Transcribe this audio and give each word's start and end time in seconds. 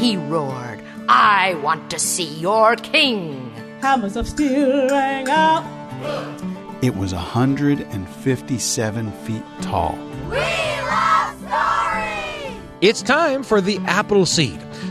He 0.00 0.16
roared, 0.16 0.82
I 1.10 1.60
want 1.62 1.90
to 1.90 1.98
see 1.98 2.24
your 2.24 2.74
king. 2.76 3.52
Hammers 3.82 4.16
of 4.16 4.26
steel 4.26 4.88
rang 4.88 5.28
out. 5.28 5.62
It 6.82 6.96
was 6.96 7.12
157 7.12 9.12
feet 9.12 9.42
tall. 9.60 9.98
We 10.30 10.38
love 10.38 11.36
stories! 11.36 12.62
It's 12.80 13.02
time 13.02 13.42
for 13.42 13.60
the 13.60 13.76
Apple 13.80 14.24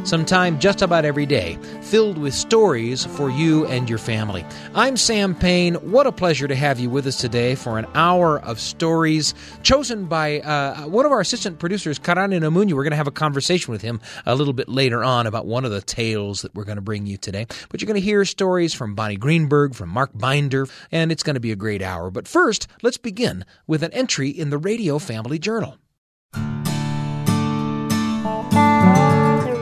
Seed, 0.09 0.19
sometime 0.19 0.59
just 0.59 0.81
about 0.81 1.05
every 1.05 1.25
day, 1.25 1.57
filled 1.81 2.17
with 2.17 2.33
stories 2.33 3.05
for 3.05 3.29
you 3.29 3.65
and 3.67 3.87
your 3.87 3.99
family. 3.99 4.43
I'm 4.73 4.97
Sam 4.97 5.35
Payne. 5.35 5.75
What 5.75 6.07
a 6.07 6.11
pleasure 6.11 6.47
to 6.47 6.55
have 6.55 6.79
you 6.79 6.89
with 6.89 7.05
us 7.05 7.21
today 7.21 7.55
for 7.55 7.77
an 7.77 7.85
hour 7.93 8.39
of 8.39 8.59
stories 8.59 9.35
chosen 9.63 10.05
by 10.05 10.39
uh, 10.41 10.87
one 10.87 11.05
of 11.05 11.11
our 11.11 11.21
assistant 11.21 11.59
producers, 11.59 11.99
Karani 11.99 12.39
Namunyu. 12.39 12.73
We're 12.73 12.83
going 12.83 12.91
to 12.91 12.97
have 12.97 13.07
a 13.07 13.11
conversation 13.11 13.71
with 13.71 13.81
him 13.81 14.01
a 14.25 14.35
little 14.35 14.53
bit 14.53 14.67
later 14.67 15.03
on 15.03 15.27
about 15.27 15.45
one 15.45 15.63
of 15.63 15.71
the 15.71 15.81
tales 15.81 16.41
that 16.41 16.55
we're 16.55 16.65
going 16.65 16.77
to 16.77 16.81
bring 16.81 17.05
you 17.05 17.17
today. 17.17 17.45
But 17.69 17.81
you're 17.81 17.87
going 17.87 18.01
to 18.01 18.05
hear 18.05 18.25
stories 18.25 18.73
from 18.73 18.95
Bonnie 18.95 19.17
Greenberg, 19.17 19.75
from 19.75 19.89
Mark 19.89 20.11
Binder, 20.13 20.67
and 20.91 21.11
it's 21.11 21.23
going 21.23 21.35
to 21.35 21.39
be 21.39 21.51
a 21.51 21.55
great 21.55 21.81
hour. 21.81 22.09
But 22.11 22.27
first, 22.27 22.67
let's 22.81 22.97
begin 22.97 23.45
with 23.67 23.83
an 23.83 23.93
entry 23.93 24.29
in 24.29 24.49
the 24.49 24.57
Radio 24.57 24.99
Family 24.99 25.39
Journal. 25.39 25.77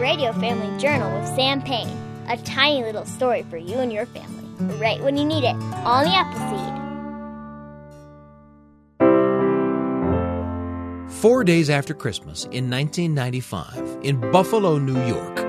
Radio 0.07 0.31
Family 0.31 0.79
Journal 0.79 1.19
with 1.19 1.27
Sam 1.35 1.61
Payne. 1.61 1.89
A 2.29 2.37
tiny 2.37 2.81
little 2.81 3.03
story 3.03 3.43
for 3.49 3.57
you 3.57 3.79
and 3.79 3.91
your 3.91 4.05
family. 4.05 4.45
Right 4.77 5.03
when 5.03 5.17
you 5.17 5.25
need 5.25 5.43
it. 5.43 5.57
On 5.83 6.05
the 6.05 6.15
Appleseed. 6.15 6.75
Four 11.11 11.43
days 11.43 11.69
after 11.69 11.93
Christmas 11.93 12.45
in 12.45 12.69
1995, 12.69 13.97
in 14.01 14.21
Buffalo, 14.31 14.77
New 14.77 15.05
York, 15.07 15.39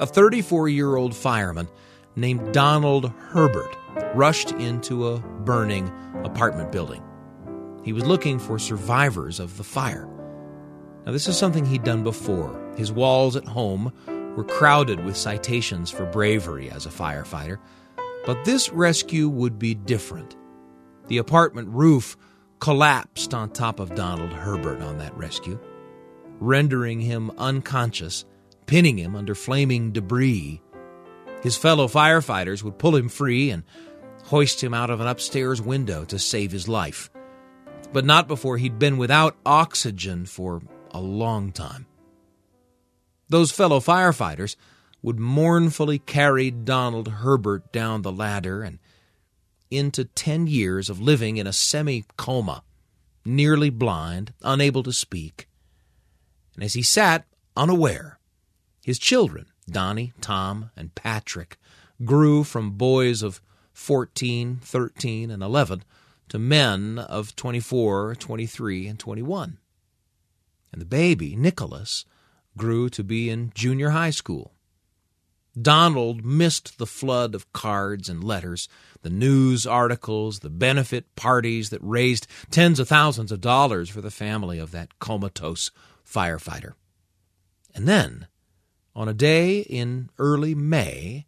a 0.00 0.06
34 0.06 0.70
year 0.70 0.96
old 0.96 1.14
fireman 1.14 1.68
named 2.16 2.54
Donald 2.54 3.12
Herbert 3.28 3.76
rushed 4.14 4.52
into 4.52 5.08
a 5.08 5.18
burning 5.18 5.92
apartment 6.24 6.72
building. 6.72 7.02
He 7.82 7.92
was 7.92 8.06
looking 8.06 8.38
for 8.38 8.58
survivors 8.58 9.38
of 9.38 9.58
the 9.58 9.64
fire. 9.64 10.08
Now, 11.04 11.12
this 11.12 11.28
is 11.28 11.36
something 11.36 11.66
he'd 11.66 11.84
done 11.84 12.02
before. 12.02 12.63
His 12.76 12.92
walls 12.92 13.36
at 13.36 13.46
home 13.46 13.92
were 14.36 14.44
crowded 14.44 15.04
with 15.04 15.16
citations 15.16 15.90
for 15.90 16.06
bravery 16.06 16.70
as 16.70 16.86
a 16.86 16.90
firefighter. 16.90 17.58
But 18.26 18.44
this 18.44 18.70
rescue 18.70 19.28
would 19.28 19.58
be 19.58 19.74
different. 19.74 20.36
The 21.08 21.18
apartment 21.18 21.68
roof 21.68 22.16
collapsed 22.58 23.34
on 23.34 23.50
top 23.50 23.78
of 23.78 23.94
Donald 23.94 24.32
Herbert 24.32 24.80
on 24.80 24.98
that 24.98 25.16
rescue, 25.16 25.60
rendering 26.40 27.00
him 27.00 27.30
unconscious, 27.36 28.24
pinning 28.66 28.98
him 28.98 29.14
under 29.14 29.34
flaming 29.34 29.92
debris. 29.92 30.62
His 31.42 31.56
fellow 31.56 31.88
firefighters 31.88 32.62
would 32.62 32.78
pull 32.78 32.96
him 32.96 33.10
free 33.10 33.50
and 33.50 33.64
hoist 34.24 34.64
him 34.64 34.72
out 34.72 34.88
of 34.88 35.00
an 35.00 35.06
upstairs 35.06 35.60
window 35.60 36.04
to 36.06 36.18
save 36.18 36.50
his 36.50 36.66
life. 36.66 37.10
But 37.92 38.06
not 38.06 38.26
before 38.26 38.56
he'd 38.56 38.78
been 38.78 38.96
without 38.96 39.36
oxygen 39.44 40.24
for 40.24 40.62
a 40.90 41.00
long 41.00 41.52
time. 41.52 41.86
Those 43.28 43.52
fellow 43.52 43.80
firefighters 43.80 44.56
would 45.02 45.18
mournfully 45.18 45.98
carry 45.98 46.50
Donald 46.50 47.08
Herbert 47.08 47.72
down 47.72 48.02
the 48.02 48.12
ladder 48.12 48.62
and 48.62 48.78
into 49.70 50.04
10 50.04 50.46
years 50.46 50.88
of 50.88 51.00
living 51.00 51.36
in 51.36 51.46
a 51.46 51.52
semi 51.52 52.04
coma, 52.16 52.62
nearly 53.24 53.70
blind, 53.70 54.32
unable 54.42 54.82
to 54.82 54.92
speak. 54.92 55.48
And 56.54 56.64
as 56.64 56.74
he 56.74 56.82
sat 56.82 57.26
unaware, 57.56 58.18
his 58.84 58.98
children, 58.98 59.46
Donnie, 59.68 60.12
Tom, 60.20 60.70
and 60.76 60.94
Patrick, 60.94 61.58
grew 62.04 62.44
from 62.44 62.72
boys 62.72 63.22
of 63.22 63.40
14, 63.72 64.60
13, 64.62 65.30
and 65.30 65.42
11 65.42 65.84
to 66.28 66.38
men 66.38 66.98
of 66.98 67.34
24, 67.36 68.14
23, 68.14 68.86
and 68.86 68.98
21. 68.98 69.58
And 70.72 70.80
the 70.80 70.86
baby, 70.86 71.36
Nicholas, 71.36 72.04
grew 72.56 72.88
to 72.90 73.04
be 73.04 73.30
in 73.30 73.52
junior 73.54 73.90
high 73.90 74.10
school. 74.10 74.52
Donald 75.60 76.24
missed 76.24 76.78
the 76.78 76.86
flood 76.86 77.34
of 77.34 77.52
cards 77.52 78.08
and 78.08 78.24
letters, 78.24 78.68
the 79.02 79.10
news 79.10 79.66
articles, 79.66 80.40
the 80.40 80.50
benefit 80.50 81.14
parties 81.14 81.70
that 81.70 81.80
raised 81.82 82.26
tens 82.50 82.80
of 82.80 82.88
thousands 82.88 83.30
of 83.30 83.40
dollars 83.40 83.88
for 83.88 84.00
the 84.00 84.10
family 84.10 84.58
of 84.58 84.72
that 84.72 84.98
comatose 84.98 85.70
firefighter. 86.04 86.72
And 87.74 87.86
then, 87.86 88.26
on 88.96 89.08
a 89.08 89.14
day 89.14 89.60
in 89.60 90.10
early 90.18 90.54
May, 90.54 91.26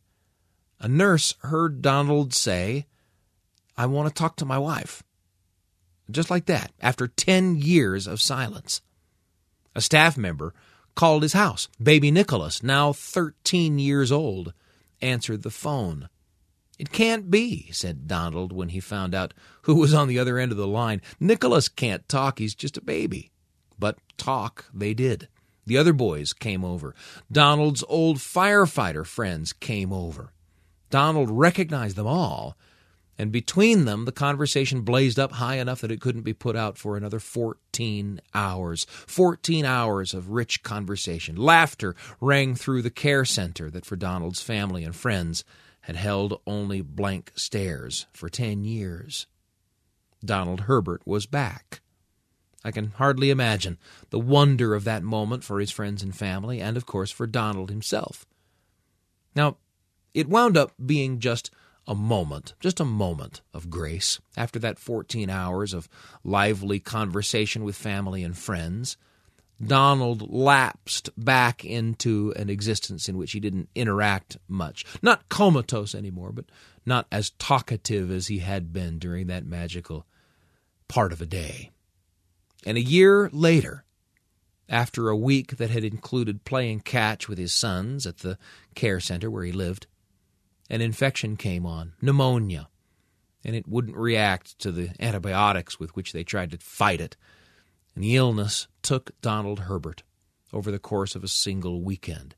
a 0.80 0.88
nurse 0.88 1.34
heard 1.40 1.80
Donald 1.82 2.34
say, 2.34 2.86
I 3.76 3.86
want 3.86 4.08
to 4.08 4.14
talk 4.14 4.36
to 4.36 4.44
my 4.44 4.58
wife. 4.58 5.02
Just 6.10 6.30
like 6.30 6.46
that, 6.46 6.72
after 6.80 7.08
10 7.08 7.56
years 7.56 8.06
of 8.06 8.20
silence. 8.20 8.80
A 9.74 9.80
staff 9.80 10.16
member 10.16 10.54
called 10.96 11.22
his 11.22 11.34
house. 11.34 11.68
Baby 11.80 12.10
Nicholas, 12.10 12.64
now 12.64 12.92
13 12.92 13.78
years 13.78 14.10
old, 14.10 14.52
answered 15.00 15.44
the 15.44 15.50
phone. 15.50 16.08
It 16.78 16.90
can't 16.90 17.30
be, 17.30 17.70
said 17.70 18.08
Donald 18.08 18.52
when 18.52 18.70
he 18.70 18.80
found 18.80 19.14
out 19.14 19.32
who 19.62 19.76
was 19.76 19.94
on 19.94 20.08
the 20.08 20.18
other 20.18 20.38
end 20.38 20.50
of 20.50 20.58
the 20.58 20.66
line. 20.66 21.00
Nicholas 21.20 21.68
can't 21.68 22.06
talk, 22.08 22.38
he's 22.38 22.54
just 22.54 22.76
a 22.76 22.82
baby. 22.82 23.30
But 23.78 23.98
talk 24.16 24.66
they 24.74 24.92
did. 24.92 25.28
The 25.64 25.78
other 25.78 25.92
boys 25.92 26.32
came 26.32 26.64
over. 26.64 26.94
Donald's 27.30 27.84
old 27.88 28.18
firefighter 28.18 29.06
friends 29.06 29.52
came 29.52 29.92
over. 29.92 30.32
Donald 30.90 31.30
recognized 31.30 31.96
them 31.96 32.06
all 32.06 32.56
and 33.18 33.32
between 33.32 33.86
them, 33.86 34.04
the 34.04 34.12
conversation 34.12 34.82
blazed 34.82 35.18
up 35.18 35.32
high 35.32 35.56
enough 35.56 35.80
that 35.80 35.90
it 35.90 36.00
couldn't 36.00 36.22
be 36.22 36.34
put 36.34 36.54
out 36.54 36.76
for 36.76 36.96
another 36.96 37.18
14 37.18 38.20
hours. 38.34 38.86
14 39.06 39.64
hours 39.64 40.12
of 40.12 40.30
rich 40.30 40.62
conversation. 40.62 41.36
Laughter 41.36 41.94
rang 42.20 42.54
through 42.54 42.82
the 42.82 42.90
care 42.90 43.24
center 43.24 43.70
that 43.70 43.86
for 43.86 43.96
Donald's 43.96 44.42
family 44.42 44.84
and 44.84 44.94
friends 44.94 45.44
had 45.82 45.96
held 45.96 46.40
only 46.46 46.82
blank 46.82 47.32
stares 47.36 48.06
for 48.12 48.28
10 48.28 48.64
years. 48.64 49.26
Donald 50.24 50.62
Herbert 50.62 51.02
was 51.06 51.26
back. 51.26 51.80
I 52.64 52.72
can 52.72 52.90
hardly 52.96 53.30
imagine 53.30 53.78
the 54.10 54.18
wonder 54.18 54.74
of 54.74 54.84
that 54.84 55.04
moment 55.04 55.44
for 55.44 55.60
his 55.60 55.70
friends 55.70 56.02
and 56.02 56.14
family, 56.14 56.60
and 56.60 56.76
of 56.76 56.84
course 56.84 57.12
for 57.12 57.26
Donald 57.26 57.70
himself. 57.70 58.26
Now, 59.36 59.58
it 60.12 60.28
wound 60.28 60.56
up 60.56 60.72
being 60.84 61.20
just 61.20 61.50
a 61.86 61.94
moment, 61.94 62.54
just 62.60 62.80
a 62.80 62.84
moment 62.84 63.42
of 63.54 63.70
grace 63.70 64.20
after 64.36 64.58
that 64.58 64.78
14 64.78 65.30
hours 65.30 65.72
of 65.72 65.88
lively 66.24 66.80
conversation 66.80 67.64
with 67.64 67.76
family 67.76 68.22
and 68.22 68.36
friends. 68.36 68.96
Donald 69.64 70.30
lapsed 70.30 71.08
back 71.16 71.64
into 71.64 72.32
an 72.36 72.50
existence 72.50 73.08
in 73.08 73.16
which 73.16 73.32
he 73.32 73.40
didn't 73.40 73.70
interact 73.74 74.36
much. 74.48 74.84
Not 75.00 75.28
comatose 75.28 75.94
anymore, 75.94 76.32
but 76.32 76.44
not 76.84 77.06
as 77.10 77.30
talkative 77.30 78.10
as 78.10 78.26
he 78.26 78.40
had 78.40 78.72
been 78.72 78.98
during 78.98 79.28
that 79.28 79.46
magical 79.46 80.06
part 80.88 81.12
of 81.12 81.22
a 81.22 81.26
day. 81.26 81.70
And 82.66 82.76
a 82.76 82.82
year 82.82 83.30
later, 83.32 83.84
after 84.68 85.08
a 85.08 85.16
week 85.16 85.56
that 85.56 85.70
had 85.70 85.84
included 85.84 86.44
playing 86.44 86.80
catch 86.80 87.28
with 87.28 87.38
his 87.38 87.54
sons 87.54 88.06
at 88.06 88.18
the 88.18 88.38
care 88.74 89.00
center 89.00 89.30
where 89.30 89.44
he 89.44 89.52
lived, 89.52 89.86
an 90.68 90.80
infection 90.80 91.36
came 91.36 91.64
on, 91.64 91.92
pneumonia, 92.00 92.68
and 93.44 93.54
it 93.54 93.68
wouldn't 93.68 93.96
react 93.96 94.58
to 94.58 94.72
the 94.72 94.90
antibiotics 94.98 95.78
with 95.78 95.94
which 95.94 96.12
they 96.12 96.24
tried 96.24 96.50
to 96.50 96.58
fight 96.58 97.00
it. 97.00 97.16
And 97.94 98.02
the 98.02 98.16
illness 98.16 98.66
took 98.82 99.12
Donald 99.20 99.60
Herbert 99.60 100.02
over 100.52 100.70
the 100.70 100.78
course 100.78 101.14
of 101.14 101.22
a 101.22 101.28
single 101.28 101.82
weekend. 101.82 102.34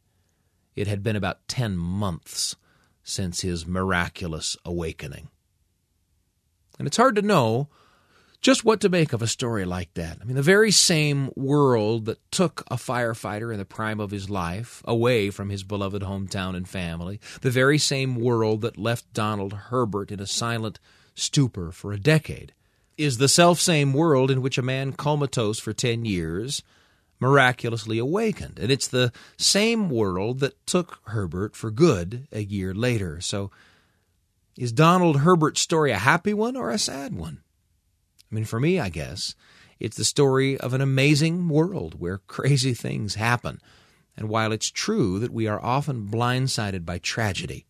It 0.77 0.87
had 0.87 1.03
been 1.03 1.17
about 1.17 1.49
10 1.49 1.77
months 1.77 2.57
since 3.03 3.41
his 3.41 3.67
miraculous 3.67 4.57
awakening. 4.65 5.31
And 6.79 6.87
it's 6.87 6.97
hard 6.97 7.17
to 7.17 7.23
know 7.23 7.69
just 8.41 8.65
what 8.65 8.81
to 8.81 8.89
make 8.89 9.13
of 9.13 9.23
a 9.23 9.27
story 9.27 9.65
like 9.65 9.93
that. 9.95 10.19
I 10.21 10.25
mean, 10.25 10.37
the 10.37 10.43
very 10.43 10.71
same 10.71 11.31
world 11.35 12.05
that 12.07 12.31
took 12.31 12.63
a 12.71 12.77
firefighter 12.77 13.53
in 13.53 13.59
the 13.59 13.65
prime 13.65 13.99
of 13.99 14.11
his 14.11 14.31
life 14.31 14.83
away 14.85 15.31
from 15.31 15.51
his 15.51 15.65
beloved 15.65 16.03
hometown 16.03 16.57
and 16.57 16.69
family, 16.69 17.21
the 17.41 17.51
very 17.51 17.79
same 17.79 18.15
world 18.15 18.61
that 18.61 18.79
left 18.79 19.13
Donald 19.13 19.53
Herbert 19.53 20.13
in 20.13 20.21
a 20.21 20.27
silent 20.27 20.79
stupor 21.15 21.73
for 21.73 21.93
a 21.93 21.99
decade, 21.99 22.53
is 22.97 23.19
the 23.19 23.29
self 23.29 23.61
same 23.61 23.93
world 23.93 24.31
in 24.31 24.43
which 24.43 24.59
a 24.59 24.63
man 24.63 24.93
comatose 24.93 25.59
for 25.59 25.73
10 25.73 26.05
years 26.05 26.63
miraculously 27.21 27.99
awakened. 27.99 28.59
And 28.61 28.71
it's 28.71 28.89
the 28.89 29.13
same 29.37 29.91
world 29.91 30.39
that 30.41 30.65
took 30.67 31.01
Herbert 31.07 31.57
for 31.57 31.73
good 31.73 32.29
a 32.31 32.41
year 32.41 32.73
later. 32.73 33.21
So, 33.21 33.51
is 34.57 34.73
Donald 34.73 35.21
Herbert's 35.21 35.61
story 35.61 35.93
a 35.93 35.99
happy 35.99 36.35
one 36.35 36.57
or 36.57 36.71
a 36.71 36.79
sad 36.79 37.15
one? 37.15 37.43
I 38.31 38.35
mean, 38.35 38.45
for 38.45 38.61
me, 38.61 38.79
I 38.79 38.89
guess, 38.89 39.35
it's 39.81 39.97
the 39.97 40.05
story 40.05 40.59
of 40.59 40.75
an 40.75 40.81
amazing 40.81 41.49
world 41.49 42.01
where 42.01 42.19
crazy 42.27 42.75
things 42.75 43.15
happen 43.15 43.61
And 44.17 44.29
while 44.29 44.51
it's 44.51 44.71
true 44.71 45.21
that 45.21 45.33
we 45.33 45.47
are 45.47 45.65
often 45.65 46.09
blindsided 46.09 46.85
by 46.85 46.99
tragedy, 46.99 47.67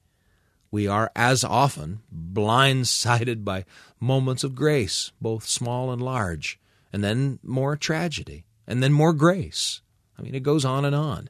we 0.70 0.86
are 0.86 1.12
as 1.14 1.44
often 1.44 2.00
blindsided 2.10 3.44
by 3.44 3.66
moments 4.00 4.44
of 4.44 4.54
grace, 4.54 5.12
both 5.20 5.46
small 5.46 5.92
and 5.92 6.00
large, 6.00 6.58
and 6.92 7.04
then 7.04 7.38
more 7.42 7.76
tragedy, 7.76 8.44
and 8.66 8.82
then 8.82 8.92
more 8.94 9.12
grace. 9.12 9.82
I 10.18 10.22
mean, 10.22 10.34
it 10.34 10.42
goes 10.42 10.64
on 10.64 10.86
and 10.86 10.94
on. 10.94 11.28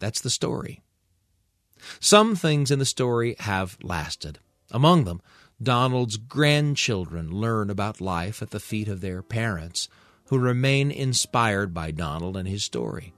That's 0.00 0.20
the 0.20 0.30
story. 0.30 0.82
Some 2.00 2.34
things 2.34 2.70
in 2.72 2.80
the 2.80 2.84
story 2.84 3.36
have 3.40 3.78
lasted. 3.82 4.40
Among 4.72 5.04
them, 5.04 5.22
Donald's 5.62 6.16
grandchildren 6.16 7.30
learn 7.30 7.70
about 7.70 8.00
life 8.00 8.42
at 8.42 8.50
the 8.50 8.60
feet 8.60 8.88
of 8.88 9.00
their 9.00 9.22
parents, 9.22 9.88
who 10.26 10.38
remain 10.38 10.90
inspired 10.90 11.74
by 11.74 11.90
Donald 11.90 12.36
and 12.36 12.48
his 12.48 12.64
story, 12.64 13.12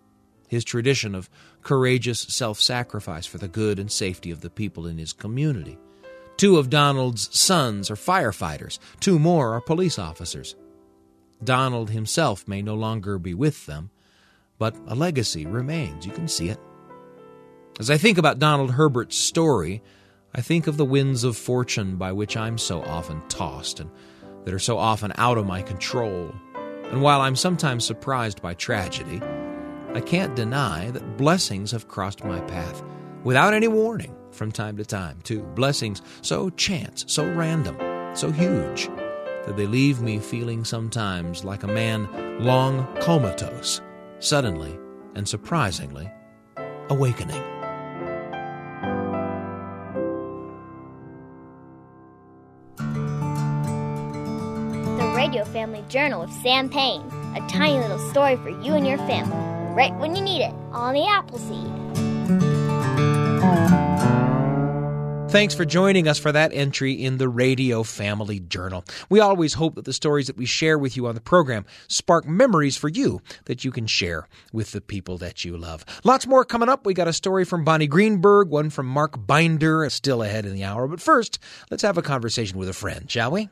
his 0.48 0.64
tradition 0.64 1.14
of 1.14 1.30
courageous 1.62 2.20
self 2.20 2.60
sacrifice 2.60 3.26
for 3.26 3.38
the 3.38 3.48
good 3.48 3.78
and 3.78 3.90
safety 3.90 4.30
of 4.30 4.40
the 4.40 4.50
people 4.50 4.86
in 4.86 4.98
his 4.98 5.12
community. 5.12 5.78
Two 6.36 6.58
of 6.58 6.70
Donald's 6.70 7.36
sons 7.38 7.90
are 7.90 7.96
firefighters, 7.96 8.78
two 9.00 9.18
more 9.18 9.54
are 9.54 9.60
police 9.60 9.98
officers. 9.98 10.56
Donald 11.42 11.90
himself 11.90 12.48
may 12.48 12.62
no 12.62 12.74
longer 12.74 13.18
be 13.18 13.34
with 13.34 13.66
them, 13.66 13.90
but 14.58 14.76
a 14.86 14.94
legacy 14.94 15.46
remains. 15.46 16.06
You 16.06 16.12
can 16.12 16.28
see 16.28 16.48
it. 16.48 16.58
As 17.78 17.90
I 17.90 17.96
think 17.96 18.18
about 18.18 18.38
Donald 18.38 18.72
Herbert's 18.72 19.16
story, 19.16 19.82
I 20.36 20.40
think 20.40 20.66
of 20.66 20.76
the 20.76 20.84
winds 20.84 21.22
of 21.22 21.36
fortune 21.36 21.94
by 21.94 22.10
which 22.10 22.36
I'm 22.36 22.58
so 22.58 22.82
often 22.82 23.22
tossed 23.28 23.78
and 23.78 23.88
that 24.44 24.52
are 24.52 24.58
so 24.58 24.76
often 24.76 25.12
out 25.16 25.38
of 25.38 25.46
my 25.46 25.62
control. 25.62 26.34
And 26.90 27.00
while 27.02 27.20
I'm 27.20 27.36
sometimes 27.36 27.84
surprised 27.84 28.42
by 28.42 28.54
tragedy, 28.54 29.22
I 29.94 30.00
can't 30.00 30.34
deny 30.34 30.90
that 30.90 31.16
blessings 31.16 31.70
have 31.70 31.86
crossed 31.86 32.24
my 32.24 32.40
path 32.40 32.82
without 33.22 33.54
any 33.54 33.68
warning 33.68 34.16
from 34.32 34.50
time 34.50 34.76
to 34.78 34.84
time, 34.84 35.20
too. 35.22 35.44
Blessings 35.54 36.02
so 36.20 36.50
chance, 36.50 37.04
so 37.06 37.24
random, 37.32 37.76
so 38.16 38.32
huge 38.32 38.88
that 39.46 39.56
they 39.56 39.68
leave 39.68 40.00
me 40.00 40.18
feeling 40.18 40.64
sometimes 40.64 41.44
like 41.44 41.62
a 41.62 41.68
man 41.68 42.08
long 42.44 42.88
comatose, 43.00 43.80
suddenly 44.18 44.76
and 45.14 45.28
surprisingly 45.28 46.10
awakening. 46.88 47.53
Radio 55.24 55.44
Family 55.46 55.82
Journal 55.88 56.20
with 56.20 56.32
Sam 56.42 56.68
Payne. 56.68 57.00
A 57.34 57.40
tiny 57.48 57.78
little 57.78 57.98
story 58.10 58.36
for 58.36 58.50
you 58.50 58.74
and 58.74 58.86
your 58.86 58.98
family, 58.98 59.34
right 59.74 59.94
when 59.96 60.14
you 60.14 60.20
need 60.20 60.42
it, 60.42 60.52
on 60.70 60.92
the 60.92 61.06
Appleseed. 61.06 61.66
Thanks 65.30 65.54
for 65.54 65.64
joining 65.64 66.08
us 66.08 66.18
for 66.18 66.30
that 66.30 66.52
entry 66.52 66.92
in 66.92 67.16
the 67.16 67.30
Radio 67.30 67.84
Family 67.84 68.38
Journal. 68.38 68.84
We 69.08 69.18
always 69.20 69.54
hope 69.54 69.76
that 69.76 69.86
the 69.86 69.94
stories 69.94 70.26
that 70.26 70.36
we 70.36 70.44
share 70.44 70.78
with 70.78 70.94
you 70.94 71.06
on 71.06 71.14
the 71.14 71.22
program 71.22 71.64
spark 71.88 72.28
memories 72.28 72.76
for 72.76 72.88
you 72.90 73.22
that 73.46 73.64
you 73.64 73.70
can 73.70 73.86
share 73.86 74.28
with 74.52 74.72
the 74.72 74.82
people 74.82 75.16
that 75.18 75.42
you 75.42 75.56
love. 75.56 75.86
Lots 76.04 76.26
more 76.26 76.44
coming 76.44 76.68
up. 76.68 76.84
We 76.84 76.92
got 76.92 77.08
a 77.08 77.14
story 77.14 77.46
from 77.46 77.64
Bonnie 77.64 77.86
Greenberg, 77.86 78.50
one 78.50 78.68
from 78.68 78.84
Mark 78.84 79.26
Binder, 79.26 79.88
still 79.88 80.22
ahead 80.22 80.44
in 80.44 80.52
the 80.52 80.64
hour. 80.64 80.86
But 80.86 81.00
first, 81.00 81.38
let's 81.70 81.82
have 81.82 81.96
a 81.96 82.02
conversation 82.02 82.58
with 82.58 82.68
a 82.68 82.74
friend, 82.74 83.10
shall 83.10 83.30
we? 83.30 83.48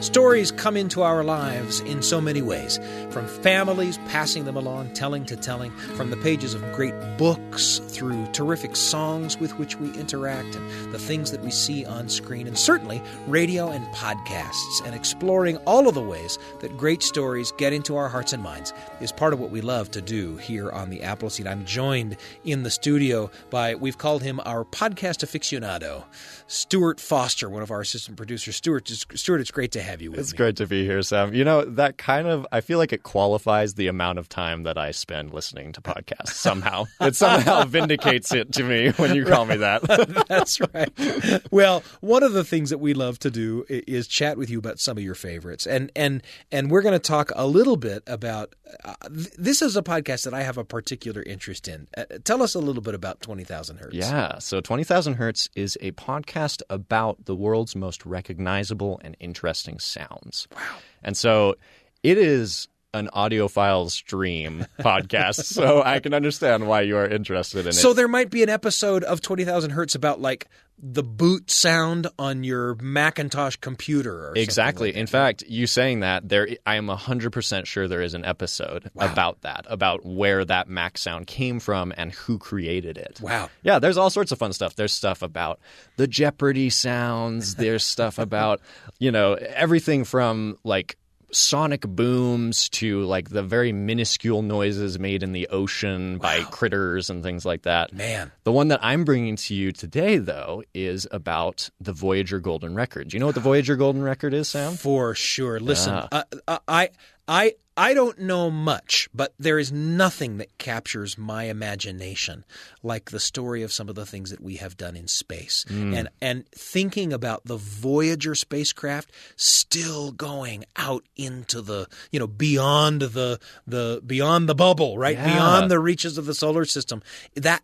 Stories 0.00 0.52
come 0.52 0.76
into 0.76 1.02
our 1.02 1.24
lives 1.24 1.80
in 1.80 2.02
so 2.02 2.20
many 2.20 2.42
ways, 2.42 2.78
from 3.10 3.26
families 3.26 3.98
passing 4.08 4.44
them 4.44 4.56
along, 4.56 4.92
telling 4.92 5.24
to 5.24 5.36
telling, 5.36 5.70
from 5.96 6.10
the 6.10 6.16
pages 6.18 6.54
of 6.54 6.60
great 6.72 6.94
books 7.16 7.78
through 7.78 8.26
terrific 8.32 8.76
songs 8.76 9.38
with 9.38 9.58
which 9.58 9.76
we 9.76 9.90
interact, 9.98 10.54
and 10.54 10.92
the 10.92 10.98
things 10.98 11.30
that 11.30 11.40
we 11.40 11.50
see 11.50 11.84
on 11.84 12.08
screen, 12.08 12.46
and 12.46 12.58
certainly 12.58 13.02
radio 13.26 13.68
and 13.68 13.84
podcasts, 13.94 14.84
and 14.84 14.94
exploring 14.94 15.56
all 15.66 15.88
of 15.88 15.94
the 15.94 16.02
ways 16.02 16.38
that 16.60 16.76
great 16.76 17.02
stories 17.02 17.52
get 17.52 17.72
into 17.72 17.96
our 17.96 18.08
hearts 18.08 18.32
and 18.32 18.42
minds 18.42 18.72
is 19.00 19.12
part 19.12 19.32
of 19.32 19.40
what 19.40 19.50
we 19.50 19.60
love 19.60 19.90
to 19.90 20.02
do 20.02 20.36
here 20.36 20.70
on 20.70 20.90
the 20.90 21.02
Appleseed. 21.02 21.46
I'm 21.46 21.64
joined 21.64 22.16
in 22.44 22.62
the 22.62 22.70
studio 22.70 23.30
by, 23.50 23.74
we've 23.74 23.98
called 23.98 24.22
him 24.22 24.40
our 24.44 24.64
podcast 24.64 25.24
aficionado, 25.24 26.04
Stewart 26.46 27.00
Foster, 27.00 27.48
one 27.50 27.62
of 27.62 27.70
our 27.70 27.80
assistant 27.80 28.16
producers. 28.16 28.56
Stewart, 28.56 28.86
Stewart, 28.88 29.40
it's 29.40 29.50
great 29.50 29.72
to 29.72 29.85
have 29.86 30.02
you 30.02 30.10
with 30.10 30.20
it's 30.20 30.32
me. 30.32 30.36
great 30.36 30.56
to 30.56 30.66
be 30.66 30.84
here, 30.84 31.02
Sam. 31.02 31.32
You 31.32 31.44
know, 31.44 31.64
that 31.64 31.96
kind 31.98 32.28
of, 32.28 32.46
I 32.52 32.60
feel 32.60 32.78
like 32.78 32.92
it 32.92 33.02
qualifies 33.02 33.74
the 33.74 33.86
amount 33.88 34.18
of 34.18 34.28
time 34.28 34.64
that 34.64 34.76
I 34.76 34.90
spend 34.90 35.32
listening 35.32 35.72
to 35.72 35.80
podcasts 35.80 36.34
somehow. 36.34 36.84
it 37.00 37.16
somehow 37.16 37.64
vindicates 37.64 38.32
it 38.32 38.52
to 38.54 38.64
me 38.64 38.90
when 38.90 39.14
you 39.14 39.24
call 39.24 39.46
me 39.46 39.56
that. 39.56 39.82
That's 40.28 40.60
right. 40.60 41.42
Well, 41.50 41.82
one 42.00 42.22
of 42.22 42.32
the 42.32 42.44
things 42.44 42.70
that 42.70 42.78
we 42.78 42.94
love 42.94 43.18
to 43.20 43.30
do 43.30 43.64
is 43.68 44.06
chat 44.06 44.36
with 44.36 44.50
you 44.50 44.58
about 44.58 44.78
some 44.78 44.96
of 44.98 45.02
your 45.02 45.14
favorites, 45.14 45.66
and 45.66 45.90
and 45.96 46.22
and 46.52 46.70
we're 46.70 46.82
going 46.82 46.92
to 46.92 46.98
talk 46.98 47.30
a 47.34 47.46
little 47.46 47.76
bit 47.76 48.02
about. 48.06 48.54
Uh, 48.84 48.94
th- 49.08 49.30
this 49.38 49.62
is 49.62 49.76
a 49.76 49.82
podcast 49.82 50.24
that 50.24 50.34
I 50.34 50.42
have 50.42 50.58
a 50.58 50.64
particular 50.64 51.22
interest 51.22 51.68
in. 51.68 51.88
Uh, 51.96 52.04
tell 52.24 52.42
us 52.42 52.54
a 52.54 52.58
little 52.58 52.82
bit 52.82 52.94
about 52.94 53.20
Twenty 53.20 53.44
Thousand 53.44 53.78
Hertz. 53.78 53.94
Yeah. 53.94 54.38
So 54.38 54.60
20,000 54.60 55.14
Hertz 55.14 55.48
is 55.54 55.78
a 55.80 55.92
podcast 55.92 56.62
about 56.68 57.24
the 57.26 57.34
world's 57.34 57.76
most 57.76 58.04
recognizable 58.04 59.00
and 59.04 59.16
interesting 59.20 59.75
sounds. 59.78 60.48
Wow. 60.54 60.78
And 61.02 61.16
so 61.16 61.54
it 62.02 62.18
is 62.18 62.68
an 62.96 63.08
audiophile 63.14 63.90
stream 63.90 64.66
podcast. 64.80 65.44
so 65.44 65.82
I 65.82 66.00
can 66.00 66.12
understand 66.14 66.66
why 66.66 66.82
you 66.82 66.96
are 66.96 67.06
interested 67.06 67.60
in 67.60 67.68
it. 67.68 67.72
So 67.74 67.92
there 67.92 68.08
might 68.08 68.30
be 68.30 68.42
an 68.42 68.48
episode 68.48 69.04
of 69.04 69.20
Twenty 69.20 69.44
Thousand 69.44 69.70
Hertz 69.70 69.94
about 69.94 70.20
like 70.20 70.48
the 70.78 71.02
boot 71.02 71.50
sound 71.50 72.06
on 72.18 72.44
your 72.44 72.74
Macintosh 72.82 73.56
computer. 73.56 74.28
Or 74.28 74.32
Exactly. 74.36 74.88
like. 74.88 74.96
In 74.96 75.06
fact, 75.06 75.42
you 75.48 75.66
saying 75.66 76.00
that 76.00 76.28
there, 76.28 76.48
I 76.66 76.76
am 76.76 76.88
hundred 76.88 77.32
percent 77.32 77.66
sure 77.66 77.88
there 77.88 78.02
is 78.02 78.14
an 78.14 78.24
episode 78.24 78.90
about 78.98 79.40
that, 79.42 79.64
about 79.68 80.04
where 80.04 80.44
that 80.44 80.68
Mac 80.68 80.98
sound 80.98 81.26
came 81.26 81.60
from 81.60 81.94
and 81.96 82.12
who 82.12 82.38
created 82.38 82.98
it. 82.98 83.20
Wow. 83.22 83.48
Yeah, 83.62 83.78
there's 83.78 83.96
all 83.96 84.10
sorts 84.10 84.32
of 84.32 84.38
fun 84.38 84.52
stuff. 84.52 84.76
There's 84.76 84.92
stuff 84.92 85.22
about 85.22 85.60
the 85.96 86.06
Jeopardy 86.06 86.70
sounds. 86.70 87.54
There's 87.54 87.84
stuff 87.84 88.18
about 88.18 88.60
you 88.98 89.10
know 89.10 89.34
everything 89.34 90.04
from 90.04 90.58
like 90.62 90.96
sonic 91.32 91.82
booms 91.82 92.68
to 92.70 93.02
like 93.02 93.30
the 93.30 93.42
very 93.42 93.72
minuscule 93.72 94.42
noises 94.42 94.98
made 94.98 95.22
in 95.22 95.32
the 95.32 95.48
ocean 95.48 96.18
by 96.18 96.42
critters 96.44 97.10
and 97.10 97.22
things 97.22 97.44
like 97.44 97.62
that. 97.62 97.92
Man. 97.92 98.30
The 98.44 98.52
one 98.52 98.68
that 98.68 98.80
I'm 98.82 99.04
bringing 99.04 99.36
to 99.36 99.54
you 99.54 99.72
today, 99.72 100.18
though, 100.18 100.62
is 100.74 101.06
about 101.10 101.68
the 101.80 101.92
Voyager 101.92 102.38
Golden 102.40 102.74
Record. 102.74 103.08
Do 103.08 103.16
you 103.16 103.20
know 103.20 103.26
what 103.26 103.34
the 103.34 103.40
Voyager 103.40 103.76
Golden 103.76 104.02
Record 104.02 104.34
is, 104.34 104.48
Sam? 104.48 104.74
For 104.74 105.14
sure. 105.14 105.58
Listen, 105.60 105.94
Yeah. 105.94 106.08
uh, 106.12 106.22
uh, 106.48 106.58
I, 106.68 106.90
I, 107.28 107.54
I 107.76 107.92
don't 107.92 108.20
know 108.20 108.50
much, 108.50 109.08
but 109.12 109.34
there 109.38 109.58
is 109.58 109.70
nothing 109.70 110.38
that 110.38 110.56
captures 110.58 111.18
my 111.18 111.44
imagination 111.44 112.44
like 112.82 113.10
the 113.10 113.20
story 113.20 113.62
of 113.62 113.72
some 113.72 113.88
of 113.88 113.94
the 113.94 114.06
things 114.06 114.30
that 114.30 114.40
we 114.40 114.56
have 114.56 114.76
done 114.76 114.96
in 114.96 115.08
space, 115.08 115.64
mm. 115.68 115.94
and 115.94 116.08
and 116.22 116.48
thinking 116.52 117.12
about 117.12 117.44
the 117.44 117.56
Voyager 117.56 118.34
spacecraft 118.34 119.12
still 119.36 120.12
going 120.12 120.64
out 120.76 121.04
into 121.16 121.60
the 121.60 121.88
you 122.10 122.18
know 122.18 122.26
beyond 122.26 123.02
the 123.02 123.38
the 123.66 124.00
beyond 124.06 124.48
the 124.48 124.54
bubble, 124.54 124.96
right 124.96 125.16
Yeah. 125.16 125.34
beyond 125.34 125.70
the 125.70 125.80
reaches 125.80 126.16
of 126.16 126.24
the 126.24 126.34
solar 126.34 126.64
system. 126.64 127.02
That 127.34 127.62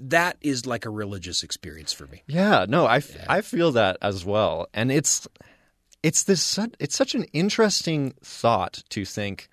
that 0.00 0.36
is 0.40 0.66
like 0.66 0.84
a 0.84 0.90
religious 0.90 1.42
experience 1.42 1.92
for 1.92 2.06
me. 2.06 2.22
Yeah, 2.26 2.66
no, 2.68 2.86
i 2.86 3.00
feel 3.00 3.72
that 3.72 3.96
as 4.02 4.24
well, 4.24 4.68
and 4.74 4.90
it's 4.92 5.26
it's 6.02 6.22
this 6.24 6.58
it's 6.78 6.96
such 6.96 7.14
an 7.14 7.24
interesting 7.32 8.14
thought 8.22 8.82
to 8.90 9.04
think, 9.04 9.48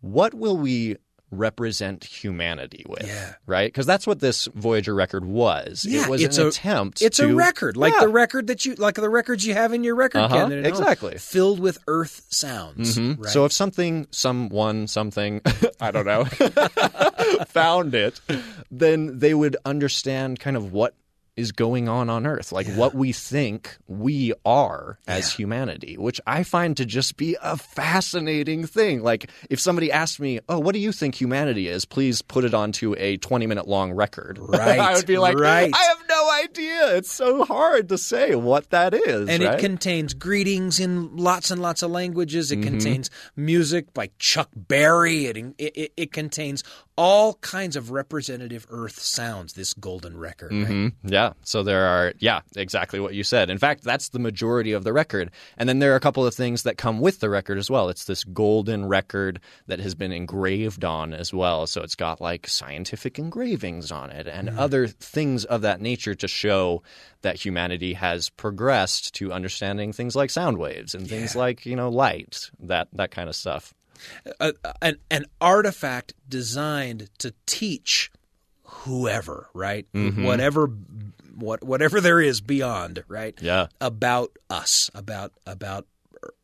what 0.00 0.34
will 0.34 0.56
we 0.56 0.96
represent 1.30 2.04
humanity 2.04 2.84
with? 2.86 3.06
Yeah. 3.06 3.34
right, 3.46 3.68
because 3.68 3.86
that's 3.86 4.06
what 4.06 4.20
this 4.20 4.46
Voyager 4.54 4.94
record 4.94 5.24
was. 5.24 5.86
Yeah, 5.88 6.02
it 6.02 6.08
was 6.10 6.22
it's 6.22 6.36
an 6.36 6.44
a- 6.44 6.48
attempt. 6.48 7.00
It's 7.00 7.16
to, 7.16 7.30
a 7.30 7.34
record, 7.34 7.74
like 7.76 7.94
Yeah. 7.94 8.00
the 8.00 8.08
record 8.08 8.48
that 8.48 8.66
you, 8.66 8.74
like 8.74 8.96
the 8.96 9.08
records 9.08 9.42
you 9.46 9.54
have 9.54 9.72
in 9.72 9.82
your 9.82 9.94
record 9.94 10.18
Uh-huh, 10.20 10.34
cabinet, 10.36 10.66
exactly. 10.66 11.16
filled 11.16 11.58
with 11.58 11.78
Earth 11.88 12.26
sounds. 12.28 12.98
Mhm. 12.98 13.18
Right? 13.24 13.32
So 13.32 13.46
if 13.46 13.52
something, 13.52 14.06
someone, 14.10 14.86
something, 14.88 15.40
I 15.80 15.90
don't 15.90 16.04
know, 16.04 16.24
found 17.46 17.94
it, 17.94 18.20
then 18.70 19.18
they 19.18 19.32
would 19.34 19.56
understand 19.64 20.38
kind 20.40 20.56
of 20.56 20.72
what 20.72 20.94
is 21.36 21.52
going 21.52 21.88
on 21.88 22.10
on 22.10 22.26
Earth, 22.26 22.52
like 22.52 22.66
what 22.74 22.94
we 22.94 23.12
think 23.12 23.76
we 23.86 24.34
are 24.44 24.98
as 25.06 25.32
humanity, 25.32 25.96
which 25.96 26.20
I 26.26 26.42
find 26.42 26.76
to 26.76 26.84
just 26.84 27.16
be 27.16 27.36
a 27.42 27.56
fascinating 27.56 28.66
thing. 28.66 29.02
Like, 29.02 29.30
if 29.48 29.58
somebody 29.58 29.90
asked 29.90 30.20
me, 30.20 30.40
"Oh, 30.48 30.58
what 30.58 30.74
do 30.74 30.78
you 30.78 30.92
think 30.92 31.14
humanity 31.14 31.68
is?" 31.68 31.84
Please 31.84 32.20
put 32.20 32.44
it 32.44 32.52
onto 32.52 32.94
a 32.98 33.16
twenty-minute 33.18 33.66
long 33.66 33.92
record. 33.92 34.38
Right, 34.52 34.78
I 34.78 34.94
would 34.94 35.06
be 35.06 35.16
like, 35.16 35.38
right. 35.38 35.72
I 35.74 35.82
have 35.82 35.98
no 36.08 36.30
idea. 36.44 36.96
It's 36.96 37.10
so 37.10 37.44
hard 37.44 37.88
to 37.88 37.96
say 37.96 38.34
what 38.34 38.68
that 38.68 38.92
is. 38.92 39.28
and 39.28 39.42
right? 39.42 39.54
it 39.54 39.60
contains 39.60 40.12
greetings 40.12 40.78
in 40.78 41.16
lots 41.16 41.50
and 41.50 41.62
lots 41.62 41.82
of 41.82 41.90
languages. 41.90 42.52
It 42.52 42.56
mm-hmm. 42.56 42.68
contains 42.68 43.08
music 43.34 43.94
by 43.94 44.10
Chuck 44.18 44.50
Berry. 44.54 45.24
It, 45.26 45.54
it, 45.58 45.92
it 45.96 46.12
contains 46.12 46.64
all 46.96 47.34
kinds 47.34 47.74
of 47.76 47.90
representative 47.90 48.66
Earth 48.70 48.98
sounds. 48.98 49.54
This 49.54 49.72
golden 49.74 50.16
record, 50.18 50.52
right? 50.52 50.66
Mhm. 50.66 50.92
Yeah. 51.04 51.32
So 51.42 51.62
there 51.62 51.86
are, 51.86 52.12
yeah, 52.18 52.40
exactly 52.56 53.00
what 53.00 53.14
you 53.14 53.24
said. 53.24 53.48
In 53.50 53.58
fact, 53.58 53.82
that's 53.82 54.10
the 54.10 54.18
majority 54.18 54.72
of 54.72 54.84
the 54.84 54.92
record. 54.92 55.30
And 55.56 55.68
then 55.68 55.78
there 55.78 55.92
are 55.92 55.96
a 55.96 56.00
couple 56.00 56.26
of 56.26 56.34
things 56.34 56.64
that 56.64 56.76
come 56.76 57.00
with 57.00 57.20
the 57.20 57.30
record 57.30 57.56
as 57.58 57.70
well. 57.70 57.88
It's 57.88 58.04
this 58.04 58.24
golden 58.24 58.84
record 58.86 59.40
that 59.66 59.80
has 59.80 59.94
been 59.94 60.12
engraved 60.12 60.84
on 60.84 61.14
as 61.14 61.32
well. 61.32 61.66
So 61.66 61.80
it's 61.82 61.94
got 61.94 62.20
like 62.20 62.46
scientific 62.46 63.18
engravings 63.18 63.90
on 63.90 64.10
it 64.10 64.26
and 64.26 64.50
other 64.50 64.86
things 64.86 65.44
of 65.44 65.62
that 65.62 65.80
nature 65.80 66.14
to 66.14 66.28
show 66.28 66.82
that 67.22 67.36
humanity 67.36 67.94
has 67.94 68.28
progressed 68.30 69.14
to 69.14 69.32
understanding 69.32 69.92
things 69.92 70.14
like 70.14 70.28
sound 70.30 70.58
waves 70.58 70.94
and 70.94 71.08
things 71.08 71.34
like, 71.36 71.64
you 71.64 71.76
know, 71.76 71.88
light, 71.88 72.50
that, 72.60 72.88
that 72.92 73.10
kind 73.10 73.28
of 73.28 73.36
stuff. 73.36 73.72
A, 74.40 74.54
an, 74.80 74.98
an 75.10 75.26
artifact 75.40 76.14
designed 76.28 77.10
to 77.18 77.34
teach 77.46 78.10
whoever, 78.64 79.48
right? 79.54 79.86
Mm-hmm. 79.94 80.24
Whatever, 80.24 80.66
what, 81.36 81.62
whatever 81.62 82.00
there 82.00 82.20
is 82.20 82.40
beyond, 82.40 83.04
right? 83.08 83.38
Yeah. 83.40 83.66
About 83.80 84.36
us, 84.50 84.90
about 84.94 85.32
about 85.46 85.86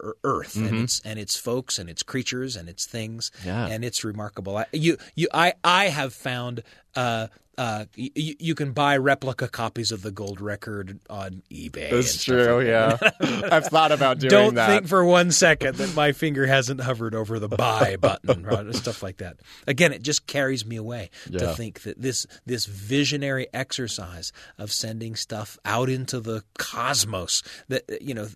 Ear- 0.03 0.15
Earth 0.25 0.57
and 0.57 0.83
its 0.85 1.01
and 1.05 1.19
its 1.19 1.37
folks 1.37 1.79
and 1.79 1.89
its 1.89 2.03
creatures 2.03 2.57
and 2.57 2.69
its 2.69 2.87
things. 2.87 3.31
Yeah. 3.45 3.67
and 3.67 3.85
it's 3.85 4.05
remarkable. 4.05 4.57
I, 4.57 4.67
you 4.73 4.99
you 5.15 5.29
I 5.33 5.55
I 5.65 5.87
have 5.89 6.13
found. 6.13 6.63
Uh, 6.95 7.29
uh, 7.59 7.85
y- 7.99 8.11
you 8.15 8.55
can 8.55 8.73
buy 8.73 8.97
replica 8.97 9.49
copies 9.49 9.93
of 9.93 10.01
the 10.01 10.11
gold 10.11 10.41
record 10.41 10.99
on 11.11 11.43
eBay. 11.51 11.91
That's 11.91 12.25
true. 12.25 12.59
like 12.59 12.67
that. 13.01 13.15
yeah. 13.21 13.41
I've 13.53 13.67
thought 13.67 13.93
about 13.93 14.19
doing 14.21 14.31
Don't 14.31 14.55
think 14.55 14.89
for 14.89 15.05
one 15.05 15.31
second 15.31 15.77
that 15.77 15.95
my 15.95 16.13
finger 16.13 16.47
hasn't 16.47 16.81
hovered 16.81 17.15
over 17.15 17.39
the 17.39 17.49
buy 17.49 17.97
button, 18.01 18.45
right? 18.47 18.75
stuff 18.75 19.03
like 19.03 19.19
that. 19.19 19.39
Again, 19.67 19.93
it 19.93 20.03
just 20.03 20.27
carries 20.27 20.65
me 20.65 20.77
away 20.77 21.11
to 21.33 21.53
think 21.55 21.83
that 21.83 22.01
this 22.01 22.27
this 22.47 22.65
visionary 22.65 23.49
exercise 23.53 24.33
of 24.57 24.73
sending 24.73 25.17
stuff 25.17 25.59
out 25.65 25.89
into 25.91 26.21
the 26.21 26.45
cosmos 26.59 27.43
that 27.69 27.85
you 28.01 28.15
know 28.15 28.29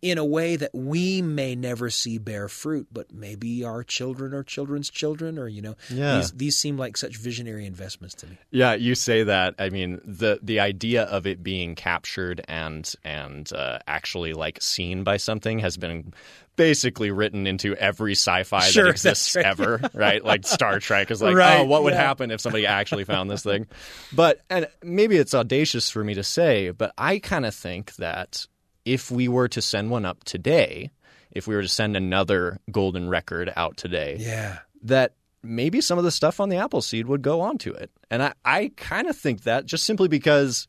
in 0.00 0.16
a 0.18 0.24
way 0.24 0.56
that 0.56 0.70
we 0.72 1.20
may 1.22 1.54
never 1.56 1.90
see 1.90 2.18
bear 2.18 2.48
fruit, 2.48 2.86
but 2.92 3.12
maybe 3.12 3.64
our 3.64 3.82
children 3.82 4.32
or 4.32 4.42
children's 4.44 4.90
children, 4.90 5.38
or 5.38 5.48
you 5.48 5.60
know, 5.60 5.74
Yeah. 5.90 6.18
these 6.18 6.30
these 6.32 6.56
seem 6.56 6.76
like 6.78 6.96
such 6.96 7.16
visionary 7.16 7.66
investments 7.66 8.14
to 8.16 8.26
me. 8.28 8.38
Yeah, 8.50 8.74
you 8.74 8.94
say 8.94 9.24
that. 9.24 9.54
I 9.58 9.70
mean, 9.70 10.00
the 10.04 10.38
the 10.42 10.60
idea 10.60 11.04
of 11.04 11.26
it 11.26 11.42
being 11.42 11.74
captured 11.74 12.40
and 12.46 12.90
and 13.04 13.52
uh, 13.52 13.80
actually 13.88 14.32
like 14.32 14.62
seen 14.62 15.02
by 15.04 15.16
something 15.16 15.58
has 15.60 15.76
been 15.76 16.12
basically 16.56 17.10
written 17.10 17.48
into 17.48 17.74
every 17.74 18.12
sci-fi 18.12 18.60
Sure, 18.60 18.84
that 18.84 18.90
exists 18.90 19.34
right. 19.34 19.44
ever, 19.44 19.80
right? 19.92 20.24
Like 20.24 20.46
Star 20.46 20.78
Trek 20.78 21.10
is 21.10 21.20
like, 21.20 21.34
Right, 21.34 21.58
oh, 21.60 21.64
what 21.64 21.82
would 21.82 21.94
yeah. 21.94 22.00
happen 22.02 22.30
if 22.30 22.40
somebody 22.40 22.64
actually 22.64 23.02
found 23.04 23.28
this 23.28 23.42
thing? 23.42 23.66
But 24.12 24.40
and 24.48 24.68
maybe 24.82 25.16
it's 25.16 25.34
audacious 25.34 25.90
for 25.90 26.04
me 26.04 26.14
to 26.14 26.22
say, 26.22 26.70
but 26.70 26.92
I 26.96 27.18
kind 27.18 27.44
of 27.44 27.56
think 27.56 27.96
that 27.96 28.46
if 28.84 29.10
we 29.10 29.26
were 29.26 29.48
to 29.48 29.60
send 29.60 29.90
one 29.90 30.04
up 30.04 30.22
today, 30.22 30.90
if 31.32 31.48
we 31.48 31.56
were 31.56 31.62
to 31.62 31.68
send 31.68 31.96
another 31.96 32.60
golden 32.70 33.08
record 33.08 33.52
out 33.56 33.76
today, 33.76 34.18
Yeah. 34.20 34.58
that 34.84 35.14
maybe 35.44 35.80
some 35.80 35.98
of 35.98 36.04
the 36.04 36.10
stuff 36.10 36.40
on 36.40 36.48
the 36.48 36.56
apple 36.56 36.80
seed 36.82 37.06
would 37.06 37.22
go 37.22 37.40
onto 37.40 37.72
it. 37.72 37.90
And 38.10 38.22
I, 38.22 38.32
I 38.44 38.72
kind 38.76 39.08
of 39.08 39.16
think 39.16 39.42
that 39.42 39.66
just 39.66 39.84
simply 39.84 40.08
because 40.08 40.66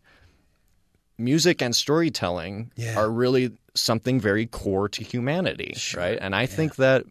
music 1.18 1.62
and 1.62 1.76
storytelling 1.76 2.72
Yeah. 2.76 2.98
are 2.98 3.10
really 3.10 3.52
something 3.74 4.20
very 4.20 4.46
core 4.46 4.90
to 4.90 5.04
humanity, 5.04 5.74
right? 5.96 6.18
And 6.22 6.36
I 6.36 6.46
think 6.46 6.76
that 6.76 7.06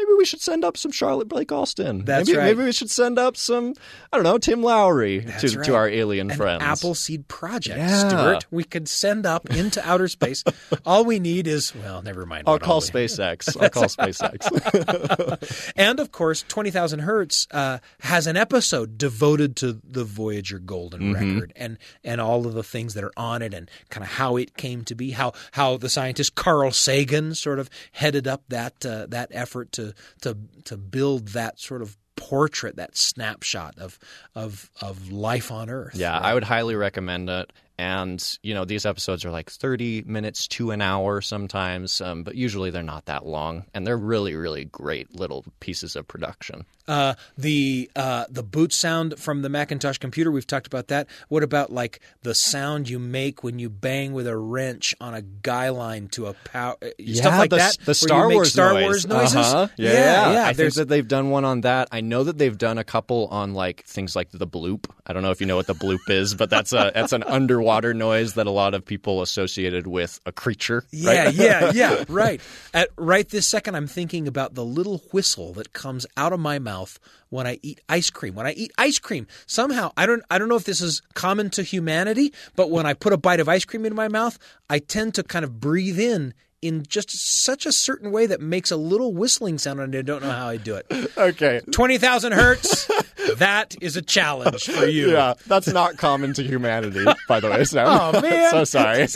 maybe 0.00 0.16
we 0.16 0.24
should 0.24 0.40
send 0.40 0.64
up 0.64 0.76
some 0.76 0.90
Charlotte 0.92 1.28
Blake 1.28 1.52
Alston. 1.52 2.04
That's 2.04 2.28
maybe, 2.28 2.38
right. 2.38 2.44
Maybe 2.46 2.64
we 2.64 2.72
should 2.72 2.90
send 2.90 3.18
up 3.18 3.36
some, 3.36 3.74
I 4.12 4.16
don't 4.16 4.24
know, 4.24 4.38
Tim 4.38 4.62
Lowry 4.62 5.20
to, 5.40 5.48
right. 5.56 5.64
to 5.66 5.74
our 5.74 5.88
alien 5.88 6.30
An 6.30 6.36
friends. 6.36 6.62
Appleseed 6.62 7.28
project, 7.28 7.78
Yeah. 7.78 8.08
Stewart. 8.08 8.46
We 8.50 8.64
could 8.64 8.88
send 8.88 9.26
up 9.26 9.50
into 9.50 9.86
outer 9.88 10.08
space. 10.08 10.42
All 10.86 11.04
we 11.04 11.18
need 11.18 11.46
is 11.46 11.74
well, 11.74 12.02
never 12.02 12.24
mind. 12.26 12.44
I'll 12.46 12.58
call 12.58 12.80
SpaceX. 12.80 13.56
I'll 13.60 13.70
call 13.70 13.84
SpaceX. 13.84 15.72
And 15.76 16.00
of 16.00 16.12
course, 16.12 16.44
twenty 16.48 16.70
thousand 16.70 17.00
hertz 17.00 17.46
uh, 17.50 17.78
has 18.00 18.26
an 18.26 18.36
episode 18.36 18.98
devoted 18.98 19.56
to 19.56 19.80
the 19.84 20.04
Voyager 20.04 20.58
Golden 20.58 21.00
Mm-hmm. 21.00 21.34
Record 21.34 21.52
and 21.56 21.78
and 22.04 22.20
all 22.20 22.46
of 22.46 22.54
the 22.54 22.62
things 22.62 22.94
that 22.94 23.04
are 23.04 23.12
on 23.16 23.42
it 23.42 23.54
and 23.54 23.70
kind 23.88 24.04
of 24.04 24.10
how 24.12 24.36
it 24.36 24.56
came 24.56 24.84
to 24.84 24.94
be. 24.94 25.10
How 25.12 25.32
how 25.52 25.76
the 25.76 25.88
scientist 25.88 26.34
Carl 26.34 26.70
Sagan 26.72 27.34
sort 27.34 27.58
of 27.58 27.70
headed 27.92 28.26
up 28.28 28.42
that 28.48 28.84
uh, 28.84 29.06
that 29.08 29.28
effort 29.32 29.72
to 29.72 29.89
to 30.22 30.36
to 30.64 30.76
build 30.76 31.28
that 31.28 31.58
sort 31.60 31.82
of 31.82 31.96
portrait, 32.16 32.76
that 32.76 32.96
snapshot 32.96 33.78
of 33.78 33.98
of 34.34 34.70
of 34.80 35.10
life 35.10 35.50
on 35.50 35.70
Earth. 35.70 35.94
Yeah, 35.94 36.16
I 36.18 36.34
would 36.34 36.44
highly 36.44 36.74
recommend 36.76 37.28
it. 37.30 37.52
And 37.80 38.38
you 38.42 38.52
know, 38.52 38.66
these 38.66 38.84
episodes 38.84 39.24
are 39.24 39.30
like 39.30 39.50
thirty 39.50 40.02
minutes 40.02 40.46
to 40.48 40.70
an 40.70 40.82
hour 40.82 41.22
sometimes, 41.22 42.02
um, 42.02 42.24
but 42.24 42.34
usually 42.34 42.68
they're 42.68 42.82
not 42.82 43.06
that 43.06 43.24
long, 43.24 43.64
and 43.72 43.86
they're 43.86 43.96
really, 43.96 44.34
really 44.34 44.66
great 44.66 45.18
little 45.18 45.46
pieces 45.60 45.96
of 45.96 46.06
production. 46.06 46.66
Uh, 46.86 47.14
the 47.38 47.90
uh, 47.96 48.26
the 48.28 48.42
boot 48.42 48.74
sound 48.74 49.18
from 49.18 49.40
the 49.40 49.48
Macintosh 49.48 49.96
computer, 49.96 50.30
we've 50.30 50.46
talked 50.46 50.66
about 50.66 50.88
that. 50.88 51.06
What 51.28 51.42
about 51.42 51.72
like 51.72 52.00
the 52.22 52.34
sound 52.34 52.90
you 52.90 52.98
make 52.98 53.42
when 53.42 53.58
you 53.58 53.70
bang 53.70 54.12
with 54.12 54.26
a 54.26 54.36
wrench 54.36 54.94
on 55.00 55.14
a 55.14 55.22
guy 55.22 55.70
line 55.70 56.08
to 56.08 56.26
a 56.26 56.34
power 56.34 56.76
stuff 57.14 57.38
like 57.38 57.50
the, 57.50 57.56
that? 57.56 57.78
The 57.84 57.94
Star 57.94 58.28
make 58.28 58.44
Star 58.44 58.74
noise. 58.74 58.82
Wars 58.82 59.06
noises. 59.06 59.36
Uh-huh. 59.36 59.68
Yeah, 59.76 59.92
yeah. 59.92 60.32
yeah. 60.32 60.46
I 60.48 60.52
think 60.52 60.74
that 60.74 60.88
they've 60.88 61.06
done 61.06 61.30
one 61.30 61.46
on 61.46 61.62
that. 61.62 61.88
I 61.92 62.02
know 62.02 62.24
that 62.24 62.36
they've 62.36 62.58
done 62.58 62.76
a 62.76 62.84
couple 62.84 63.28
on 63.28 63.54
like 63.54 63.84
things 63.84 64.14
like 64.14 64.30
the 64.32 64.46
bloop. 64.46 64.86
I 65.06 65.12
don't 65.12 65.22
know 65.22 65.30
if 65.30 65.40
you 65.40 65.46
know 65.46 65.56
what 65.56 65.68
the 65.68 65.74
bloop 65.74 66.10
is, 66.10 66.34
but 66.34 66.50
that's 66.50 66.72
a 66.72 66.90
that's 66.92 67.12
an 67.12 67.22
underwater 67.26 67.69
noise 67.94 68.34
that 68.34 68.46
a 68.46 68.50
lot 68.50 68.74
of 68.74 68.84
people 68.84 69.22
associated 69.22 69.86
with 69.86 70.20
a 70.26 70.32
creature. 70.32 70.84
Yeah, 70.90 71.24
right? 71.24 71.34
yeah, 71.34 71.72
yeah. 71.74 72.04
Right. 72.08 72.40
At 72.74 72.88
right 72.96 73.28
this 73.28 73.46
second, 73.46 73.76
I'm 73.76 73.86
thinking 73.86 74.26
about 74.26 74.54
the 74.54 74.64
little 74.64 74.98
whistle 75.12 75.52
that 75.54 75.72
comes 75.72 76.06
out 76.16 76.32
of 76.32 76.40
my 76.40 76.58
mouth 76.58 76.98
when 77.28 77.46
I 77.46 77.58
eat 77.62 77.80
ice 77.88 78.10
cream. 78.10 78.34
When 78.34 78.46
I 78.46 78.52
eat 78.52 78.72
ice 78.76 78.98
cream, 78.98 79.26
somehow 79.46 79.92
I 79.96 80.06
don't 80.06 80.22
I 80.30 80.38
don't 80.38 80.48
know 80.48 80.56
if 80.56 80.64
this 80.64 80.80
is 80.80 81.02
common 81.14 81.50
to 81.50 81.62
humanity, 81.62 82.32
but 82.56 82.70
when 82.70 82.86
I 82.86 82.94
put 82.94 83.12
a 83.12 83.16
bite 83.16 83.40
of 83.40 83.48
ice 83.48 83.64
cream 83.64 83.84
in 83.86 83.94
my 83.94 84.08
mouth, 84.08 84.38
I 84.68 84.78
tend 84.78 85.14
to 85.14 85.22
kind 85.22 85.44
of 85.44 85.60
breathe 85.60 85.98
in 85.98 86.34
in 86.62 86.82
just 86.86 87.10
such 87.10 87.64
a 87.64 87.72
certain 87.72 88.10
way 88.10 88.26
that 88.26 88.40
makes 88.40 88.70
a 88.70 88.76
little 88.76 89.14
whistling 89.14 89.58
sound, 89.58 89.80
and 89.80 89.94
I 89.94 90.02
don't 90.02 90.22
know 90.22 90.30
how 90.30 90.48
I 90.48 90.56
do 90.56 90.76
it. 90.76 90.86
Okay. 91.20 91.60
Twenty 91.70 91.98
thousand 91.98 92.32
hertz. 92.32 92.86
that 93.36 93.76
is 93.82 93.96
a 93.96 94.02
challenge 94.02 94.64
for 94.64 94.86
you. 94.86 95.10
Yeah, 95.12 95.34
that's 95.46 95.68
not 95.68 95.98
common 95.98 96.32
to 96.34 96.42
humanity, 96.42 97.04
by 97.28 97.40
the 97.40 97.50
way, 97.50 97.64
Sam. 97.64 97.86
Oh, 97.90 98.20
man. 98.20 98.50
so 98.50 98.64
sorry. 98.64 99.06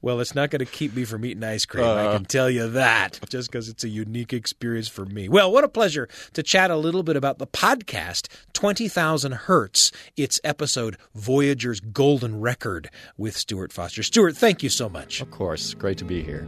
Well, 0.00 0.20
it's 0.20 0.34
not 0.34 0.50
going 0.50 0.60
to 0.60 0.70
keep 0.70 0.94
me 0.94 1.04
from 1.04 1.24
eating 1.24 1.42
ice 1.42 1.66
cream. 1.66 1.84
I 1.84 2.12
can 2.12 2.22
uh. 2.22 2.28
tell 2.28 2.48
you 2.48 2.68
that, 2.68 3.18
just 3.28 3.50
because 3.50 3.68
it's 3.68 3.82
a 3.82 3.88
unique 3.88 4.32
experience 4.32 4.86
for 4.86 5.04
me. 5.06 5.28
Well, 5.28 5.50
what 5.50 5.64
a 5.64 5.68
pleasure 5.68 6.08
to 6.34 6.42
chat 6.42 6.70
a 6.70 6.76
little 6.76 7.02
bit 7.02 7.16
about 7.16 7.38
the 7.38 7.46
podcast, 7.46 8.28
20,000 8.52 9.32
Hertz, 9.32 9.90
its 10.16 10.38
episode 10.44 10.96
Voyager's 11.14 11.80
Golden 11.80 12.40
Record 12.40 12.90
with 13.16 13.36
Stewart 13.36 13.72
Foster. 13.72 14.04
Stewart, 14.04 14.36
thank 14.36 14.62
you 14.62 14.68
so 14.68 14.88
much. 14.88 15.20
Of 15.20 15.30
course, 15.32 15.74
great 15.74 15.98
to 15.98 16.04
be 16.04 16.15
here. 16.22 16.46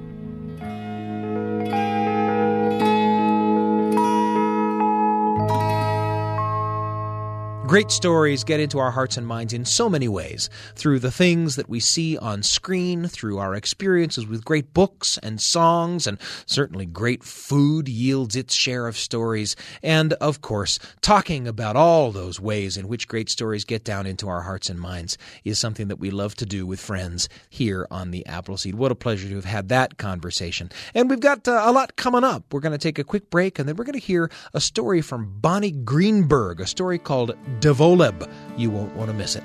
Great 7.69 7.91
stories 7.91 8.45
get 8.45 8.61
into 8.61 8.79
our 8.79 8.91
hearts 8.91 9.19
and 9.19 9.27
minds 9.27 9.53
in 9.53 9.63
so 9.63 9.91
many 9.91 10.09
ways 10.09 10.49
through 10.75 10.99
the 10.99 11.11
things 11.11 11.57
that 11.57 11.69
we 11.69 11.81
see 11.81 12.17
on 12.17 12.43
screen, 12.43 13.07
through 13.07 13.37
our 13.37 13.55
experiences 13.55 14.27
with 14.27 14.43
great 14.43 14.73
books 14.73 15.19
and 15.23 15.39
songs, 15.39 16.07
and 16.07 16.17
certainly 16.47 16.87
great 16.87 17.23
food 17.23 17.87
yields 17.87 18.37
its 18.37 18.55
share 18.55 18.87
of 18.87 18.97
stories. 18.97 19.55
And 19.83 20.15
of 20.15 20.41
course, 20.41 20.79
talking 21.03 21.47
about 21.47 21.77
all 21.77 22.11
those 22.11 22.41
ways 22.41 22.79
in 22.79 22.89
which 22.89 23.07
great 23.07 23.29
stories 23.29 23.67
get 23.67 23.85
down 23.85 24.07
into 24.07 24.31
our 24.31 24.41
hearts 24.41 24.71
and 24.71 24.81
minds 24.81 25.19
is 25.45 25.59
something 25.59 25.89
that 25.89 26.01
we 26.01 26.09
love 26.11 26.35
to 26.37 26.47
do 26.47 26.67
with 26.67 26.81
friends 26.81 27.29
here 27.51 27.87
on 27.91 28.13
the 28.13 28.25
Appleseed. 28.25 28.77
What 28.77 28.93
a 28.93 28.95
pleasure 28.95 29.29
to 29.29 29.35
have 29.35 29.45
had 29.45 29.69
that 29.69 29.99
conversation. 29.99 30.71
And 30.95 31.11
we've 31.11 31.21
got 31.21 31.47
uh, 31.47 31.65
a 31.67 31.73
lot 31.73 31.97
coming 31.97 32.25
up. 32.25 32.51
We're 32.51 32.61
going 32.61 32.73
to 32.73 32.79
take 32.79 32.99
a 32.99 33.05
quick 33.05 33.29
break 33.29 33.59
and 33.59 33.69
then 33.69 33.77
we're 33.77 33.85
going 33.85 33.93
to 33.93 33.99
hear 33.99 34.31
a 34.55 34.61
story 34.63 35.03
from 35.03 35.39
Bonnie 35.39 35.73
Greenberg, 35.73 36.63
a 36.63 36.67
story 36.67 36.99
called 36.99 37.37
Devoleb. 37.61 38.31
You 38.57 38.71
won't 38.71 38.95
want 38.95 39.11
to 39.11 39.17
miss 39.17 39.37
it. 39.37 39.45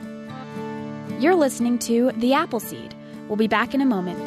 You're 1.20 1.36
listening 1.36 1.79
to 1.79 2.12
The 2.17 2.34
Appleseed. 2.34 2.93
We'll 3.27 3.38
be 3.38 3.48
back 3.48 3.74
in 3.74 3.82
a 3.82 3.86
moment. 3.86 4.20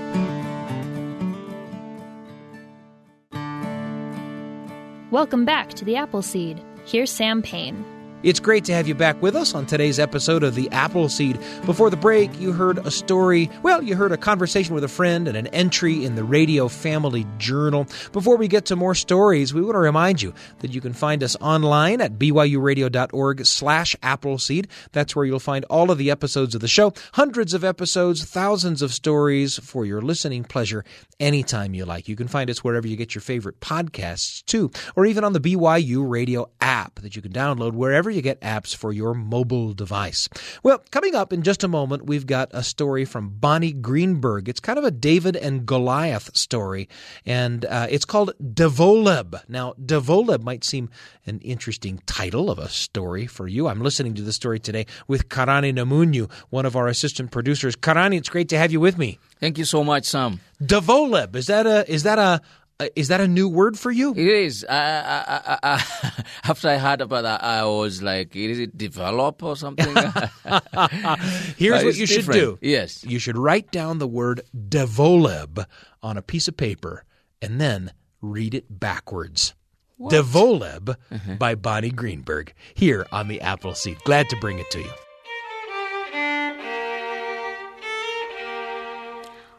Welcome 5.10 5.44
back 5.44 5.70
to 5.74 5.84
The 5.84 5.96
Appleseed. 5.96 6.62
Here's 6.84 7.10
Sam 7.10 7.42
Payne. 7.42 7.84
It's 8.26 8.40
great 8.40 8.64
to 8.64 8.74
have 8.74 8.88
you 8.88 8.96
back 8.96 9.22
with 9.22 9.36
us 9.36 9.54
on 9.54 9.66
today's 9.66 10.00
episode 10.00 10.42
of 10.42 10.56
The 10.56 10.68
Appleseed. 10.72 11.38
Before 11.64 11.90
the 11.90 11.96
break, 11.96 12.40
you 12.40 12.50
heard 12.50 12.84
a 12.84 12.90
story. 12.90 13.48
Well, 13.62 13.84
you 13.84 13.94
heard 13.94 14.10
a 14.10 14.16
conversation 14.16 14.74
with 14.74 14.82
a 14.82 14.88
friend 14.88 15.28
and 15.28 15.36
an 15.36 15.46
entry 15.48 16.04
in 16.04 16.16
the 16.16 16.24
Radio 16.24 16.66
Family 16.66 17.24
Journal. 17.38 17.86
Before 18.10 18.36
we 18.36 18.48
get 18.48 18.64
to 18.66 18.74
more 18.74 18.96
stories, 18.96 19.54
we 19.54 19.62
want 19.62 19.76
to 19.76 19.78
remind 19.78 20.22
you 20.22 20.34
that 20.58 20.74
you 20.74 20.80
can 20.80 20.92
find 20.92 21.22
us 21.22 21.36
online 21.40 22.00
at 22.00 22.18
byuradio.org 22.18 23.46
slash 23.46 23.94
appleseed. 24.02 24.66
That's 24.90 25.14
where 25.14 25.24
you'll 25.24 25.38
find 25.38 25.64
all 25.66 25.92
of 25.92 25.98
the 25.98 26.10
episodes 26.10 26.56
of 26.56 26.60
the 26.60 26.66
show, 26.66 26.94
hundreds 27.12 27.54
of 27.54 27.62
episodes, 27.62 28.24
thousands 28.24 28.82
of 28.82 28.92
stories 28.92 29.56
for 29.60 29.86
your 29.86 30.02
listening 30.02 30.42
pleasure 30.42 30.84
anytime 31.20 31.74
you 31.74 31.84
like. 31.84 32.08
You 32.08 32.16
can 32.16 32.26
find 32.26 32.50
us 32.50 32.64
wherever 32.64 32.88
you 32.88 32.96
get 32.96 33.14
your 33.14 33.22
favorite 33.22 33.60
podcasts 33.60 34.44
too, 34.46 34.72
or 34.96 35.06
even 35.06 35.22
on 35.22 35.32
the 35.32 35.38
BYU 35.38 36.10
Radio 36.10 36.50
app 36.60 36.96
that 36.96 37.14
you 37.14 37.22
can 37.22 37.32
download 37.32 37.74
wherever 37.74 38.10
you 38.15 38.15
get 38.22 38.40
apps 38.40 38.74
for 38.74 38.92
your 38.92 39.14
mobile 39.14 39.72
device. 39.72 40.28
Well, 40.62 40.82
coming 40.90 41.14
up 41.14 41.32
in 41.32 41.42
just 41.42 41.64
a 41.64 41.68
moment, 41.68 42.06
we've 42.06 42.26
got 42.26 42.50
a 42.52 42.62
story 42.62 43.04
from 43.04 43.28
Bonnie 43.28 43.72
Greenberg. 43.72 44.48
It's 44.48 44.60
kind 44.60 44.78
of 44.78 44.84
a 44.84 44.90
David 44.90 45.36
and 45.36 45.66
Goliath 45.66 46.36
story, 46.36 46.88
and 47.24 47.64
uh, 47.64 47.86
it's 47.90 48.04
called 48.04 48.32
Devoleb. 48.42 49.40
Now, 49.48 49.74
Devoleb 49.74 50.42
might 50.42 50.64
seem 50.64 50.90
an 51.26 51.40
interesting 51.40 52.00
title 52.06 52.50
of 52.50 52.58
a 52.58 52.68
story 52.68 53.26
for 53.26 53.48
you. 53.48 53.68
I'm 53.68 53.80
listening 53.80 54.14
to 54.14 54.22
the 54.22 54.32
story 54.32 54.58
today 54.58 54.86
with 55.08 55.28
Karani 55.28 55.72
Namunyu, 55.72 56.30
one 56.50 56.66
of 56.66 56.76
our 56.76 56.88
assistant 56.88 57.30
producers. 57.30 57.76
Karani, 57.76 58.16
it's 58.16 58.28
great 58.28 58.48
to 58.50 58.58
have 58.58 58.72
you 58.72 58.80
with 58.80 58.98
me. 58.98 59.18
Thank 59.40 59.58
you 59.58 59.64
so 59.64 59.84
much, 59.84 60.04
Sam. 60.06 60.40
Devoleb 60.62 61.36
is 61.36 61.46
that 61.46 61.66
a 61.66 61.90
is 61.90 62.04
that 62.04 62.18
a 62.18 62.40
uh, 62.78 62.88
is 62.94 63.08
that 63.08 63.20
a 63.20 63.28
new 63.28 63.48
word 63.48 63.78
for 63.78 63.90
you? 63.90 64.12
It 64.12 64.26
is. 64.26 64.64
I, 64.68 64.76
I, 64.76 65.58
I, 65.62 66.22
after 66.44 66.68
I 66.68 66.76
heard 66.76 67.00
about 67.00 67.22
that, 67.22 67.42
I 67.42 67.64
was 67.64 68.02
like, 68.02 68.36
"Is 68.36 68.58
it 68.58 68.76
develop 68.76 69.42
or 69.42 69.56
something?" 69.56 69.86
Here's 71.56 71.84
what 71.84 71.96
you 71.96 72.06
different. 72.06 72.08
should 72.08 72.32
do. 72.32 72.58
Yes. 72.60 73.02
You 73.04 73.18
should 73.18 73.38
write 73.38 73.70
down 73.70 73.98
the 73.98 74.06
word 74.06 74.42
devoleb 74.68 75.64
on 76.02 76.16
a 76.16 76.22
piece 76.22 76.48
of 76.48 76.56
paper 76.56 77.04
and 77.40 77.60
then 77.60 77.92
read 78.20 78.54
it 78.54 78.66
backwards. 78.68 79.54
Devoleb 79.98 80.94
by 81.38 81.54
Bonnie 81.54 81.90
Greenberg 81.90 82.52
here 82.74 83.06
on 83.10 83.28
the 83.28 83.40
Appleseed. 83.40 83.98
Glad 84.04 84.28
to 84.28 84.36
bring 84.36 84.58
it 84.58 84.70
to 84.72 84.80
you. 84.80 84.90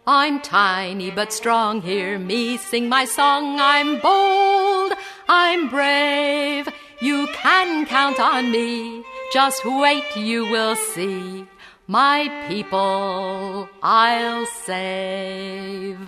I'm 0.09 0.39
tiny 0.39 1.11
but 1.11 1.33
strong, 1.33 1.81
hear 1.81 2.17
me 2.17 2.55
sing 2.55 2.87
my 2.87 3.03
song. 3.03 3.59
I'm 3.59 3.99
bold, 3.99 4.93
I'm 5.27 5.67
brave, 5.67 6.69
you 7.01 7.27
can 7.33 7.85
count 7.85 8.17
on 8.17 8.49
me. 8.49 9.03
Just 9.33 9.65
wait, 9.65 10.05
you 10.15 10.45
will 10.45 10.77
see. 10.77 11.45
My 11.87 12.29
people 12.47 13.67
I'll 13.83 14.45
save. 14.45 15.99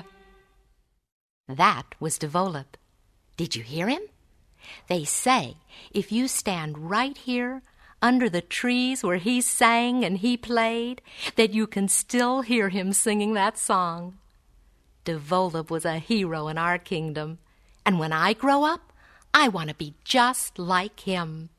That 1.49 1.83
was 1.99 2.17
Devoleb. 2.17 2.77
Did 3.35 3.57
you 3.57 3.63
hear 3.63 3.89
him? 3.89 4.03
They 4.87 5.03
say 5.03 5.57
if 5.91 6.09
you 6.09 6.29
stand 6.29 6.89
right 6.89 7.17
here 7.17 7.63
under 8.01 8.29
the 8.29 8.41
trees 8.41 9.03
where 9.03 9.17
he 9.17 9.41
sang 9.41 10.03
and 10.03 10.19
he 10.19 10.37
played, 10.37 11.01
that 11.35 11.53
you 11.53 11.67
can 11.67 11.87
still 11.87 12.41
hear 12.41 12.69
him 12.69 12.93
singing 12.93 13.33
that 13.33 13.57
song. 13.57 14.17
Devoleb 15.05 15.69
was 15.71 15.85
a 15.85 15.99
hero 15.99 16.47
in 16.47 16.57
our 16.57 16.77
kingdom, 16.77 17.39
and 17.85 17.99
when 17.99 18.13
I 18.13 18.33
grow 18.33 18.63
up, 18.63 18.93
I 19.33 19.47
want 19.47 19.69
to 19.69 19.75
be 19.75 19.95
just 20.03 20.59
like 20.59 21.01
him. 21.01 21.49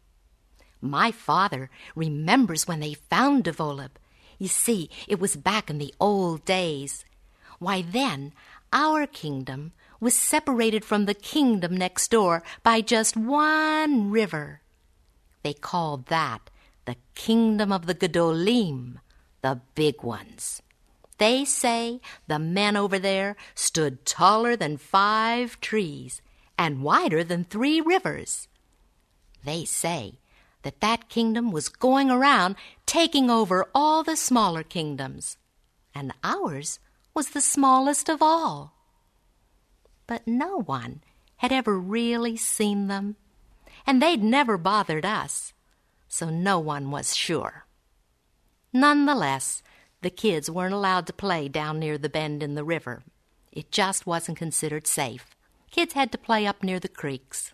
My 0.81 1.11
father 1.11 1.71
remembers 1.95 2.67
when 2.67 2.81
they 2.81 2.95
found 2.95 3.45
Devoleb. 3.45 3.99
You 4.39 4.49
see, 4.49 4.89
it 5.07 5.21
was 5.21 5.37
back 5.37 5.69
in 5.69 5.79
the 5.79 5.95
old 6.01 6.45
days. 6.45 7.05
Why, 7.59 7.83
then, 7.83 8.33
our 8.73 9.07
kingdom 9.07 9.73
was 10.01 10.15
separated 10.15 10.85
from 10.85 11.05
the 11.05 11.15
kingdom 11.15 11.77
next 11.77 12.11
door 12.11 12.43
by 12.63 12.81
just 12.81 13.17
one 13.17 14.11
river. 14.11 14.63
They 15.43 15.55
called 15.55 16.07
that 16.07 16.51
the 16.85 16.97
kingdom 17.15 17.73
of 17.73 17.87
the 17.87 17.95
Gedolim, 17.95 18.99
the 19.43 19.61
big 19.75 20.03
ones. 20.03 20.63
They 21.19 21.45
say 21.45 22.01
the 22.27 22.39
men 22.39 22.77
over 22.77 22.99
there 22.99 23.37
stood 23.55 24.07
taller 24.07 24.57
than 24.57 24.77
five 24.77 25.61
trees 25.61 26.23
and 26.59 26.83
wider 26.83 27.23
than 27.23 27.45
three 27.45 27.81
rivers. 27.81 28.49
They 29.45 29.65
say 29.65 30.19
that 30.63 30.81
that 30.81 31.09
kingdom 31.09 31.53
was 31.53 31.69
going 31.69 32.11
around 32.11 32.57
taking 32.87 33.31
over 33.31 33.67
all 33.75 34.03
the 34.03 34.17
smaller 34.17 34.63
kingdoms, 34.63 35.37
and 35.95 36.13
ours 36.23 36.79
was 37.15 37.31
the 37.31 37.41
smallest 37.41 38.09
of 38.09 38.23
all. 38.23 38.75
But 40.07 40.27
no 40.27 40.63
one 40.63 41.03
had 41.37 41.53
ever 41.53 41.79
really 41.79 42.37
seen 42.37 42.89
them 42.89 43.17
and 43.87 44.01
they'd 44.01 44.23
never 44.23 44.59
bothered 44.59 45.05
us, 45.05 45.53
so 46.09 46.31
no 46.31 46.59
one 46.59 46.91
was 46.91 47.17
sure. 47.17 47.67
Nonetheless, 48.73 49.63
the 50.03 50.11
kids 50.11 50.51
weren't 50.51 50.75
allowed 50.75 51.07
to 51.07 51.13
play 51.13 51.49
down 51.49 51.79
near 51.79 51.99
the 51.99 52.09
bend 52.09 52.43
in 52.43 52.55
the 52.55 52.65
river. 52.65 53.03
It 53.53 53.71
just 53.71 54.07
wasn't 54.07 54.39
considered 54.39 54.87
safe. 54.87 55.27
Kids 55.71 55.95
had 55.95 56.11
to 56.13 56.19
play 56.19 56.47
up 56.47 56.63
near 56.63 56.81
the 56.81 56.89
creeks. 56.89 57.53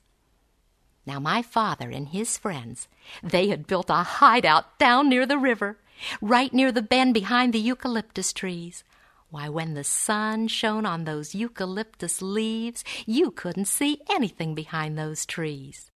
Now, 1.07 1.21
my 1.21 1.43
father 1.43 1.91
and 1.91 2.09
his 2.09 2.37
friends, 2.37 2.89
they 3.23 3.49
had 3.49 3.67
built 3.67 3.91
a 3.91 4.03
hideout 4.03 4.79
down 4.79 5.09
near 5.09 5.25
the 5.25 5.39
river, 5.39 5.79
right 6.21 6.53
near 6.53 6.73
the 6.73 6.83
bend 6.83 7.15
behind 7.15 7.53
the 7.53 7.61
eucalyptus 7.61 8.33
trees. 8.33 8.85
Why, 9.31 9.49
when 9.49 9.75
the 9.75 9.85
sun 9.85 10.49
shone 10.49 10.87
on 10.87 11.05
those 11.05 11.35
eucalyptus 11.35 12.23
leaves, 12.23 12.85
you 13.07 13.31
couldn't 13.31 13.67
see 13.67 14.01
anything 14.09 14.55
behind 14.55 14.97
those 14.97 15.27
trees. 15.27 15.91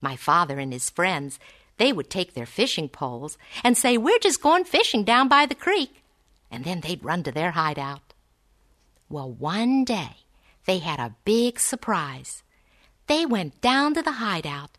My 0.00 0.16
father 0.16 0.58
and 0.58 0.72
his 0.72 0.90
friends, 0.90 1.38
they 1.76 1.92
would 1.92 2.10
take 2.10 2.34
their 2.34 2.46
fishing 2.46 2.88
poles 2.88 3.38
and 3.64 3.76
say, 3.76 3.96
We're 3.96 4.18
just 4.18 4.42
going 4.42 4.64
fishing 4.64 5.04
down 5.04 5.28
by 5.28 5.46
the 5.46 5.54
creek. 5.54 6.02
And 6.50 6.64
then 6.64 6.80
they'd 6.80 7.04
run 7.04 7.22
to 7.24 7.32
their 7.32 7.52
hideout. 7.52 8.14
Well, 9.08 9.30
one 9.30 9.84
day 9.84 10.16
they 10.66 10.78
had 10.78 11.00
a 11.00 11.14
big 11.24 11.58
surprise. 11.58 12.42
They 13.06 13.26
went 13.26 13.60
down 13.60 13.94
to 13.94 14.02
the 14.02 14.12
hideout, 14.12 14.70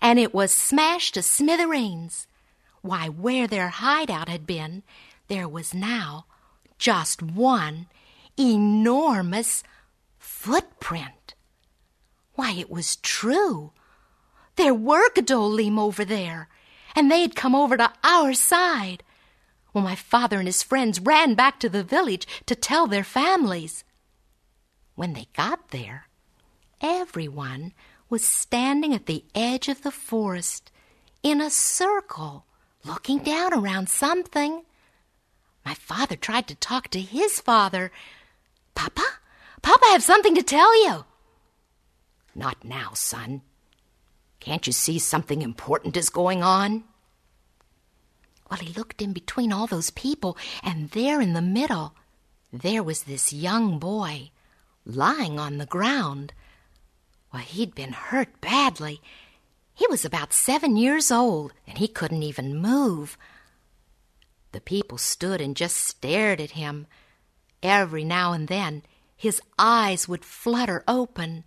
and 0.00 0.18
it 0.18 0.34
was 0.34 0.52
smashed 0.52 1.14
to 1.14 1.22
smithereens. 1.22 2.26
Why, 2.82 3.08
where 3.08 3.46
their 3.46 3.68
hideout 3.68 4.28
had 4.28 4.46
been, 4.46 4.82
there 5.28 5.48
was 5.48 5.74
now 5.74 6.26
just 6.78 7.22
one 7.22 7.86
enormous 8.38 9.62
footprint. 10.18 11.34
Why, 12.34 12.52
it 12.52 12.70
was 12.70 12.96
true. 12.96 13.72
There 14.56 14.74
were 14.74 15.10
Gedolim 15.10 15.78
over 15.78 16.04
there, 16.04 16.48
and 16.94 17.10
they 17.10 17.22
had 17.22 17.34
come 17.34 17.54
over 17.54 17.76
to 17.76 17.92
our 18.02 18.34
side. 18.34 19.02
Well, 19.72 19.84
my 19.84 19.94
father 19.94 20.38
and 20.38 20.48
his 20.48 20.62
friends 20.62 21.00
ran 21.00 21.34
back 21.34 21.60
to 21.60 21.68
the 21.68 21.84
village 21.84 22.26
to 22.46 22.54
tell 22.54 22.86
their 22.86 23.04
families. 23.04 23.84
When 24.96 25.12
they 25.12 25.28
got 25.36 25.68
there, 25.68 26.08
everyone 26.80 27.72
was 28.08 28.26
standing 28.26 28.92
at 28.92 29.06
the 29.06 29.24
edge 29.34 29.68
of 29.68 29.82
the 29.82 29.92
forest 29.92 30.72
in 31.22 31.40
a 31.40 31.50
circle, 31.50 32.44
looking 32.84 33.18
down 33.18 33.54
around 33.54 33.88
something. 33.88 34.62
My 35.64 35.74
father 35.74 36.16
tried 36.16 36.48
to 36.48 36.54
talk 36.56 36.88
to 36.88 37.00
his 37.00 37.40
father. 37.40 37.92
Papa, 38.74 39.06
Papa, 39.62 39.84
I 39.84 39.92
have 39.92 40.02
something 40.02 40.34
to 40.34 40.42
tell 40.42 40.84
you. 40.84 41.04
Not 42.34 42.64
now, 42.64 42.90
son. 42.94 43.42
Can't 44.40 44.66
you 44.66 44.72
see 44.72 44.98
something 44.98 45.42
important 45.42 45.96
is 45.96 46.10
going 46.10 46.42
on? 46.42 46.84
Well, 48.50 48.60
he 48.60 48.72
looked 48.72 49.00
in 49.00 49.12
between 49.12 49.52
all 49.52 49.66
those 49.66 49.90
people, 49.90 50.36
and 50.62 50.90
there 50.90 51.20
in 51.20 51.34
the 51.34 51.42
middle, 51.42 51.94
there 52.52 52.82
was 52.82 53.04
this 53.04 53.32
young 53.32 53.78
boy 53.78 54.30
lying 54.84 55.38
on 55.38 55.58
the 55.58 55.66
ground. 55.66 56.32
Well, 57.32 57.42
he'd 57.42 57.74
been 57.74 57.92
hurt 57.92 58.40
badly. 58.40 59.00
He 59.74 59.86
was 59.88 60.04
about 60.04 60.32
seven 60.32 60.76
years 60.76 61.12
old, 61.12 61.52
and 61.66 61.78
he 61.78 61.86
couldn't 61.86 62.24
even 62.24 62.60
move. 62.60 63.16
The 64.52 64.60
people 64.60 64.98
stood 64.98 65.40
and 65.40 65.54
just 65.54 65.76
stared 65.76 66.40
at 66.40 66.52
him. 66.52 66.86
Every 67.62 68.04
now 68.04 68.32
and 68.32 68.48
then, 68.48 68.82
his 69.16 69.40
eyes 69.58 70.08
would 70.08 70.24
flutter 70.24 70.82
open, 70.88 71.44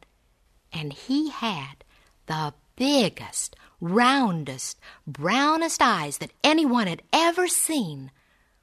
and 0.71 0.93
he 0.93 1.31
had 1.31 1.83
the 2.27 2.53
biggest, 2.83 3.55
roundest, 3.79 4.77
brownest 5.07 5.81
eyes 5.81 6.17
that 6.17 6.33
anyone 6.43 6.85
had 6.85 7.01
ever 7.13 7.47
seen. 7.47 8.11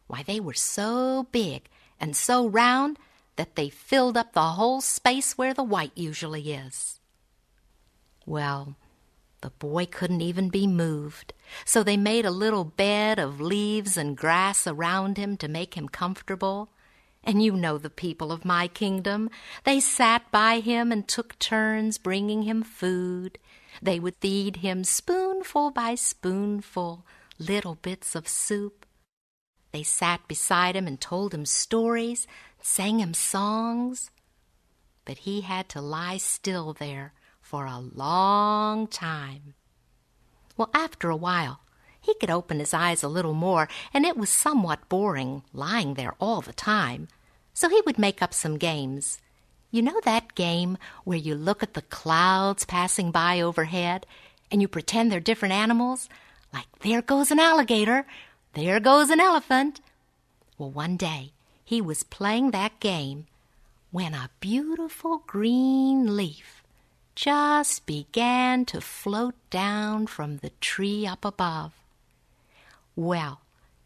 Why, 0.09 0.23
they 0.23 0.39
were 0.41 0.53
so 0.53 1.27
big 1.33 1.71
and 1.99 2.15
so 2.15 2.47
round 2.47 2.99
that 3.37 3.57
they 3.57 3.71
filled 3.71 4.19
up 4.19 4.35
the 4.35 4.43
whole 4.43 4.83
space 4.83 5.39
where 5.39 5.55
the 5.55 5.63
white 5.63 5.93
usually 5.95 6.53
is. 6.53 7.01
Well, 8.27 8.77
the 9.41 9.49
boy 9.49 9.87
couldn't 9.87 10.21
even 10.21 10.51
be 10.51 10.67
moved, 10.67 11.33
so 11.65 11.83
they 11.83 11.97
made 11.97 12.27
a 12.27 12.31
little 12.31 12.65
bed 12.65 13.19
of 13.19 13.41
leaves 13.41 13.97
and 13.97 14.19
grass 14.19 14.67
around 14.67 15.17
him 15.17 15.39
to 15.39 15.49
make 15.49 15.79
him 15.79 15.89
comfortable. 15.89 16.69
And 17.25 17.43
you 17.43 17.53
know 17.53 17.79
the 17.79 17.89
people 17.89 18.33
of 18.33 18.45
my 18.45 18.69
kingdom. 18.69 19.31
They 19.65 19.81
sat 19.81 20.31
by 20.31 20.61
him 20.61 20.93
and 20.93 21.09
took 21.09 21.39
turns 21.39 21.97
bringing 21.97 22.43
him 22.43 22.63
food. 22.63 23.39
They 23.83 23.99
would 23.99 24.17
feed 24.17 24.57
him 24.57 24.85
spoonful 24.85 25.71
by 25.71 25.95
spoonful 25.95 27.07
little 27.39 27.77
bits 27.77 28.15
of 28.15 28.29
soup. 28.29 28.85
They 29.73 29.83
sat 29.83 30.29
beside 30.29 30.77
him 30.77 30.87
and 30.87 31.01
told 31.01 31.33
him 31.33 31.47
stories, 31.47 32.27
sang 32.61 32.99
him 32.99 33.15
songs. 33.15 34.11
But 35.05 35.19
he 35.19 35.43
had 35.43 35.69
to 35.71 35.81
lie 35.81 36.19
still 36.19 36.73
there 36.75 37.15
for 37.41 37.67
a 37.67 37.79
long 37.79 38.87
time. 38.87 39.55
Well, 40.57 40.71
after 40.75 41.09
a 41.09 41.17
while, 41.17 41.61
he 42.01 42.15
could 42.15 42.31
open 42.31 42.59
his 42.59 42.75
eyes 42.75 43.03
a 43.03 43.09
little 43.09 43.35
more, 43.35 43.69
and 43.95 44.05
it 44.05 44.17
was 44.17 44.31
somewhat 44.31 44.89
boring 44.89 45.43
lying 45.53 45.95
there 45.95 46.15
all 46.21 46.41
the 46.41 46.53
time. 46.53 47.09
So 47.55 47.69
he 47.69 47.81
would 47.87 47.99
make 47.99 48.23
up 48.23 48.35
some 48.35 48.59
games. 48.59 49.21
You 49.71 49.83
know 49.83 50.01
that 50.05 50.35
game 50.35 50.79
where 51.05 51.19
you 51.19 51.35
look 51.35 51.63
at 51.63 51.75
the 51.75 51.83
clouds 51.83 52.65
passing 52.65 53.11
by 53.11 53.41
overhead 53.41 54.05
and 54.51 54.61
you 54.61 54.67
pretend 54.67 55.11
they're 55.13 55.21
different 55.21 55.55
animals? 55.55 56.09
Like, 56.53 56.67
there 56.81 57.03
goes 57.03 57.31
an 57.31 57.39
alligator, 57.39 58.07
there 58.55 58.81
goes 58.81 59.11
an 59.11 59.21
elephant. 59.21 59.81
Well, 60.59 60.71
one 60.71 60.97
day 60.97 61.33
he 61.65 61.81
was 61.81 62.03
playing 62.03 62.51
that 62.51 62.81
game 62.81 63.27
when 63.93 64.13
a 64.13 64.31
beautiful 64.41 65.23
green 65.27 66.17
leaf 66.17 66.63
just 67.15 67.87
began 67.87 68.65
to 68.65 68.81
float 68.81 69.35
down 69.51 70.07
from 70.07 70.39
the 70.39 70.51
tree 70.61 71.07
up 71.07 71.25
above. 71.25 71.73
Well, 72.97 73.41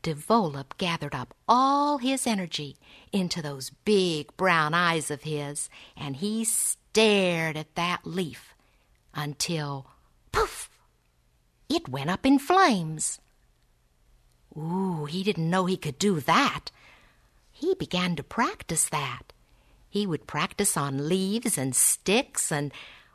Devoleb 0.04 0.76
gathered 0.76 1.14
up 1.14 1.34
all 1.48 1.96
his 1.96 2.26
energy 2.26 2.76
into 3.10 3.40
those 3.40 3.70
big 3.86 4.36
brown 4.36 4.74
eyes 4.74 5.10
of 5.10 5.22
his, 5.22 5.70
and 5.96 6.16
he 6.16 6.44
stared 6.44 7.56
at 7.56 7.74
that 7.74 8.00
leaf 8.04 8.54
until, 9.14 9.86
poof, 10.30 10.68
it 11.70 11.88
went 11.88 12.10
up 12.10 12.26
in 12.26 12.38
flames. 12.38 13.18
Ooh, 14.54 15.06
he 15.06 15.22
didn't 15.22 15.48
know 15.48 15.64
he 15.64 15.78
could 15.78 15.98
do 15.98 16.20
that. 16.20 16.70
He 17.50 17.74
began 17.74 18.14
to 18.16 18.22
practice 18.22 18.90
that. 18.90 19.32
He 19.88 20.06
would 20.06 20.26
practice 20.26 20.76
on 20.76 21.08
leaves 21.08 21.56
and 21.56 21.74
sticks 21.74 22.52
and 22.52 22.72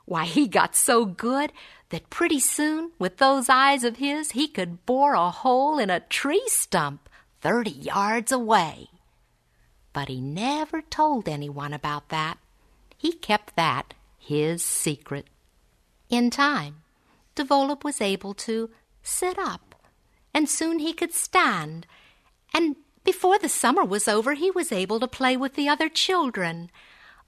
why, 0.10 0.26
he 0.26 0.48
got 0.48 0.76
so 0.76 1.06
good 1.06 1.54
that 1.90 2.10
pretty 2.10 2.40
soon, 2.40 2.92
with 2.98 3.18
those 3.18 3.48
eyes 3.48 3.84
of 3.84 3.98
his, 3.98 4.32
he 4.32 4.48
could 4.48 4.86
bore 4.86 5.14
a 5.14 5.30
hole 5.30 5.78
in 5.78 5.90
a 5.90 6.00
tree 6.00 6.44
stump 6.48 7.08
thirty 7.42 7.72
yards 7.72 8.32
away. 8.32 8.90
But 9.94 10.08
he 10.08 10.20
never 10.20 10.82
told 10.82 11.30
anyone 11.30 11.74
about 11.74 12.10
that. 12.10 12.38
He 12.98 13.14
kept 13.14 13.56
that 13.56 13.94
his 14.18 14.64
secret. 14.64 15.28
In 16.10 16.30
time, 16.30 16.82
Devoleb 17.36 17.84
was 17.84 18.02
able 18.02 18.34
to 18.34 18.70
sit 19.04 19.38
up, 19.38 19.76
and 20.34 20.50
soon 20.50 20.80
he 20.80 20.92
could 20.92 21.14
stand, 21.14 21.86
and 22.54 22.76
before 23.04 23.40
the 23.40 23.50
summer 23.50 23.84
was 23.84 24.08
over, 24.08 24.34
he 24.34 24.52
was 24.52 24.72
able 24.72 25.00
to 25.00 25.08
play 25.08 25.38
with 25.38 25.54
the 25.54 25.70
other 25.70 25.88
children. 25.88 26.70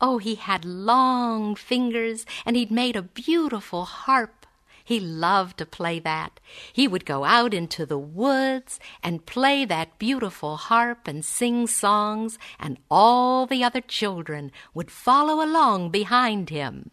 Oh, 0.01 0.17
he 0.17 0.35
had 0.35 0.65
long 0.65 1.53
fingers, 1.53 2.25
and 2.43 2.55
he'd 2.55 2.71
made 2.71 2.95
a 2.95 3.03
beautiful 3.03 3.85
harp. 3.85 4.47
He 4.83 4.99
loved 4.99 5.59
to 5.59 5.65
play 5.65 5.99
that. 5.99 6.39
He 6.73 6.87
would 6.87 7.05
go 7.05 7.23
out 7.23 7.53
into 7.53 7.85
the 7.85 7.99
woods 7.99 8.79
and 9.03 9.27
play 9.27 9.63
that 9.65 9.99
beautiful 9.99 10.57
harp 10.57 11.07
and 11.07 11.23
sing 11.23 11.67
songs, 11.67 12.39
and 12.59 12.79
all 12.89 13.45
the 13.45 13.63
other 13.63 13.81
children 13.81 14.51
would 14.73 14.89
follow 14.89 15.45
along 15.45 15.91
behind 15.91 16.49
him. 16.49 16.89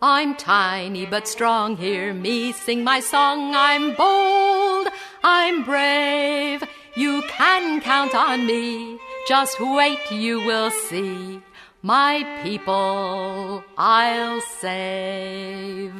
I'm 0.00 0.36
tiny 0.36 1.04
but 1.04 1.26
strong, 1.26 1.76
hear 1.78 2.14
me 2.14 2.52
sing 2.52 2.84
my 2.84 3.00
song. 3.00 3.54
I'm 3.56 3.94
bold, 3.94 4.88
I'm 5.24 5.64
brave, 5.64 6.62
you 6.94 7.22
can 7.28 7.80
count 7.80 8.14
on 8.14 8.46
me. 8.46 8.98
Just 9.26 9.58
wait, 9.58 10.12
you 10.12 10.38
will 10.40 10.70
see. 10.70 11.42
My 11.82 12.40
people 12.42 13.62
I'll 13.76 14.40
save. 14.40 15.92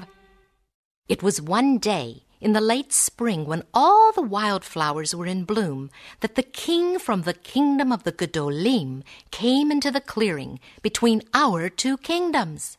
It 1.09 1.23
was 1.23 1.41
one 1.41 1.79
day 1.79 2.25
in 2.41 2.53
the 2.53 2.61
late 2.61 2.93
spring 2.93 3.45
when 3.45 3.63
all 3.73 4.13
the 4.13 4.23
wildflowers 4.23 5.15
were 5.15 5.27
in 5.27 5.45
bloom 5.45 5.91
that 6.21 6.35
the 6.35 6.43
king 6.43 6.99
from 6.99 7.23
the 7.23 7.35
kingdom 7.35 7.93
of 7.93 8.03
the 8.03 8.13
Gedolim 8.13 9.03
came 9.31 9.71
into 9.71 9.91
the 9.91 10.01
clearing 10.01 10.61
between 10.83 11.23
our 11.33 11.69
two 11.69 11.97
kingdoms. 11.97 12.79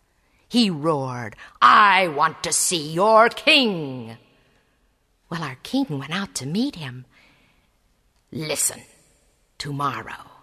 He 0.50 0.70
roared, 0.70 1.36
I 1.62 2.08
want 2.08 2.44
to 2.44 2.54
see 2.54 2.92
your 2.92 3.30
king. 3.30 4.18
Well, 5.30 5.44
our 5.44 5.58
king 5.64 5.86
went 5.90 6.14
out 6.14 6.36
to 6.36 6.46
meet 6.46 6.76
him. 6.76 7.06
Listen, 8.32 8.82
tomorrow 9.58 10.37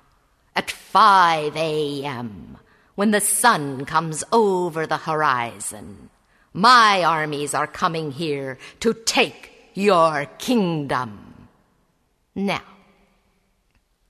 at 0.56 0.70
5 0.70 1.56
a.m., 1.56 2.58
when 2.94 3.10
the 3.10 3.20
sun 3.20 3.84
comes 3.84 4.22
over 4.32 4.86
the 4.86 4.98
horizon. 4.98 6.10
My 6.52 7.02
armies 7.02 7.54
are 7.54 7.66
coming 7.66 8.12
here 8.12 8.58
to 8.80 8.94
take 8.94 9.50
your 9.74 10.26
kingdom. 10.38 11.48
Now, 12.36 12.62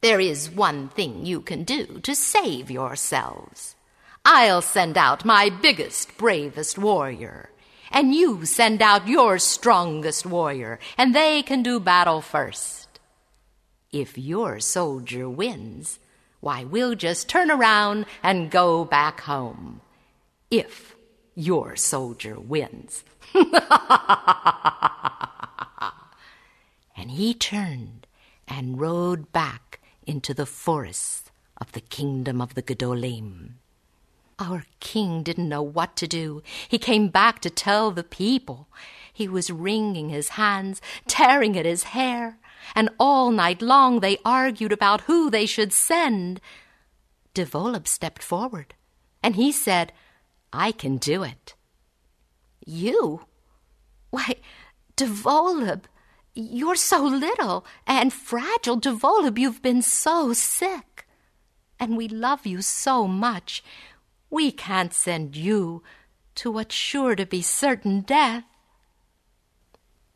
there 0.02 0.20
is 0.20 0.50
one 0.50 0.90
thing 0.90 1.24
you 1.24 1.40
can 1.40 1.64
do 1.64 2.00
to 2.00 2.14
save 2.14 2.70
yourselves. 2.70 3.74
I'll 4.22 4.60
send 4.60 4.98
out 4.98 5.24
my 5.24 5.48
biggest, 5.48 6.18
bravest 6.18 6.78
warrior, 6.78 7.48
and 7.90 8.14
you 8.14 8.44
send 8.44 8.82
out 8.82 9.08
your 9.08 9.38
strongest 9.38 10.26
warrior, 10.26 10.78
and 10.98 11.14
they 11.14 11.42
can 11.42 11.62
do 11.62 11.80
battle 11.80 12.20
first. 12.20 13.00
If 13.92 14.18
your 14.18 14.60
soldier 14.60 15.28
wins, 15.28 15.98
why, 16.44 16.62
we'll 16.62 16.94
just 16.94 17.26
turn 17.26 17.50
around 17.50 18.04
and 18.22 18.50
go 18.50 18.84
back 18.84 19.22
home. 19.22 19.80
If 20.50 20.94
your 21.34 21.74
soldier 21.74 22.38
wins. 22.38 23.02
and 26.96 27.10
he 27.12 27.32
turned 27.32 28.06
and 28.46 28.78
rode 28.78 29.32
back 29.32 29.80
into 30.06 30.34
the 30.34 30.44
forests 30.46 31.30
of 31.56 31.72
the 31.72 31.80
kingdom 31.80 32.40
of 32.42 32.54
the 32.54 32.62
Gedolim. 32.62 33.54
Our 34.38 34.64
king 34.80 35.22
didn't 35.22 35.48
know 35.48 35.62
what 35.62 35.96
to 35.96 36.06
do. 36.06 36.42
He 36.68 36.76
came 36.76 37.08
back 37.08 37.40
to 37.40 37.50
tell 37.50 37.90
the 37.90 38.04
people. 38.04 38.68
He 39.12 39.28
was 39.28 39.50
wringing 39.50 40.10
his 40.10 40.30
hands, 40.30 40.82
tearing 41.06 41.56
at 41.56 41.64
his 41.64 41.84
hair 41.84 42.38
and 42.74 42.90
all 42.98 43.30
night 43.30 43.62
long 43.62 44.00
they 44.00 44.18
argued 44.24 44.72
about 44.72 45.02
who 45.02 45.30
they 45.30 45.46
should 45.46 45.72
send. 45.72 46.40
Devoleb 47.34 47.86
stepped 47.86 48.22
forward, 48.22 48.74
and 49.22 49.36
he 49.36 49.50
said, 49.50 49.92
I 50.52 50.72
can 50.72 50.98
do 50.98 51.22
it. 51.22 51.54
You? 52.64 53.26
Why, 54.10 54.36
Devoleb, 54.96 55.84
you're 56.34 56.76
so 56.76 57.02
little 57.02 57.66
and 57.86 58.12
fragile. 58.12 58.76
Devoleb, 58.76 59.38
you've 59.38 59.62
been 59.62 59.82
so 59.82 60.32
sick. 60.32 61.06
And 61.78 61.96
we 61.96 62.08
love 62.08 62.46
you 62.46 62.62
so 62.62 63.06
much. 63.06 63.62
We 64.30 64.52
can't 64.52 64.94
send 64.94 65.36
you 65.36 65.82
to 66.36 66.50
what's 66.50 66.74
sure 66.74 67.14
to 67.14 67.26
be 67.26 67.42
certain 67.42 68.00
death. 68.00 68.44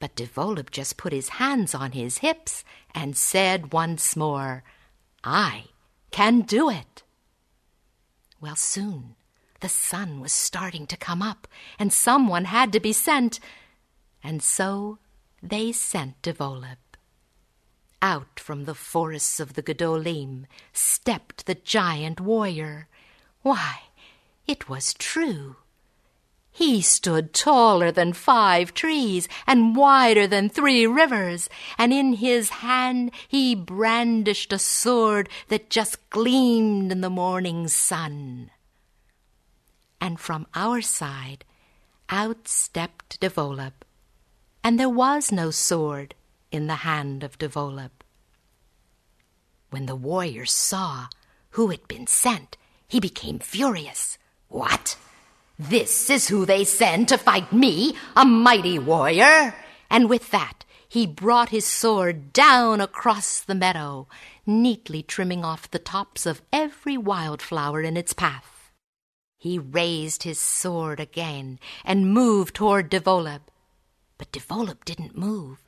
But 0.00 0.14
Devoleb 0.14 0.70
just 0.70 0.96
put 0.96 1.12
his 1.12 1.30
hands 1.30 1.74
on 1.74 1.92
his 1.92 2.18
hips 2.18 2.64
and 2.94 3.16
said 3.16 3.72
once 3.72 4.14
more, 4.16 4.62
I 5.24 5.64
can 6.10 6.42
do 6.42 6.70
it. 6.70 7.02
Well, 8.40 8.56
soon 8.56 9.16
the 9.60 9.68
sun 9.68 10.20
was 10.20 10.32
starting 10.32 10.86
to 10.86 10.96
come 10.96 11.20
up, 11.20 11.48
and 11.78 11.92
someone 11.92 12.44
had 12.44 12.72
to 12.72 12.80
be 12.80 12.92
sent, 12.92 13.40
and 14.22 14.42
so 14.42 14.98
they 15.42 15.72
sent 15.72 16.22
Devoleb. 16.22 16.78
Out 18.00 18.38
from 18.38 18.64
the 18.64 18.76
forests 18.76 19.40
of 19.40 19.54
the 19.54 19.62
Gedolim 19.62 20.46
stepped 20.72 21.46
the 21.46 21.56
giant 21.56 22.20
warrior. 22.20 22.86
Why, 23.42 23.80
it 24.46 24.68
was 24.68 24.94
true. 24.94 25.56
He 26.58 26.82
stood 26.82 27.32
taller 27.34 27.92
than 27.92 28.12
five 28.12 28.74
trees 28.74 29.28
and 29.46 29.76
wider 29.76 30.26
than 30.26 30.48
three 30.48 30.88
rivers, 30.88 31.48
and 31.78 31.92
in 31.92 32.14
his 32.14 32.48
hand 32.48 33.12
he 33.28 33.54
brandished 33.54 34.52
a 34.52 34.58
sword 34.58 35.28
that 35.50 35.70
just 35.70 36.10
gleamed 36.10 36.90
in 36.90 37.00
the 37.00 37.10
morning 37.10 37.68
sun. 37.68 38.50
And 40.00 40.18
from 40.18 40.48
our 40.52 40.80
side 40.82 41.44
out 42.08 42.48
stepped 42.48 43.20
Devoleb, 43.20 43.74
and 44.64 44.80
there 44.80 44.88
was 44.88 45.30
no 45.30 45.52
sword 45.52 46.16
in 46.50 46.66
the 46.66 46.82
hand 46.82 47.22
of 47.22 47.38
Devoleb. 47.38 47.92
When 49.70 49.86
the 49.86 49.94
warrior 49.94 50.44
saw 50.44 51.06
who 51.50 51.68
had 51.68 51.86
been 51.86 52.08
sent, 52.08 52.56
he 52.88 52.98
became 52.98 53.38
furious. 53.38 54.18
What? 54.48 54.96
This 55.58 56.08
is 56.08 56.28
who 56.28 56.46
they 56.46 56.64
send 56.64 57.08
to 57.08 57.18
fight 57.18 57.52
me, 57.52 57.96
a 58.14 58.24
mighty 58.24 58.78
warrior? 58.78 59.56
And 59.90 60.08
with 60.08 60.30
that, 60.30 60.64
he 60.88 61.04
brought 61.04 61.48
his 61.48 61.66
sword 61.66 62.32
down 62.32 62.80
across 62.80 63.40
the 63.40 63.56
meadow, 63.56 64.06
neatly 64.46 65.02
trimming 65.02 65.44
off 65.44 65.68
the 65.70 65.80
tops 65.80 66.26
of 66.26 66.42
every 66.52 66.96
wildflower 66.96 67.82
in 67.82 67.96
its 67.96 68.12
path. 68.12 68.70
He 69.36 69.58
raised 69.58 70.22
his 70.22 70.38
sword 70.38 71.00
again 71.00 71.58
and 71.84 72.14
moved 72.14 72.54
toward 72.54 72.88
Devoleb. 72.88 73.42
But 74.16 74.30
Devoleb 74.30 74.84
didn't 74.84 75.18
move. 75.18 75.58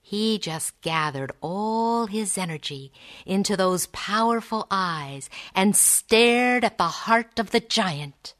He 0.00 0.38
just 0.38 0.80
gathered 0.80 1.32
all 1.42 2.06
his 2.06 2.38
energy 2.38 2.90
into 3.26 3.54
those 3.54 3.86
powerful 3.88 4.66
eyes 4.70 5.28
and 5.54 5.76
stared 5.76 6.64
at 6.64 6.78
the 6.78 6.84
heart 6.84 7.38
of 7.38 7.50
the 7.50 7.60
giant. 7.60 8.34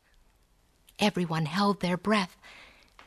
Everyone 1.00 1.46
held 1.46 1.80
their 1.80 1.96
breath 1.96 2.36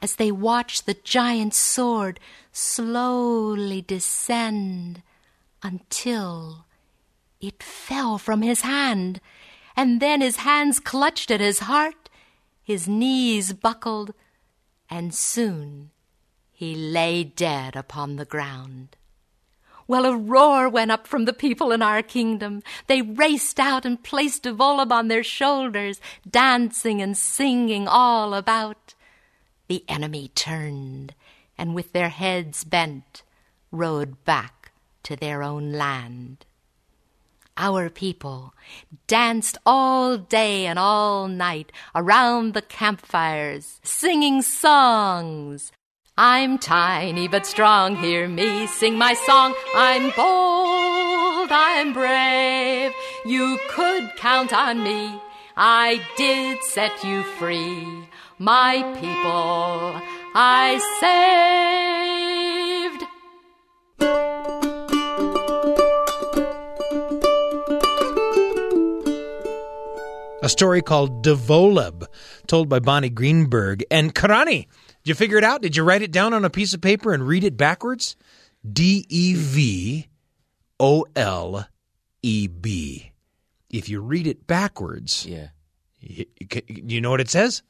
as 0.02 0.16
they 0.16 0.32
watched 0.32 0.86
the 0.86 0.96
giant's 0.96 1.58
sword 1.58 2.20
slowly 2.52 3.82
descend 3.82 5.02
until 5.62 6.66
it 7.40 7.64
fell 7.64 8.18
from 8.18 8.42
his 8.42 8.62
hand, 8.62 9.22
and 9.76 10.02
then 10.02 10.22
his 10.22 10.38
hands 10.38 10.80
clutched 10.80 11.32
at 11.32 11.40
his 11.40 11.60
heart, 11.60 12.10
his 12.64 12.88
knees 12.88 13.54
buckled, 13.54 14.14
and 14.90 15.14
soon 15.14 15.92
he 16.52 16.76
lay 16.76 17.24
dead 17.24 17.76
upon 17.76 18.16
the 18.16 18.26
ground. 18.26 18.98
Well, 19.88 20.06
a 20.06 20.16
roar 20.16 20.70
went 20.70 20.92
up 20.92 21.08
from 21.08 21.26
the 21.26 21.34
people 21.34 21.72
in 21.72 21.82
our 21.82 22.02
kingdom. 22.02 22.64
They 22.88 23.02
raced 23.02 23.60
out 23.60 23.86
and 23.86 24.02
placed 24.02 24.44
Devoleb 24.44 24.92
on 24.92 25.08
their 25.08 25.24
shoulders, 25.24 26.00
dancing 26.30 27.02
and 27.02 27.18
singing 27.18 27.88
all 27.88 28.34
about. 28.34 28.94
The 29.68 29.84
enemy 29.88 30.30
turned, 30.36 31.14
and 31.58 31.76
with 31.76 31.94
their 31.94 32.10
heads 32.10 32.64
bent, 32.64 33.24
rode 33.72 34.24
back 34.24 34.72
to 35.04 35.16
their 35.16 35.44
own 35.44 35.74
land. 35.74 36.46
Our 37.56 37.90
people 37.90 38.54
danced 39.06 39.58
all 39.66 40.18
day 40.18 40.66
and 40.66 40.80
all 40.80 41.28
night 41.28 41.72
around 41.94 42.54
the 42.54 42.64
campfires, 42.64 43.80
singing 43.84 44.42
songs, 44.42 45.72
I'm 46.16 46.60
tiny 46.60 47.28
but 47.28 47.48
strong, 47.48 47.96
hear 47.96 48.28
me 48.28 48.68
sing 48.68 49.00
my 49.00 49.16
song. 49.16 49.56
I'm 49.74 50.12
bold, 50.16 51.50
I'm 51.52 51.92
brave, 51.92 52.92
you 53.26 53.58
could 53.72 54.16
count 54.18 54.54
on 54.54 54.84
me. 54.84 55.20
I 55.58 56.06
did 56.16 56.64
set 56.66 57.04
you 57.04 57.24
free, 57.24 58.08
my 58.38 58.84
people, 58.94 60.00
I 60.36 60.78
saved. 61.02 61.34
A 70.44 70.50
story 70.50 70.84
called 70.84 71.24
Devoleb, 71.24 72.06
told 72.46 72.70
by 72.70 72.80
Bonnie 72.80 73.10
Greenberg 73.10 73.84
and 73.90 74.14
Karani. 74.14 74.68
Did 75.04 75.10
you 75.10 75.16
figure 75.16 75.38
it 75.38 75.44
out? 75.44 75.62
Did 75.62 75.76
you 75.76 75.84
write 75.84 76.02
it 76.02 76.14
down 76.14 76.34
on 76.34 76.46
a 76.46 76.50
piece 76.50 76.74
of 76.74 76.80
paper 76.80 77.14
and 77.14 77.28
read 77.28 77.44
it 77.44 77.58
backwards? 77.58 78.16
D 78.70 79.06
E 79.10 79.34
V 79.34 80.08
O 80.80 81.06
L 81.16 81.68
E 82.22 82.48
B. 82.48 83.12
If 83.70 83.90
you 83.90 84.00
read 84.00 84.28
it 84.28 84.48
backwards, 84.48 85.26
yeah. 85.26 85.48
You, 86.00 86.26
you 86.68 87.02
know 87.02 87.10
what 87.10 87.20
it 87.20 87.30
says? 87.30 87.64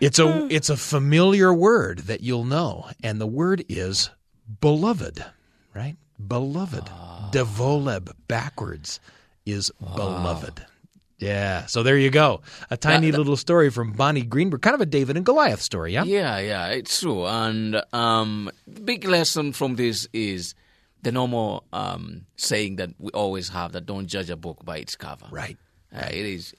it's 0.00 0.18
a 0.18 0.46
it's 0.50 0.70
a 0.70 0.76
familiar 0.76 1.52
word 1.52 2.00
that 2.00 2.20
you'll 2.20 2.44
know, 2.44 2.88
and 3.02 3.20
the 3.20 3.26
word 3.26 3.64
is 3.68 4.10
beloved, 4.60 5.24
right? 5.74 5.96
Beloved. 6.24 6.88
Oh. 6.88 7.28
Devoleb 7.32 8.12
backwards 8.28 9.00
is 9.46 9.70
wow. 9.80 9.96
beloved. 9.96 10.64
Yeah. 11.18 11.66
So 11.66 11.82
there 11.82 11.98
you 11.98 12.10
go. 12.10 12.40
A 12.70 12.76
tiny 12.76 13.08
that, 13.08 13.12
that, 13.12 13.18
little 13.18 13.36
story 13.36 13.70
from 13.70 13.92
Bonnie 13.92 14.22
Greenberg, 14.22 14.62
kind 14.62 14.74
of 14.74 14.80
a 14.80 14.86
David 14.86 15.16
and 15.16 15.26
Goliath 15.26 15.60
story, 15.60 15.92
yeah? 15.92 16.04
Yeah, 16.04 16.38
yeah, 16.38 16.68
it's 16.68 17.00
true. 17.00 17.26
And 17.26 17.82
um 17.92 18.50
big 18.84 19.04
lesson 19.04 19.52
from 19.52 19.76
this 19.76 20.08
is 20.12 20.54
the 21.02 21.12
normal 21.12 21.64
um, 21.72 22.26
saying 22.36 22.76
that 22.76 22.90
we 22.98 23.10
always 23.12 23.48
have 23.50 23.72
that 23.72 23.86
don't 23.86 24.06
judge 24.06 24.30
a 24.30 24.36
book 24.36 24.64
by 24.64 24.78
its 24.78 24.96
cover. 24.96 25.26
Right. 25.30 25.56
Uh, 25.94 26.06
it 26.10 26.26
is 26.26 26.54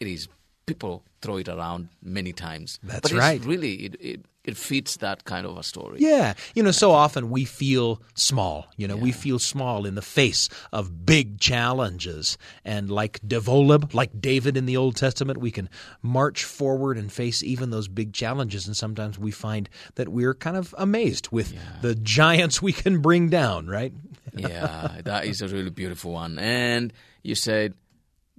it 0.00 0.06
is 0.06 0.28
people 0.66 1.02
throw 1.22 1.38
it 1.38 1.48
around 1.48 1.88
many 2.02 2.32
times. 2.32 2.78
That's 2.82 3.10
but 3.10 3.18
right. 3.18 3.44
really 3.44 3.74
it, 3.74 3.96
it 4.00 4.20
it 4.46 4.56
fits 4.56 4.98
that 4.98 5.24
kind 5.24 5.44
of 5.44 5.58
a 5.58 5.62
story. 5.62 5.98
Yeah. 6.00 6.34
You 6.54 6.62
know, 6.62 6.70
so 6.70 6.92
often 6.92 7.30
we 7.30 7.44
feel 7.44 8.00
small. 8.14 8.68
You 8.76 8.86
know, 8.86 8.96
yeah. 8.96 9.02
we 9.02 9.12
feel 9.12 9.38
small 9.38 9.84
in 9.84 9.96
the 9.96 10.02
face 10.02 10.48
of 10.72 11.04
big 11.04 11.40
challenges. 11.40 12.38
And 12.64 12.88
like 12.88 13.20
Devoleb, 13.26 13.92
like 13.92 14.20
David 14.20 14.56
in 14.56 14.66
the 14.66 14.76
Old 14.76 14.96
Testament, 14.96 15.38
we 15.38 15.50
can 15.50 15.68
march 16.00 16.44
forward 16.44 16.96
and 16.96 17.12
face 17.12 17.42
even 17.42 17.70
those 17.70 17.88
big 17.88 18.12
challenges. 18.12 18.66
And 18.66 18.76
sometimes 18.76 19.18
we 19.18 19.32
find 19.32 19.68
that 19.96 20.08
we're 20.08 20.34
kind 20.34 20.56
of 20.56 20.74
amazed 20.78 21.28
with 21.32 21.52
yeah. 21.52 21.60
the 21.82 21.96
giants 21.96 22.62
we 22.62 22.72
can 22.72 23.00
bring 23.02 23.28
down, 23.28 23.66
right? 23.66 23.92
yeah, 24.34 25.00
that 25.04 25.24
is 25.24 25.42
a 25.42 25.48
really 25.48 25.70
beautiful 25.70 26.12
one. 26.12 26.38
And 26.38 26.92
you 27.22 27.34
said, 27.34 27.74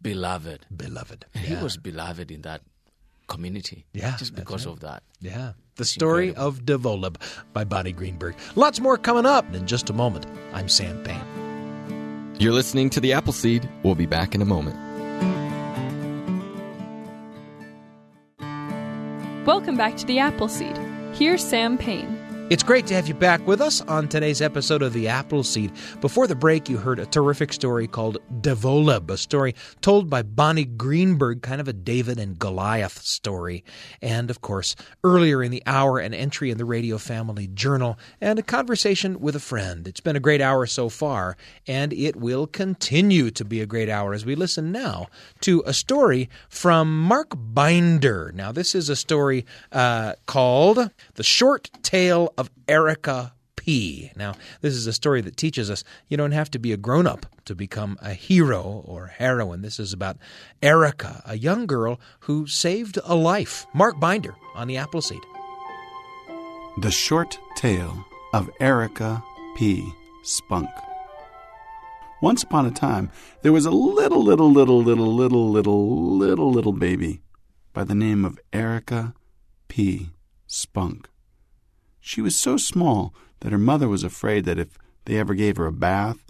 beloved. 0.02 0.66
Beloved. 0.76 1.26
Yeah. 1.36 1.42
He 1.42 1.56
was 1.56 1.76
beloved 1.76 2.32
in 2.32 2.44
that 2.44 2.62
community. 3.28 3.86
Yeah. 3.94 4.16
Just 4.18 4.36
because 4.36 4.66
right. 4.66 4.74
of 4.74 4.80
that. 4.82 5.04
Yeah. 5.20 5.54
The 5.78 5.86
Story 5.86 6.34
of 6.34 6.66
Devoleb 6.66 7.18
by 7.54 7.64
Bonnie 7.64 7.92
Greenberg. 7.92 8.36
Lots 8.56 8.80
more 8.80 8.98
coming 8.98 9.28
up 9.28 9.46
in 9.54 9.68
just 9.68 9.92
a 9.92 9.94
moment. 9.94 10.26
I'm 10.52 10.68
Sam 10.68 11.04
Payne. 11.04 12.36
You're 12.40 12.54
listening 12.54 12.90
to 12.90 13.00
The 13.00 13.14
Appleseed. 13.14 13.70
We'll 13.84 13.94
be 13.94 14.08
back 14.08 14.34
in 14.34 14.42
a 14.42 14.46
moment. 14.46 14.76
Welcome 19.46 19.78
back 19.78 19.98
to 19.98 20.06
The 20.08 20.18
Appleseed. 20.18 20.76
Here's 21.14 21.44
Sam 21.44 21.78
Payne. 21.78 22.27
It's 22.50 22.64
great 22.64 22.88
to 22.88 22.94
have 22.94 23.10
you 23.10 23.14
back 23.14 23.46
with 23.46 23.60
us 23.60 23.82
on 23.82 24.08
today's 24.08 24.42
episode 24.42 24.82
of 24.82 24.94
The 24.94 25.10
Appleseed. 25.10 25.70
Before 26.00 26.28
the 26.28 26.36
break, 26.36 26.70
you 26.70 26.78
heard 26.78 26.98
a 26.98 27.06
terrific 27.06 27.52
story 27.52 27.88
called 27.88 28.20
Devoleb, 28.40 29.12
a 29.12 29.18
story 29.18 29.54
told 29.82 30.10
by 30.10 30.22
Bonnie 30.22 30.64
Greenberg, 30.64 31.42
kind 31.42 31.60
of 31.60 31.68
a 31.68 31.74
David 31.74 32.18
and 32.18 32.40
Goliath 32.40 33.02
story. 33.02 33.66
And 34.02 34.30
of 34.30 34.40
course, 34.40 34.78
earlier 35.04 35.44
in 35.44 35.52
the 35.52 35.62
hour, 35.66 36.00
an 36.00 36.14
entry 36.14 36.50
in 36.50 36.58
the 36.58 36.64
Radio 36.64 36.98
Family 36.98 37.48
Journal 37.48 38.00
and 38.22 38.40
a 38.40 38.44
conversation 38.44 39.20
with 39.20 39.36
a 39.36 39.42
friend. 39.42 39.86
It's 39.86 40.00
been 40.00 40.16
a 40.16 40.22
great 40.22 40.40
hour 40.40 40.66
so 40.68 40.88
far, 40.88 41.36
and 41.68 41.92
it 41.92 42.16
will 42.16 42.48
continue 42.48 43.30
to 43.30 43.44
be 43.44 43.60
a 43.60 43.66
great 43.66 43.90
hour 43.90 44.14
as 44.14 44.26
we 44.26 44.36
listen 44.36 44.72
now 44.72 45.08
to 45.42 45.64
a 45.66 45.74
story 45.74 46.30
from 46.48 46.98
Mark 46.98 47.34
Binder. 47.36 48.32
Now, 48.34 48.54
this 48.54 48.74
is 48.74 48.88
a 48.88 48.96
story 48.96 49.46
uh, 49.74 50.14
called 50.28 50.92
The 51.16 51.24
Short 51.24 51.70
Tale 51.84 52.32
of 52.38 52.50
Erika 52.68 53.34
P. 53.56 54.12
Now, 54.16 54.36
this 54.62 54.74
is 54.76 54.88
a 54.88 54.94
story 54.94 55.22
that 55.22 55.36
teaches 55.36 55.70
us 55.70 55.84
you 56.08 56.16
don't 56.16 56.32
have 56.32 56.50
to 56.52 56.60
be 56.60 56.72
a 56.72 56.78
grown 56.78 57.06
up 57.06 57.26
to 57.46 57.56
become 57.56 57.98
a 58.02 58.14
hero 58.14 58.84
or 58.86 59.08
heroine. 59.08 59.62
This 59.62 59.80
is 59.80 59.92
about 59.92 60.18
Erika, 60.62 61.22
a 61.26 61.38
young 61.38 61.68
girl 61.68 62.00
who 62.22 62.48
saved 62.48 62.98
a 63.04 63.16
life. 63.16 63.66
Mark 63.74 64.00
Binder 64.00 64.36
on 64.56 64.68
the 64.68 64.78
Appleseed. 64.78 65.22
The 66.78 66.92
Short 66.92 67.38
Tale 67.56 68.06
of 68.34 68.50
Erika 68.60 69.22
P. 69.58 69.92
Spunk. 70.24 70.70
Once 72.22 72.44
upon 72.44 72.66
a 72.66 72.72
time, 72.72 73.12
there 73.42 73.52
was 73.52 73.66
a 73.66 73.72
little, 73.72 74.24
little, 74.24 74.52
little, 74.52 74.82
little, 74.82 75.14
little, 75.14 75.52
little, 75.52 76.18
little, 76.18 76.52
little 76.52 76.74
baby 76.74 77.22
by 77.74 77.84
the 77.84 77.96
name 77.96 78.26
of 78.26 78.40
Erika 78.54 79.14
P. 79.68 80.10
Spunk. 80.48 81.10
She 82.08 82.22
was 82.22 82.38
so 82.38 82.56
small 82.56 83.14
that 83.42 83.52
her 83.52 83.58
mother 83.58 83.90
was 83.90 84.06
afraid 84.06 84.46
that 84.46 84.58
if 84.58 84.78
they 85.04 85.18
ever 85.18 85.34
gave 85.34 85.58
her 85.58 85.66
a 85.66 85.74
bath, 85.74 86.24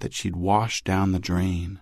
that 0.00 0.12
she'd 0.12 0.36
wash 0.36 0.84
down 0.84 1.12
the 1.12 1.18
drain. 1.18 1.80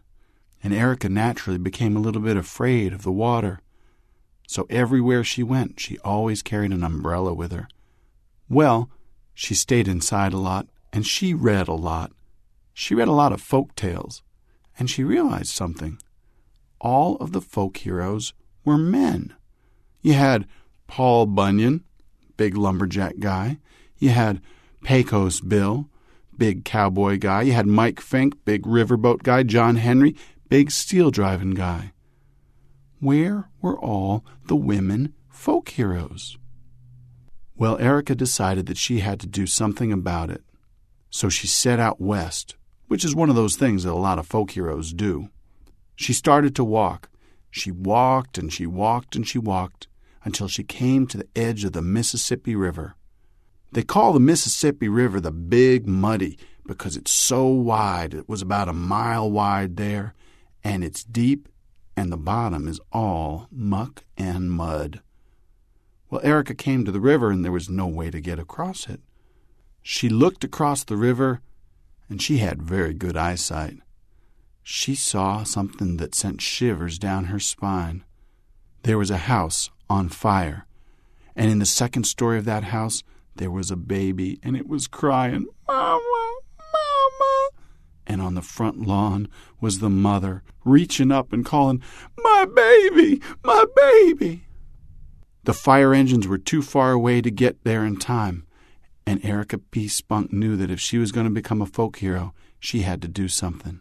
And 0.62 0.72
Erika 0.72 1.08
naturally 1.08 1.58
became 1.58 1.96
a 1.96 2.00
little 2.00 2.22
bit 2.22 2.36
afraid 2.36 2.92
of 2.92 3.02
the 3.02 3.10
water. 3.10 3.58
So 4.46 4.68
everywhere 4.70 5.24
she 5.24 5.42
went, 5.42 5.80
she 5.80 5.98
always 6.04 6.40
carried 6.40 6.70
an 6.70 6.84
umbrella 6.84 7.34
with 7.34 7.50
her. 7.50 7.66
Well, 8.48 8.88
she 9.34 9.56
stayed 9.56 9.88
inside 9.88 10.32
a 10.32 10.38
lot, 10.38 10.68
and 10.92 11.04
she 11.04 11.34
read 11.34 11.66
a 11.66 11.74
lot. 11.74 12.12
She 12.72 12.94
read 12.94 13.08
a 13.08 13.12
lot 13.12 13.32
of 13.32 13.42
folk 13.42 13.74
tales, 13.74 14.22
and 14.78 14.88
she 14.88 15.02
realized 15.02 15.52
something. 15.52 15.98
All 16.80 17.16
of 17.16 17.32
the 17.32 17.40
folk 17.40 17.78
heroes 17.78 18.34
were 18.64 18.78
men. 18.78 19.34
You 20.00 20.12
had 20.12 20.46
Paul 20.86 21.26
Bunyan, 21.26 21.82
big 22.42 22.56
lumberjack 22.56 23.20
guy. 23.20 23.56
You 23.98 24.08
had 24.08 24.40
Pecos 24.82 25.40
Bill, 25.40 25.88
big 26.36 26.64
cowboy 26.64 27.18
guy. 27.18 27.42
You 27.42 27.52
had 27.52 27.68
Mike 27.68 28.00
Fink, 28.00 28.44
big 28.44 28.64
riverboat 28.64 29.22
guy. 29.22 29.44
John 29.44 29.76
Henry, 29.76 30.16
big 30.48 30.72
steel 30.72 31.12
driving 31.12 31.52
guy. 31.52 31.92
Where 32.98 33.48
were 33.60 33.78
all 33.78 34.24
the 34.48 34.56
women 34.56 35.14
folk 35.28 35.68
heroes? 35.68 36.36
Well, 37.54 37.78
Erika 37.78 38.16
decided 38.16 38.66
that 38.66 38.76
she 38.76 38.98
had 38.98 39.20
to 39.20 39.28
do 39.28 39.46
something 39.46 39.92
about 39.92 40.28
it. 40.28 40.42
So 41.10 41.28
she 41.28 41.46
set 41.46 41.78
out 41.78 42.00
west, 42.00 42.56
which 42.88 43.04
is 43.04 43.14
one 43.14 43.30
of 43.30 43.36
those 43.36 43.54
things 43.54 43.84
that 43.84 43.92
a 43.92 43.94
lot 43.94 44.18
of 44.18 44.26
folk 44.26 44.50
heroes 44.50 44.92
do. 44.92 45.28
She 45.94 46.12
started 46.12 46.56
to 46.56 46.64
walk. 46.64 47.08
She 47.52 47.70
walked 47.70 48.36
and 48.36 48.52
she 48.52 48.66
walked 48.66 49.14
and 49.14 49.28
she 49.28 49.38
walked 49.38 49.86
until 50.24 50.48
she 50.48 50.62
came 50.62 51.06
to 51.06 51.18
the 51.18 51.28
edge 51.34 51.64
of 51.64 51.72
the 51.72 51.82
Mississippi 51.82 52.54
River. 52.54 52.94
They 53.72 53.82
call 53.82 54.12
the 54.12 54.20
Mississippi 54.20 54.88
River 54.88 55.20
the 55.20 55.32
Big 55.32 55.86
Muddy 55.86 56.38
because 56.66 56.96
it's 56.96 57.10
so 57.10 57.46
wide. 57.46 58.14
It 58.14 58.28
was 58.28 58.42
about 58.42 58.68
a 58.68 58.72
mile 58.72 59.30
wide 59.30 59.76
there, 59.76 60.14
and 60.62 60.84
it's 60.84 61.04
deep, 61.04 61.48
and 61.96 62.12
the 62.12 62.16
bottom 62.16 62.68
is 62.68 62.80
all 62.92 63.48
muck 63.50 64.04
and 64.16 64.50
mud. 64.50 65.00
Well, 66.10 66.20
Erika 66.22 66.54
came 66.54 66.84
to 66.84 66.92
the 66.92 67.00
river, 67.00 67.30
and 67.30 67.44
there 67.44 67.52
was 67.52 67.70
no 67.70 67.86
way 67.86 68.10
to 68.10 68.20
get 68.20 68.38
across 68.38 68.88
it. 68.88 69.00
She 69.82 70.08
looked 70.08 70.44
across 70.44 70.84
the 70.84 70.96
river, 70.96 71.40
and 72.08 72.20
she 72.20 72.38
had 72.38 72.62
very 72.62 72.94
good 72.94 73.16
eyesight. 73.16 73.78
She 74.62 74.94
saw 74.94 75.42
something 75.42 75.96
that 75.96 76.14
sent 76.14 76.40
shivers 76.40 76.98
down 76.98 77.24
her 77.24 77.40
spine. 77.40 78.04
There 78.82 78.98
was 78.98 79.10
a 79.10 79.16
house 79.16 79.70
on 79.92 80.08
fire, 80.08 80.66
and 81.36 81.50
in 81.50 81.58
the 81.58 81.66
second 81.66 82.04
story 82.04 82.38
of 82.38 82.46
that 82.46 82.64
house 82.64 83.02
there 83.36 83.50
was 83.50 83.70
a 83.70 83.76
baby, 83.76 84.40
and 84.42 84.56
it 84.56 84.66
was 84.66 84.86
crying, 84.86 85.46
Mama, 85.68 86.32
Mama. 86.58 87.48
And 88.06 88.22
on 88.22 88.34
the 88.34 88.42
front 88.42 88.86
lawn 88.86 89.28
was 89.60 89.78
the 89.78 89.90
mother, 89.90 90.42
reaching 90.64 91.12
up 91.12 91.32
and 91.32 91.44
calling, 91.44 91.82
My 92.18 92.46
baby, 92.46 93.20
my 93.44 93.64
baby. 93.76 94.46
The 95.44 95.54
fire 95.54 95.92
engines 95.92 96.26
were 96.26 96.38
too 96.38 96.62
far 96.62 96.92
away 96.92 97.20
to 97.20 97.30
get 97.30 97.62
there 97.64 97.84
in 97.84 97.96
time, 97.96 98.46
and 99.06 99.22
Erika 99.22 99.58
P. 99.58 99.88
Spunk 99.88 100.32
knew 100.32 100.56
that 100.56 100.70
if 100.70 100.80
she 100.80 100.96
was 100.96 101.12
going 101.12 101.26
to 101.26 101.30
become 101.30 101.60
a 101.60 101.66
folk 101.66 101.98
hero, 101.98 102.32
she 102.58 102.80
had 102.80 103.02
to 103.02 103.08
do 103.08 103.28
something. 103.28 103.80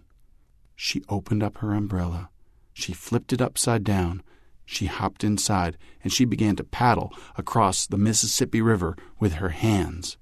She 0.75 1.03
opened 1.07 1.41
up 1.41 1.59
her 1.59 1.73
umbrella. 1.73 2.29
She 2.73 2.91
flipped 2.91 3.31
it 3.31 3.41
upside 3.41 3.85
down 3.85 4.23
she 4.65 4.85
hopped 4.85 5.23
inside 5.23 5.77
and 6.03 6.11
she 6.11 6.25
began 6.25 6.55
to 6.55 6.63
paddle 6.63 7.11
across 7.37 7.85
the 7.87 7.97
Mississippi 7.97 8.61
River 8.61 8.95
with 9.19 9.33
her 9.33 9.49
hands. 9.49 10.17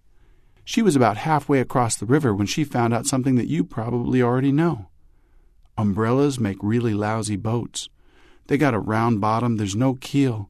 She 0.63 0.81
was 0.81 0.95
about 0.95 1.17
halfway 1.17 1.59
across 1.59 1.95
the 1.95 2.05
river 2.05 2.33
when 2.33 2.47
she 2.47 2.63
found 2.63 2.93
out 2.93 3.05
something 3.05 3.35
that 3.35 3.47
you 3.47 3.63
probably 3.63 4.21
already 4.21 4.51
know. 4.51 4.87
Umbrellas 5.77 6.39
make 6.39 6.57
really 6.61 6.93
lousy 6.93 7.35
boats. 7.35 7.89
They 8.47 8.57
got 8.57 8.73
a 8.73 8.79
round 8.79 9.21
bottom, 9.21 9.57
there's 9.57 9.75
no 9.75 9.95
keel. 9.95 10.49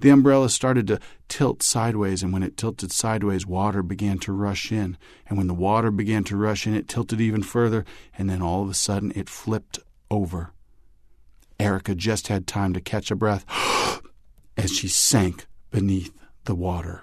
The 0.00 0.10
umbrella 0.10 0.50
started 0.50 0.86
to 0.88 1.00
tilt 1.28 1.62
sideways, 1.62 2.22
and 2.22 2.32
when 2.32 2.42
it 2.42 2.56
tilted 2.56 2.92
sideways, 2.92 3.46
water 3.46 3.82
began 3.82 4.18
to 4.20 4.32
rush 4.32 4.72
in. 4.72 4.98
And 5.26 5.38
when 5.38 5.46
the 5.46 5.54
water 5.54 5.90
began 5.90 6.24
to 6.24 6.36
rush 6.36 6.66
in, 6.66 6.74
it 6.74 6.88
tilted 6.88 7.20
even 7.20 7.42
further, 7.42 7.84
and 8.18 8.28
then 8.28 8.42
all 8.42 8.62
of 8.62 8.70
a 8.70 8.74
sudden 8.74 9.12
it 9.14 9.28
flipped 9.28 9.78
over. 10.10 10.53
Erika 11.58 11.94
just 11.94 12.28
had 12.28 12.46
time 12.46 12.72
to 12.72 12.80
catch 12.80 13.10
a 13.10 13.16
breath 13.16 13.44
as 14.56 14.70
she 14.72 14.88
sank 14.88 15.46
beneath 15.70 16.12
the 16.44 16.54
water. 16.54 17.02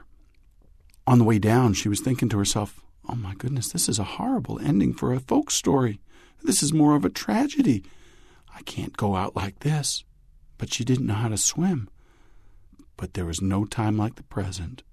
On 1.07 1.17
the 1.17 1.25
way 1.25 1.39
down, 1.39 1.73
she 1.73 1.89
was 1.89 1.99
thinking 1.99 2.29
to 2.29 2.37
herself, 2.37 2.81
Oh 3.09 3.15
my 3.15 3.33
goodness, 3.35 3.71
this 3.71 3.89
is 3.89 3.99
a 3.99 4.03
horrible 4.03 4.59
ending 4.59 4.93
for 4.93 5.11
a 5.11 5.19
folk 5.19 5.51
story. 5.51 5.99
This 6.43 6.61
is 6.61 6.73
more 6.73 6.95
of 6.95 7.03
a 7.03 7.09
tragedy. 7.09 7.83
I 8.55 8.61
can't 8.63 8.95
go 8.95 9.15
out 9.15 9.35
like 9.35 9.59
this. 9.59 10.03
But 10.57 10.73
she 10.73 10.83
didn't 10.83 11.07
know 11.07 11.15
how 11.15 11.29
to 11.29 11.37
swim. 11.37 11.89
But 12.97 13.13
there 13.15 13.25
was 13.25 13.41
no 13.41 13.65
time 13.65 13.97
like 13.97 14.15
the 14.15 14.23
present. 14.23 14.83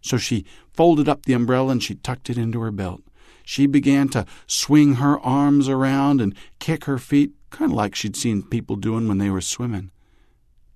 So 0.00 0.16
she 0.16 0.46
folded 0.72 1.08
up 1.08 1.24
the 1.24 1.34
umbrella 1.34 1.72
and 1.72 1.82
she 1.82 1.94
tucked 1.96 2.30
it 2.30 2.38
into 2.38 2.60
her 2.60 2.70
belt. 2.70 3.02
She 3.44 3.66
began 3.66 4.08
to 4.10 4.26
swing 4.46 4.94
her 4.94 5.20
arms 5.20 5.68
around 5.68 6.20
and 6.20 6.34
kick 6.58 6.84
her 6.84 6.98
feet 6.98 7.32
kind 7.52 7.70
of 7.70 7.76
like 7.76 7.94
she'd 7.94 8.16
seen 8.16 8.42
people 8.42 8.76
doing 8.76 9.06
when 9.06 9.18
they 9.18 9.30
were 9.30 9.40
swimming. 9.40 9.90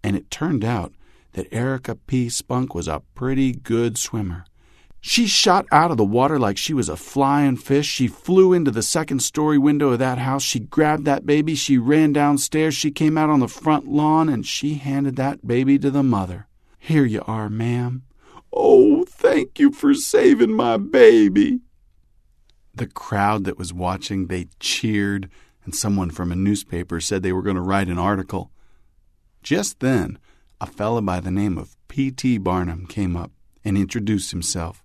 And 0.04 0.16
it 0.16 0.30
turned 0.30 0.64
out 0.64 0.92
that 1.32 1.52
Erika 1.52 1.96
P. 1.96 2.28
Spunk 2.28 2.74
was 2.74 2.86
a 2.86 3.02
pretty 3.14 3.52
good 3.52 3.98
swimmer. 3.98 4.44
She 5.00 5.26
shot 5.26 5.66
out 5.70 5.90
of 5.90 5.96
the 5.96 6.04
water 6.04 6.38
like 6.38 6.56
she 6.56 6.74
was 6.74 6.88
a 6.88 6.96
flying 6.96 7.56
fish. 7.56 7.86
She 7.86 8.08
flew 8.08 8.52
into 8.52 8.70
the 8.70 8.82
second 8.82 9.20
story 9.20 9.58
window 9.58 9.90
of 9.90 9.98
that 10.00 10.18
house. 10.18 10.42
She 10.42 10.58
grabbed 10.58 11.04
that 11.04 11.26
baby. 11.26 11.54
She 11.54 11.78
ran 11.78 12.12
downstairs. 12.12 12.74
She 12.74 12.90
came 12.90 13.16
out 13.16 13.30
on 13.30 13.40
the 13.40 13.48
front 13.48 13.86
lawn 13.86 14.28
and 14.28 14.44
she 14.44 14.74
handed 14.74 15.16
that 15.16 15.46
baby 15.46 15.78
to 15.78 15.90
the 15.90 16.02
mother. 16.02 16.48
Here 16.78 17.04
you 17.04 17.22
are, 17.26 17.48
ma'am. 17.48 18.02
Oh, 18.52 19.04
thank 19.04 19.58
you 19.58 19.70
for 19.70 19.94
saving 19.94 20.52
my 20.52 20.76
baby. 20.76 21.60
The 22.74 22.86
crowd 22.86 23.44
that 23.44 23.58
was 23.58 23.72
watching, 23.72 24.26
they 24.26 24.48
cheered 24.58 25.30
and 25.66 25.74
someone 25.74 26.10
from 26.10 26.30
a 26.32 26.36
newspaper 26.36 27.00
said 27.00 27.22
they 27.22 27.32
were 27.32 27.42
going 27.42 27.56
to 27.56 27.62
write 27.62 27.88
an 27.88 27.98
article. 27.98 28.50
Just 29.42 29.80
then, 29.80 30.18
a 30.60 30.66
fellow 30.66 31.00
by 31.00 31.18
the 31.20 31.30
name 31.30 31.58
of 31.58 31.76
P.T. 31.88 32.38
Barnum 32.38 32.86
came 32.86 33.16
up 33.16 33.32
and 33.64 33.76
introduced 33.76 34.30
himself. 34.30 34.84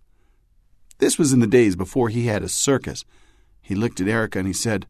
This 0.97 1.19
was 1.19 1.33
in 1.33 1.39
the 1.39 1.47
days 1.47 1.75
before 1.75 2.09
he 2.09 2.25
had 2.25 2.41
a 2.41 2.49
circus. 2.49 3.05
He 3.61 3.75
looked 3.75 4.01
at 4.01 4.07
Erika 4.07 4.39
and 4.39 4.47
he 4.47 4.53
said, 4.53 4.87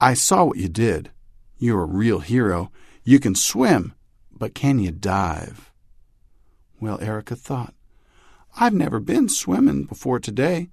I 0.00 0.14
saw 0.14 0.44
what 0.44 0.56
you 0.56 0.68
did. 0.68 1.10
You're 1.58 1.82
a 1.82 1.86
real 1.86 2.20
hero. 2.20 2.72
You 3.04 3.20
can 3.20 3.34
swim, 3.34 3.94
but 4.32 4.54
can 4.54 4.78
you 4.78 4.92
dive? 4.92 5.70
Well, 6.80 6.98
Erika 7.02 7.36
thought, 7.36 7.74
I've 8.58 8.74
never 8.74 8.98
been 8.98 9.28
swimming 9.28 9.84
before 9.84 10.20
today. 10.20 10.70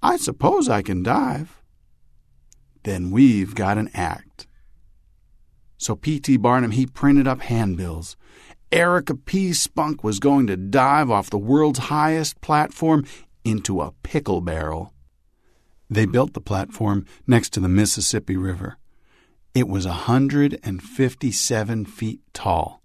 I 0.00 0.16
suppose 0.16 0.68
I 0.68 0.82
can 0.82 1.02
dive 1.02 1.57
then 2.88 3.10
we've 3.10 3.54
got 3.54 3.76
an 3.76 3.90
act. 3.92 4.46
So 5.76 5.94
P.T. 5.94 6.38
Barnum, 6.38 6.70
he 6.70 6.86
printed 6.86 7.28
up 7.28 7.42
handbills. 7.42 8.16
Erika 8.72 9.14
P. 9.14 9.52
Spunk 9.52 10.02
was 10.02 10.18
going 10.18 10.46
to 10.46 10.56
dive 10.56 11.10
off 11.10 11.28
the 11.28 11.36
world's 11.36 11.78
highest 11.78 12.40
platform 12.40 13.04
into 13.44 13.82
a 13.82 13.92
pickle 14.02 14.40
barrel. 14.40 14.94
They 15.90 16.06
built 16.06 16.32
the 16.32 16.40
platform 16.40 17.04
next 17.26 17.50
to 17.50 17.60
the 17.60 17.68
Mississippi 17.68 18.36
River. 18.36 18.78
It 19.54 19.68
was 19.68 19.84
a 19.84 19.90
157 19.90 21.84
feet 21.84 22.20
tall. 22.32 22.82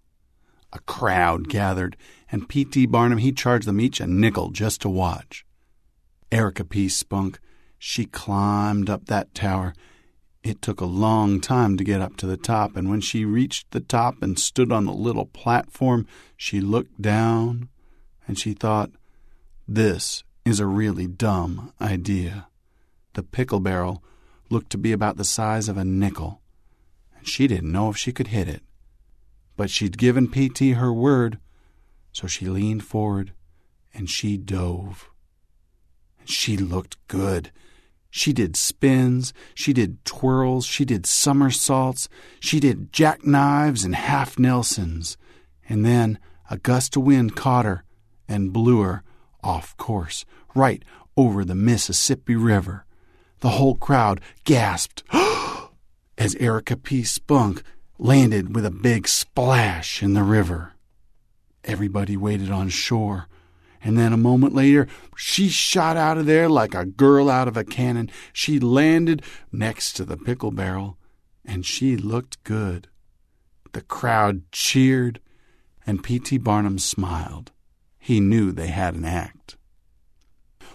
A 0.72 0.80
crowd 0.80 1.48
gathered, 1.48 1.96
and 2.32 2.50
P.T. 2.50 2.88
Barnum, 2.88 3.20
he 3.20 3.32
charged 3.32 3.68
them 3.68 3.80
each 3.80 4.02
a 4.02 4.08
nickel 4.08 4.50
just 4.52 4.82
to 4.82 4.90
watch. 4.90 5.46
Erika 6.32 6.66
P. 6.66 6.90
Spunk 6.90 7.40
she 7.86 8.06
climbed 8.06 8.90
up 8.90 9.08
that 9.08 9.34
tower. 9.36 9.74
It 10.44 10.62
took 10.62 10.82
a 10.82 10.86
long 10.86 11.40
time 11.40 11.78
to 11.78 11.86
get 11.86 12.02
up 12.02 12.18
to 12.18 12.28
the 12.28 12.36
top, 12.36 12.76
and 12.76 12.90
when 12.90 13.00
she 13.00 13.24
reached 13.24 13.72
the 13.72 13.80
top 13.80 14.22
and 14.22 14.38
stood 14.38 14.74
on 14.74 14.86
the 14.86 14.92
little 14.92 15.26
platform, 15.26 16.06
she 16.36 16.60
looked 16.60 17.02
down 17.02 17.70
and 18.28 18.38
she 18.38 18.54
thought, 18.54 18.92
This 19.68 20.24
is 20.44 20.60
a 20.60 20.66
really 20.68 21.08
dumb 21.08 21.72
idea. 21.80 22.48
The 23.14 23.24
pickle 23.24 23.62
barrel 23.62 24.04
looked 24.50 24.70
to 24.72 24.78
be 24.78 24.92
about 24.92 25.16
the 25.16 25.24
size 25.24 25.70
of 25.70 25.78
a 25.78 25.86
nickel, 25.86 26.42
and 27.18 27.26
she 27.26 27.48
didn't 27.48 27.72
know 27.72 27.90
if 27.90 27.96
she 27.96 28.12
could 28.12 28.28
hit 28.28 28.50
it. 28.50 28.64
But 29.56 29.70
she'd 29.70 29.98
given 29.98 30.30
P.T. 30.30 30.74
her 30.74 30.92
word, 30.92 31.40
so 32.12 32.28
she 32.28 32.48
leaned 32.48 32.84
forward 32.84 33.32
and 33.94 34.10
she 34.10 34.38
dove. 34.38 35.10
And 36.20 36.30
she 36.30 36.58
looked 36.58 36.98
good. 37.08 37.52
She 38.16 38.32
did 38.32 38.56
spins, 38.56 39.34
she 39.56 39.74
did 39.74 40.06
twirls, 40.06 40.68
she 40.68 40.86
did 40.86 41.08
somersaults, 41.08 42.08
she 42.40 42.60
did 42.60 42.94
jackknives 42.94 43.84
and 43.84 43.96
half 43.96 44.38
Nelsons. 44.38 45.18
And 45.68 45.84
then 45.84 46.20
a 46.48 46.60
gust 46.60 46.96
of 46.96 47.02
wind 47.02 47.36
caught 47.36 47.66
her 47.66 47.84
and 48.28 48.54
blew 48.54 48.82
her 48.82 49.02
off 49.44 49.76
course, 49.78 50.26
right 50.54 50.86
over 51.18 51.44
the 51.44 51.56
Mississippi 51.56 52.36
River. 52.36 52.86
The 53.40 53.50
whole 53.50 53.74
crowd 53.74 54.22
gasped 54.44 55.02
as 56.20 56.36
Erika 56.36 56.78
P. 56.78 57.02
Spunk 57.02 57.64
landed 57.98 58.54
with 58.54 58.64
a 58.64 58.70
big 58.70 59.08
splash 59.08 60.04
in 60.04 60.14
the 60.14 60.22
river. 60.22 60.74
Everybody 61.64 62.16
waited 62.16 62.52
on 62.52 62.70
shore, 62.70 63.28
and 63.84 63.98
then 63.98 64.14
a 64.14 64.18
moment 64.18 64.56
later, 64.56 64.88
she 65.18 65.50
shot 65.50 65.98
out 65.98 66.18
of 66.18 66.26
there 66.26 66.48
like 66.48 66.74
a 66.74 66.86
girl 66.86 67.30
out 67.30 67.48
of 67.48 67.58
a 67.58 67.66
cannon. 67.66 68.10
She 68.32 68.60
landed 68.60 69.22
next 69.52 69.94
to 69.94 70.06
the 70.06 70.18
pickle 70.18 70.52
barrel, 70.52 70.98
and 71.44 71.66
she 71.66 71.98
looked 71.98 72.44
good. 72.44 72.88
The 73.74 73.82
crowd 73.82 74.44
cheered, 74.52 75.20
and 75.86 76.04
P.T. 76.04 76.38
Barnum 76.38 76.80
smiled. 76.80 77.52
He 78.00 78.20
knew 78.20 78.52
they 78.52 78.68
had 78.68 78.96
an 78.96 79.06
act. 79.06 79.58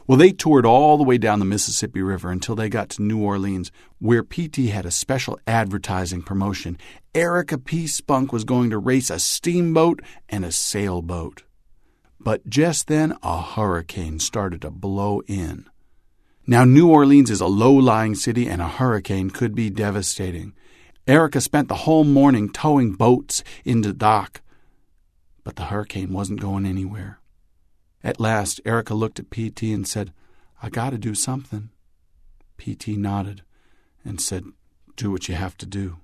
Well, 0.07 0.19
they 0.19 0.33
toured 0.33 0.65
all 0.65 0.97
the 0.97 1.05
way 1.05 1.19
down 1.19 1.39
the 1.39 1.45
Mississippi 1.45 2.01
River 2.01 2.31
until 2.31 2.55
they 2.55 2.71
got 2.71 2.89
to 2.91 3.03
New 3.03 3.23
Orleans, 3.23 3.71
where 3.99 4.23
PT 4.23 4.71
had 4.71 4.87
a 4.87 4.91
special 4.91 5.39
advertising 5.47 6.23
promotion. 6.23 6.79
Erika 7.15 7.59
P. 7.59 7.87
Spunk 7.87 8.33
was 8.33 8.45
going 8.45 8.71
to 8.71 8.79
race 8.79 9.11
a 9.11 9.19
steamboat 9.19 10.01
and 10.29 10.47
a 10.47 10.53
sailboat. 10.53 11.43
But 12.29 12.47
just 12.47 12.89
then, 12.89 13.16
a 13.22 13.41
hurricane 13.41 14.18
started 14.18 14.61
to 14.61 14.70
blow 14.70 15.22
in. 15.26 15.64
Now, 16.47 16.62
New 16.64 16.91
Orleans 16.91 17.31
is 17.31 17.41
a 17.41 17.47
low 17.47 17.72
lying 17.72 18.14
city, 18.14 18.47
and 18.47 18.61
a 18.61 18.68
hurricane 18.68 19.31
could 19.31 19.55
be 19.55 19.70
devastating. 19.70 20.53
Erika 21.07 21.41
spent 21.41 21.68
the 21.68 21.87
whole 21.87 22.05
morning 22.05 22.51
towing 22.53 22.93
boats 22.93 23.43
into 23.64 23.95
dock, 23.95 24.43
but 25.43 25.57
the 25.57 25.64
hurricane 25.72 26.12
wasn't 26.12 26.43
going 26.43 26.66
anywhere. 26.66 27.18
At 28.05 28.20
last, 28.20 28.61
Erika 28.66 28.93
looked 28.93 29.18
at 29.18 29.31
PT 29.31 29.62
and 29.62 29.89
said, 29.89 30.12
I 30.62 30.68
got 30.68 30.91
to 30.91 30.99
do 30.99 31.14
something. 31.14 31.70
PT 32.59 32.89
nodded 32.89 33.41
and 34.05 34.20
said, 34.20 34.45
Do 34.97 35.11
what 35.11 35.31
you 35.31 35.35
have 35.35 35.57
to 35.57 35.64
do. 35.64 35.97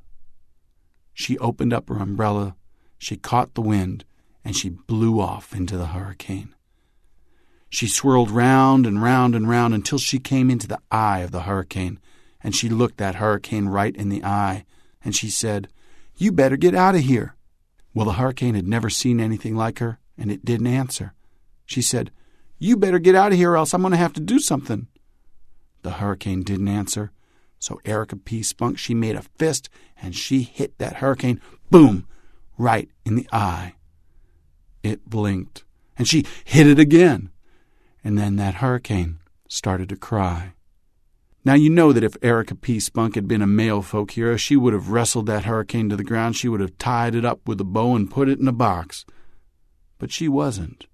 She 1.12 1.37
opened 1.37 1.75
up 1.75 1.91
her 1.91 1.99
umbrella, 1.99 2.57
she 2.97 3.18
caught 3.18 3.53
the 3.53 3.61
wind, 3.61 4.07
and 4.45 4.55
she 4.57 4.68
blew 4.68 5.20
off 5.20 5.55
into 5.55 5.76
the 5.76 5.86
hurricane. 5.86 6.55
She 7.70 7.88
swirled 7.88 8.30
round 8.30 8.86
and 8.86 9.03
round 9.03 9.34
and 9.34 9.49
round 9.49 9.74
until 9.74 9.99
she 9.99 10.18
came 10.18 10.51
into 10.51 10.68
the 10.68 10.80
eye 10.90 11.20
of 11.20 11.32
the 11.32 11.42
hurricane, 11.42 11.99
and 12.42 12.55
she 12.55 12.68
looked 12.68 12.99
that 12.99 13.16
hurricane 13.16 13.66
right 13.66 13.97
in 13.97 14.11
the 14.11 14.22
eye, 14.22 14.64
and 15.05 15.16
she 15.16 15.28
said, 15.28 15.68
You 16.16 16.30
better 16.30 16.57
get 16.57 16.74
out 16.74 16.95
of 16.95 17.01
here. 17.01 17.34
Well, 17.95 18.07
the 18.07 18.12
hurricane 18.12 18.55
had 18.55 18.68
never 18.68 18.90
seen 18.90 19.18
anything 19.18 19.57
like 19.57 19.78
her, 19.78 19.99
and 20.16 20.30
it 20.30 20.45
didn't 20.45 20.66
answer. 20.66 21.14
She 21.66 21.82
said, 21.82 22.11
You 22.59 22.76
better 22.76 22.99
get 22.99 23.14
out 23.14 23.32
of 23.32 23.38
here, 23.38 23.53
or 23.53 23.57
else 23.57 23.74
I'm 23.74 23.80
going 23.80 23.92
to 23.92 23.97
have 23.97 24.12
to 24.12 24.20
do 24.20 24.38
something. 24.38 24.86
The 25.82 25.92
hurricane 25.92 26.42
didn't 26.42 26.68
answer, 26.68 27.11
so 27.59 27.80
Erika 27.84 28.16
P. 28.16 28.42
Spunk, 28.42 28.78
she 28.78 28.95
made 28.95 29.16
a 29.16 29.22
fist 29.22 29.68
and 30.01 30.14
she 30.14 30.42
hit 30.42 30.78
that 30.78 30.97
hurricane, 30.97 31.40
boom, 31.70 32.07
right 32.59 32.88
in 33.05 33.16
the 33.16 33.28
eye. 33.32 33.74
It 34.85 35.09
blinked, 35.09 35.64
and 35.97 36.07
she 36.07 36.26
hit 36.45 36.66
it 36.66 36.78
again. 36.78 37.30
And 38.05 38.18
then 38.18 38.37
that 38.37 38.57
hurricane 38.57 39.18
started 39.49 39.89
to 39.89 39.97
cry. 39.97 40.53
Now, 41.43 41.55
you 41.55 41.70
know 41.70 41.93
that 41.93 42.05
if 42.05 42.18
Erika 42.22 42.55
P. 42.55 42.78
Spunk 42.78 43.14
had 43.14 43.26
been 43.26 43.41
a 43.41 43.47
male 43.47 43.80
folk 43.80 44.11
hero, 44.11 44.37
she 44.37 44.57
would 44.57 44.74
have 44.74 44.91
wrestled 44.91 45.24
that 45.26 45.47
hurricane 45.47 45.89
to 45.89 45.97
the 45.97 46.05
ground. 46.05 46.37
She 46.37 46.49
would 46.49 46.61
have 46.61 46.76
tied 46.76 47.14
it 47.14 47.24
up 47.24 47.41
with 47.49 47.61
a 47.62 47.64
bow 47.64 47.97
and 47.97 48.11
put 48.11 48.28
it 48.28 48.39
in 48.39 48.47
a 48.47 48.53
box. 48.53 49.07
But 49.99 50.12
she 50.12 50.28
wasn't. 50.28 50.87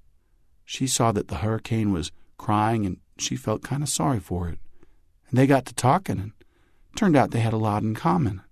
She 0.64 0.86
saw 0.86 1.10
that 1.10 1.26
the 1.26 1.36
hurricane 1.38 1.92
was 1.92 2.12
crying 2.38 2.86
and 2.86 2.98
she 3.18 3.34
felt 3.34 3.62
kind 3.62 3.82
of 3.82 3.88
sorry 3.88 4.20
for 4.20 4.48
it. 4.48 4.58
And 5.28 5.38
they 5.38 5.48
got 5.48 5.66
to 5.66 5.74
talking 5.74 6.18
and 6.18 6.32
turned 6.94 7.16
out 7.16 7.32
they 7.32 7.40
had 7.40 7.52
a 7.52 7.56
lot 7.58 7.82
in 7.82 7.96
common. 7.96 8.42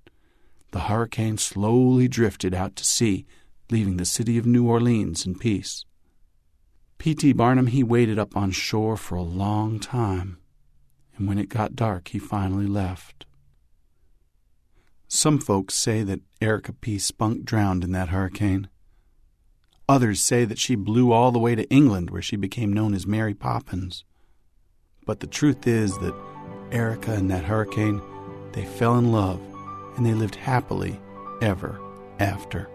The 0.73 0.81
hurricane 0.81 1.39
slowly 1.39 2.09
drifted 2.09 2.55
out 2.55 2.75
to 2.77 2.85
sea, 2.85 3.25
leaving 3.71 3.97
the 3.97 4.05
city 4.05 4.39
of 4.39 4.47
New 4.47 4.67
Orleans 4.67 5.27
in 5.27 5.39
peace. 5.39 5.85
P.T. 6.99 7.33
Barnum, 7.35 7.69
he 7.69 7.85
waited 7.85 8.19
up 8.19 8.37
on 8.37 8.51
shore 8.51 8.97
for 8.97 9.15
a 9.15 9.23
long 9.23 9.79
time, 9.79 10.39
and 11.17 11.29
when 11.29 11.39
it 11.39 11.49
got 11.49 11.77
dark, 11.77 12.09
he 12.09 12.19
finally 12.19 12.67
left. 12.67 13.27
Some 15.07 15.39
folks 15.39 15.75
say 15.75 16.03
that 16.03 16.21
Erika 16.41 16.73
P. 16.73 16.99
Spunk 16.99 17.45
drowned 17.45 17.85
in 17.85 17.93
that 17.93 18.09
hurricane. 18.09 18.69
Others 19.89 20.21
say 20.21 20.45
that 20.45 20.59
she 20.59 20.75
blew 20.75 21.13
all 21.13 21.33
the 21.33 21.39
way 21.39 21.55
to 21.55 21.69
England, 21.71 22.11
where 22.11 22.21
she 22.21 22.37
became 22.37 22.73
known 22.73 22.93
as 22.93 23.07
Mary 23.07 23.33
Poppins. 23.33 24.05
But 25.07 25.21
the 25.21 25.27
truth 25.27 25.67
is 25.67 25.97
that 25.99 26.15
Erika 26.71 27.13
and 27.13 27.31
that 27.31 27.45
hurricane, 27.45 28.03
they 28.53 28.65
fell 28.65 28.99
in 28.99 29.13
love, 29.13 29.41
and 29.97 30.05
they 30.05 30.15
lived 30.15 30.35
happily 30.35 31.01
ever 31.41 31.81
after. 32.19 32.69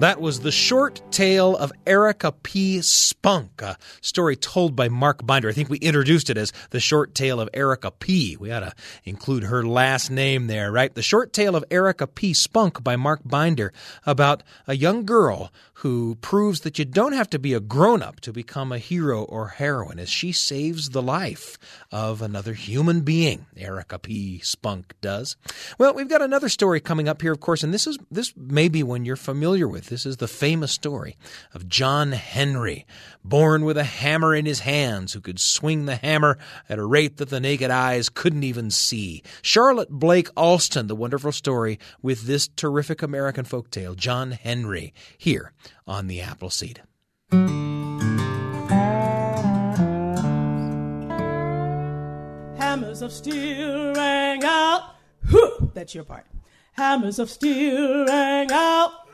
That 0.00 0.20
was 0.20 0.38
the 0.40 0.52
short 0.52 1.02
tale 1.10 1.56
of 1.56 1.72
Erika 1.84 2.30
P. 2.30 2.82
Spunk, 2.82 3.60
a 3.60 3.76
story 4.00 4.36
told 4.36 4.76
by 4.76 4.88
Mark 4.88 5.26
Binder. 5.26 5.48
I 5.48 5.52
think 5.52 5.68
we 5.68 5.78
introduced 5.78 6.30
it 6.30 6.38
as 6.38 6.52
the 6.70 6.78
short 6.78 7.16
tale 7.16 7.40
of 7.40 7.48
Erika 7.52 7.90
P. 7.90 8.36
We 8.36 8.52
ought 8.52 8.60
to 8.60 8.74
include 9.02 9.42
her 9.42 9.64
last 9.64 10.08
name 10.08 10.46
there, 10.46 10.70
right? 10.70 10.94
The 10.94 11.02
short 11.02 11.32
tale 11.32 11.56
of 11.56 11.64
Erika 11.68 12.06
P. 12.06 12.32
Spunk 12.32 12.84
by 12.84 12.94
Mark 12.94 13.22
Binder 13.24 13.72
about 14.06 14.44
a 14.68 14.76
young 14.76 15.04
girl 15.04 15.52
who 15.74 16.14
proves 16.20 16.60
that 16.60 16.78
you 16.78 16.84
don't 16.84 17.12
have 17.12 17.30
to 17.30 17.38
be 17.40 17.52
a 17.52 17.60
grown 17.60 18.00
up 18.00 18.20
to 18.20 18.32
become 18.32 18.70
a 18.70 18.78
hero 18.78 19.24
or 19.24 19.48
heroine 19.48 19.98
as 19.98 20.08
she 20.08 20.30
saves 20.30 20.90
the 20.90 21.02
life 21.02 21.58
of 21.90 22.22
another 22.22 22.54
human 22.54 23.00
being. 23.00 23.46
Erika 23.56 23.98
P. 23.98 24.38
Spunk 24.44 24.94
does. 25.00 25.36
Well, 25.76 25.92
we've 25.94 26.08
got 26.08 26.22
another 26.22 26.48
story 26.48 26.78
coming 26.78 27.08
up 27.08 27.20
here, 27.20 27.32
of 27.32 27.40
course, 27.40 27.64
and 27.64 27.74
this 27.74 27.88
is 27.88 27.98
this 28.12 28.32
may 28.36 28.68
be 28.68 28.84
one 28.84 29.04
you're 29.04 29.16
familiar 29.16 29.66
with. 29.66 29.87
This 29.88 30.04
is 30.04 30.18
the 30.18 30.28
famous 30.28 30.70
story 30.70 31.16
of 31.54 31.66
John 31.66 32.12
Henry, 32.12 32.84
born 33.24 33.64
with 33.64 33.78
a 33.78 33.84
hammer 33.84 34.34
in 34.34 34.44
his 34.44 34.60
hands, 34.60 35.14
who 35.14 35.20
could 35.22 35.40
swing 35.40 35.86
the 35.86 35.96
hammer 35.96 36.36
at 36.68 36.78
a 36.78 36.84
rate 36.84 37.16
that 37.16 37.30
the 37.30 37.40
naked 37.40 37.70
eyes 37.70 38.10
couldn't 38.10 38.44
even 38.44 38.70
see. 38.70 39.22
Charlotte 39.40 39.88
Blake 39.88 40.28
Alston, 40.36 40.88
the 40.88 40.94
wonderful 40.94 41.32
story 41.32 41.78
with 42.02 42.26
this 42.26 42.48
terrific 42.48 43.00
American 43.00 43.46
folk 43.46 43.70
tale, 43.70 43.94
John 43.94 44.32
Henry, 44.32 44.92
here 45.16 45.52
on 45.86 46.06
the 46.06 46.20
Appleseed. 46.20 46.82
Hammers 52.58 53.00
of 53.00 53.10
steel 53.10 53.94
rang 53.94 54.44
out. 54.44 54.96
Whew, 55.30 55.70
that's 55.72 55.94
your 55.94 56.04
part. 56.04 56.26
Hammers 56.72 57.18
of 57.18 57.30
steel 57.30 58.04
rang 58.04 58.52
out. 58.52 59.07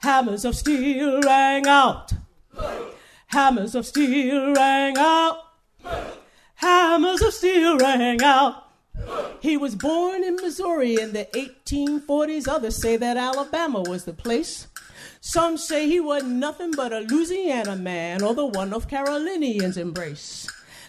Hammers 0.00 0.44
of 0.44 0.56
steel 0.56 1.20
rang 1.22 1.66
out. 1.66 2.12
Hammers 3.28 3.74
of 3.74 3.86
steel 3.86 4.54
rang 4.54 4.96
out. 4.98 5.38
Hammers 6.56 7.22
of 7.22 7.32
steel 7.32 7.78
rang 7.78 8.22
out. 8.22 8.64
He 9.40 9.56
was 9.56 9.74
born 9.74 10.22
in 10.22 10.36
Missouri 10.36 10.94
in 11.00 11.12
the 11.12 11.26
1840s. 11.34 12.48
Others 12.48 12.80
say 12.80 12.96
that 12.96 13.16
Alabama 13.16 13.80
was 13.80 14.04
the 14.04 14.12
place. 14.12 14.68
Some 15.20 15.56
say 15.56 15.88
he 15.88 16.00
was 16.00 16.22
nothing 16.22 16.70
but 16.70 16.92
a 16.92 17.00
Louisiana 17.00 17.76
man 17.76 18.22
or 18.22 18.34
the 18.34 18.46
one 18.46 18.72
of 18.72 18.88
Carolinians' 18.88 19.76
embrace. 19.76 20.46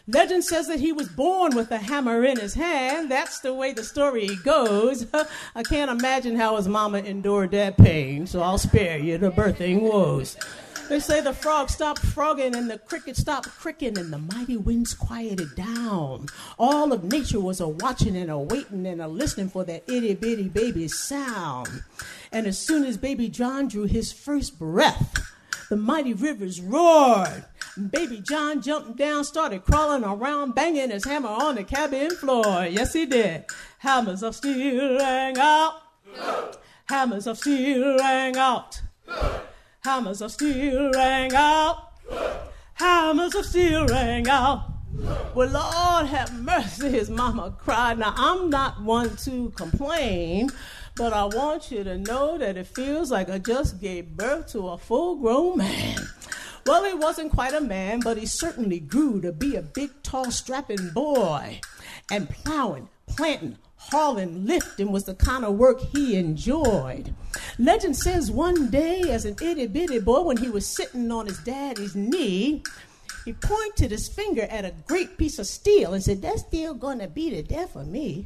Legend 0.08 0.44
says 0.44 0.68
that 0.68 0.80
he 0.80 0.92
was 0.92 1.10
born 1.10 1.56
with 1.56 1.72
a 1.72 1.80
hammer 1.80 2.24
in 2.24 2.40
his 2.40 2.54
hand. 2.54 3.10
That's 3.10 3.40
the 3.40 3.56
way 3.56 3.74
the 3.74 3.84
story 3.84 4.30
goes. 4.44 5.08
I 5.56 5.64
can't 5.64 5.90
imagine 5.90 6.36
how 6.36 6.58
his 6.58 6.68
mama 6.68 7.00
endured 7.00 7.52
that 7.52 7.76
pain, 7.76 8.28
so 8.28 8.42
I'll 8.42 8.60
spare 8.60 9.00
you 9.00 9.18
the 9.18 9.32
birthing 9.32 9.82
woes. 9.82 10.38
They 10.90 11.00
say 11.00 11.22
the 11.22 11.34
frog 11.34 11.72
stopped 11.72 12.02
frogging 12.02 12.54
and 12.54 12.70
the 12.70 12.78
cricket 12.78 13.18
stopped 13.18 13.50
cricking 13.50 13.98
and 13.98 14.14
the 14.14 14.20
mighty 14.20 14.58
winds 14.58 14.94
quieted 14.94 15.56
down. 15.56 16.28
All 16.60 16.94
of 16.94 17.04
nature 17.04 17.40
was 17.40 17.60
a 17.60 17.68
watching 17.68 18.16
and 18.16 18.30
a 18.30 18.38
waiting 18.38 18.86
and 18.86 19.02
a 19.02 19.08
listening 19.08 19.50
for 19.50 19.64
that 19.64 19.90
itty 19.90 20.14
bitty 20.14 20.50
baby's 20.50 20.96
sound. 21.00 21.84
And 22.32 22.46
as 22.46 22.60
soon 22.60 22.84
as 22.84 22.98
baby 22.98 23.30
John 23.30 23.68
drew 23.68 23.86
his 23.86 24.14
first 24.14 24.60
breath, 24.60 25.20
the 25.70 25.76
mighty 25.76 26.14
rivers 26.14 26.62
roared. 26.62 27.46
Baby 27.78 28.22
John 28.22 28.62
jumped 28.62 28.96
down, 28.96 29.26
started 29.26 29.66
crawling 29.66 30.06
around, 30.06 30.56
banging 30.56 30.92
his 30.92 31.04
hammer 31.04 31.28
on 31.28 31.56
the 31.56 31.64
cabin 31.66 32.10
floor. 32.12 32.66
Yes, 32.66 32.94
he 32.94 33.06
did. 33.06 33.46
Hammers 33.80 34.24
of 34.24 34.34
steel 34.34 34.98
rang 34.98 35.38
out. 35.38 35.82
Hammers 36.86 37.28
of 37.28 37.38
steel 37.38 37.98
rang 37.98 38.38
out. 38.38 38.82
Hammers 39.84 40.22
of 40.22 40.32
steel 40.32 40.90
rang 40.94 41.36
out. 41.36 41.92
Hammers 42.76 43.36
of 43.36 43.46
steel 43.46 43.86
rang 43.88 44.30
out. 44.30 44.72
Well, 45.34 45.50
Lord 45.50 46.06
have 46.06 46.34
mercy, 46.42 46.90
his 46.90 47.10
mama 47.10 47.58
cried. 47.60 48.00
Now, 48.00 48.14
I'm 48.16 48.50
not 48.50 48.82
one 48.82 49.18
to 49.18 49.50
complain, 49.50 50.50
but 50.96 51.12
I 51.12 51.26
want 51.26 51.72
you 51.72 51.84
to 51.84 51.98
know 51.98 52.38
that 52.38 52.56
it 52.56 52.68
feels 52.68 53.12
like 53.12 53.30
I 53.30 53.40
just 53.40 53.82
gave 53.82 54.16
birth 54.16 54.48
to 54.54 54.70
a 54.70 54.78
full 54.78 55.18
grown 55.18 55.58
man. 55.58 55.98
Well, 56.66 56.84
he 56.84 56.96
wasn't 56.96 57.32
quite 57.32 57.54
a 57.54 57.62
man, 57.62 58.00
but 58.00 58.18
he 58.18 58.26
certainly 58.26 58.80
grew 58.80 59.22
to 59.22 59.32
be 59.32 59.56
a 59.56 59.62
big, 59.62 59.92
tall, 60.02 60.32
strapping 60.32 60.90
boy. 60.90 61.62
And 62.10 62.28
plowing, 62.28 62.90
planting, 63.06 63.58
hauling, 63.78 64.48
lifting 64.48 64.92
was 64.92 65.04
the 65.04 65.14
kind 65.14 65.46
of 65.46 65.58
work 65.58 65.80
he 65.80 66.16
enjoyed. 66.16 67.14
Legend 67.60 67.96
says 67.96 68.32
one 68.32 68.72
day, 68.72 69.02
as 69.12 69.26
an 69.26 69.36
itty 69.42 69.68
bitty 69.68 70.00
boy, 70.00 70.22
when 70.22 70.38
he 70.38 70.50
was 70.50 70.66
sitting 70.66 71.12
on 71.12 71.28
his 71.28 71.38
daddy's 71.40 71.96
knee, 71.96 72.64
he 73.26 73.34
pointed 73.34 73.92
his 73.92 74.08
finger 74.08 74.44
at 74.44 74.66
a 74.66 74.74
great 74.88 75.20
piece 75.20 75.38
of 75.38 75.46
steel 75.46 75.94
and 75.94 76.04
said, 76.04 76.24
That's 76.24 76.42
still 76.42 76.74
gonna 76.74 77.08
be 77.08 77.30
the 77.30 77.44
death 77.44 77.76
of 77.76 77.88
me. 77.88 78.26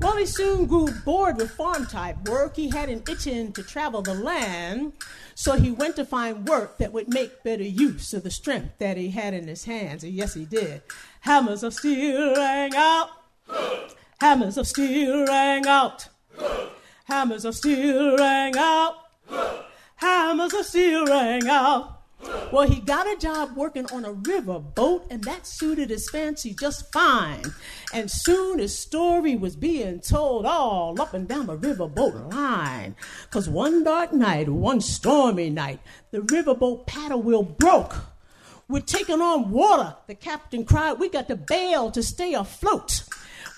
Well, 0.00 0.16
he 0.16 0.26
soon 0.26 0.66
grew 0.66 0.88
bored 1.04 1.38
with 1.38 1.50
farm 1.50 1.84
type 1.86 2.28
work. 2.28 2.54
He 2.54 2.70
had 2.70 2.88
an 2.88 3.02
itching 3.10 3.52
to 3.54 3.64
travel 3.64 4.00
the 4.00 4.14
land, 4.14 4.92
so 5.38 5.52
he 5.52 5.70
went 5.70 5.94
to 5.94 6.04
find 6.04 6.48
work 6.48 6.78
that 6.78 6.92
would 6.92 7.14
make 7.14 7.44
better 7.44 7.62
use 7.62 8.12
of 8.12 8.24
the 8.24 8.30
strength 8.30 8.76
that 8.78 8.96
he 8.96 9.10
had 9.10 9.34
in 9.34 9.46
his 9.46 9.66
hands. 9.66 10.02
And 10.02 10.12
yes, 10.12 10.34
he 10.34 10.44
did. 10.44 10.82
Hammers 11.20 11.62
of 11.62 11.74
steel 11.74 12.34
rang 12.34 12.74
out. 12.74 13.10
Hammers 14.20 14.58
of 14.58 14.66
steel 14.66 15.24
rang 15.26 15.64
out. 15.64 16.08
Hammers 17.04 17.44
of 17.44 17.54
steel 17.54 18.16
rang 18.16 18.56
out. 18.56 18.96
Hammers 19.94 20.54
of 20.54 20.66
steel 20.66 21.06
rang 21.06 21.48
out. 21.48 21.97
Well, 22.52 22.68
he 22.68 22.80
got 22.80 23.06
a 23.06 23.16
job 23.16 23.56
working 23.56 23.86
on 23.92 24.04
a 24.04 24.12
river 24.12 24.58
boat, 24.58 25.06
and 25.10 25.22
that 25.24 25.46
suited 25.46 25.90
his 25.90 26.08
fancy 26.10 26.54
just 26.58 26.90
fine. 26.92 27.42
And 27.92 28.10
soon 28.10 28.58
his 28.58 28.78
story 28.78 29.36
was 29.36 29.54
being 29.54 30.00
told 30.00 30.46
all 30.46 31.00
up 31.00 31.12
and 31.14 31.28
down 31.28 31.46
the 31.46 31.58
riverboat 31.58 32.32
line. 32.32 32.96
Cause 33.30 33.48
one 33.48 33.84
dark 33.84 34.12
night, 34.12 34.48
one 34.48 34.80
stormy 34.80 35.50
night, 35.50 35.80
the 36.10 36.20
riverboat 36.20 36.86
paddle 36.86 37.22
wheel 37.22 37.42
broke. 37.42 37.96
We're 38.68 38.80
taking 38.80 39.20
on 39.20 39.50
water, 39.50 39.96
the 40.06 40.14
captain 40.14 40.64
cried. 40.64 40.98
We 40.98 41.08
got 41.08 41.28
to 41.28 41.36
bail 41.36 41.90
to 41.90 42.02
stay 42.02 42.34
afloat. 42.34 43.04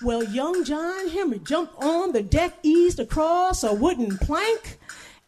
Well, 0.03 0.23
young 0.23 0.63
John 0.63 1.09
Henry 1.09 1.39
jumped 1.39 1.75
on 1.81 2.11
the 2.11 2.23
deck, 2.23 2.57
eased 2.63 2.99
across 2.99 3.63
a 3.63 3.73
wooden 3.73 4.17
plank. 4.17 4.79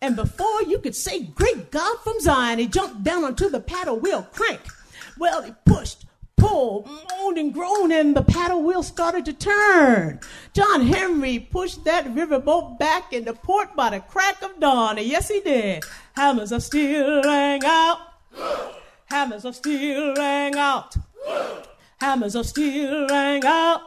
And 0.04 0.18
before 0.18 0.62
you 0.64 0.80
could 0.80 0.98
say, 0.98 1.22
Great 1.22 1.72
God 1.72 1.98
from 2.04 2.20
Zion, 2.20 2.60
he 2.60 2.68
jumped 2.68 3.06
down 3.06 3.24
onto 3.24 3.48
the 3.48 3.62
paddle 3.62 3.98
wheel 3.98 4.28
crank. 4.34 4.60
Well, 5.18 5.42
he 5.42 5.54
pushed, 5.64 6.04
pulled, 6.36 6.90
moaned, 7.10 7.38
and 7.38 7.54
groaned, 7.54 7.94
and 7.94 8.14
the 8.14 8.22
paddle 8.22 8.62
wheel 8.62 8.84
started 8.84 9.24
to 9.24 9.32
turn. 9.32 10.20
John 10.52 10.82
Henry 10.82 11.40
pushed 11.40 11.86
that 11.86 12.04
riverboat 12.08 12.78
back 12.78 13.14
into 13.14 13.32
port 13.32 13.78
by 13.78 13.92
the 13.92 14.02
crack 14.02 14.42
of 14.42 14.60
dawn. 14.60 14.98
And 14.98 15.08
yes, 15.08 15.30
he 15.30 15.40
did. 15.40 15.86
Hammers 16.18 16.52
of 16.52 16.64
steel 16.64 17.24
rang 17.24 17.64
out. 17.64 18.00
Hammers 19.06 19.46
of 19.46 19.56
steel 19.56 20.16
rang 20.16 20.58
out. 20.58 20.98
Hammers 22.02 22.36
of 22.36 22.46
steel 22.46 23.08
rang 23.08 23.46
out. 23.46 23.82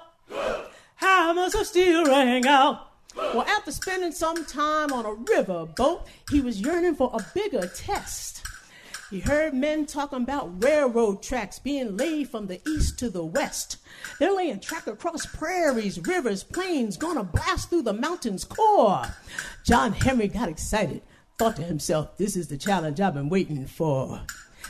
Hammers 0.94 1.54
of 1.54 1.66
steel 1.66 2.06
rang 2.06 2.46
out. 2.46 2.85
Well, 3.16 3.42
after 3.42 3.72
spending 3.72 4.12
some 4.12 4.44
time 4.44 4.92
on 4.92 5.06
a 5.06 5.12
river 5.12 5.66
boat, 5.66 6.06
he 6.30 6.40
was 6.40 6.60
yearning 6.60 6.94
for 6.94 7.10
a 7.14 7.24
bigger 7.34 7.66
test. 7.66 8.42
He 9.10 9.20
heard 9.20 9.54
men 9.54 9.86
talking 9.86 10.22
about 10.22 10.62
railroad 10.62 11.22
tracks 11.22 11.58
being 11.58 11.96
laid 11.96 12.28
from 12.28 12.46
the 12.46 12.60
east 12.68 12.98
to 12.98 13.08
the 13.08 13.24
west. 13.24 13.78
They're 14.18 14.34
laying 14.34 14.60
track 14.60 14.86
across 14.86 15.24
prairies, 15.24 15.98
rivers, 16.00 16.42
plains, 16.42 16.96
gonna 16.96 17.22
blast 17.22 17.70
through 17.70 17.82
the 17.82 17.92
mountain's 17.92 18.44
core. 18.44 19.04
John 19.64 19.92
Henry 19.92 20.28
got 20.28 20.48
excited, 20.48 21.02
thought 21.38 21.56
to 21.56 21.62
himself, 21.62 22.16
this 22.18 22.36
is 22.36 22.48
the 22.48 22.58
challenge 22.58 23.00
I've 23.00 23.14
been 23.14 23.28
waiting 23.28 23.66
for. 23.66 24.22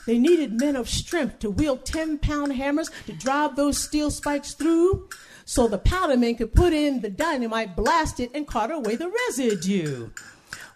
They 0.07 0.19
needed 0.19 0.61
men 0.61 0.77
of 0.77 0.89
strength 0.89 1.41
to 1.41 1.51
wield 1.51 1.85
10 1.85 2.19
pound 2.19 2.53
hammers 2.53 2.91
to 3.07 3.13
drive 3.13 3.57
those 3.57 3.79
steel 3.79 4.11
spikes 4.11 4.53
through 4.55 5.09
so 5.47 5.69
the 5.69 5.79
powder 5.79 6.17
men 6.17 6.35
could 6.35 6.53
put 6.53 6.73
in 6.73 7.01
the 7.01 7.09
dynamite, 7.09 7.77
blast 7.77 8.19
it, 8.19 8.33
and 8.35 8.49
cart 8.49 8.73
away 8.73 8.97
the 8.97 9.09
residue. 9.29 10.11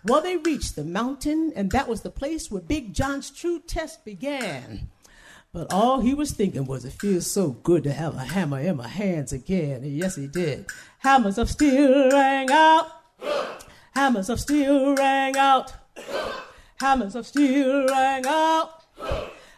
Well, 0.05 0.23
they 0.23 0.37
reached 0.37 0.77
the 0.77 0.85
mountain, 0.85 1.53
and 1.57 1.73
that 1.73 1.89
was 1.89 2.03
the 2.03 2.11
place 2.11 2.51
where 2.51 2.63
Big 2.63 2.95
John's 2.95 3.31
true 3.31 3.59
test 3.59 4.05
began. 4.05 4.89
But 5.53 5.73
all 5.73 6.01
he 6.01 6.15
was 6.15 6.31
thinking 6.31 6.67
was, 6.67 6.85
it 6.85 6.93
feels 6.93 7.29
so 7.29 7.51
good 7.51 7.83
to 7.83 7.93
have 7.93 8.15
a 8.15 8.21
hammer 8.21 8.61
in 8.61 8.77
my 8.77 8.87
hands 8.87 9.33
again. 9.33 9.83
And 9.83 9.97
yes, 9.97 10.15
he 10.15 10.29
did. 10.29 10.67
Hammers 10.99 11.37
of 11.37 11.51
steel 11.51 12.09
rang 12.13 12.49
out. 12.53 12.87
Hammers 13.97 14.31
of 14.31 14.39
steel 14.39 14.95
rang 14.95 15.37
out. 15.37 15.73
Hammers 16.77 17.17
of 17.17 17.27
steel 17.27 17.89
rang 17.89 18.25
out. 18.25 18.85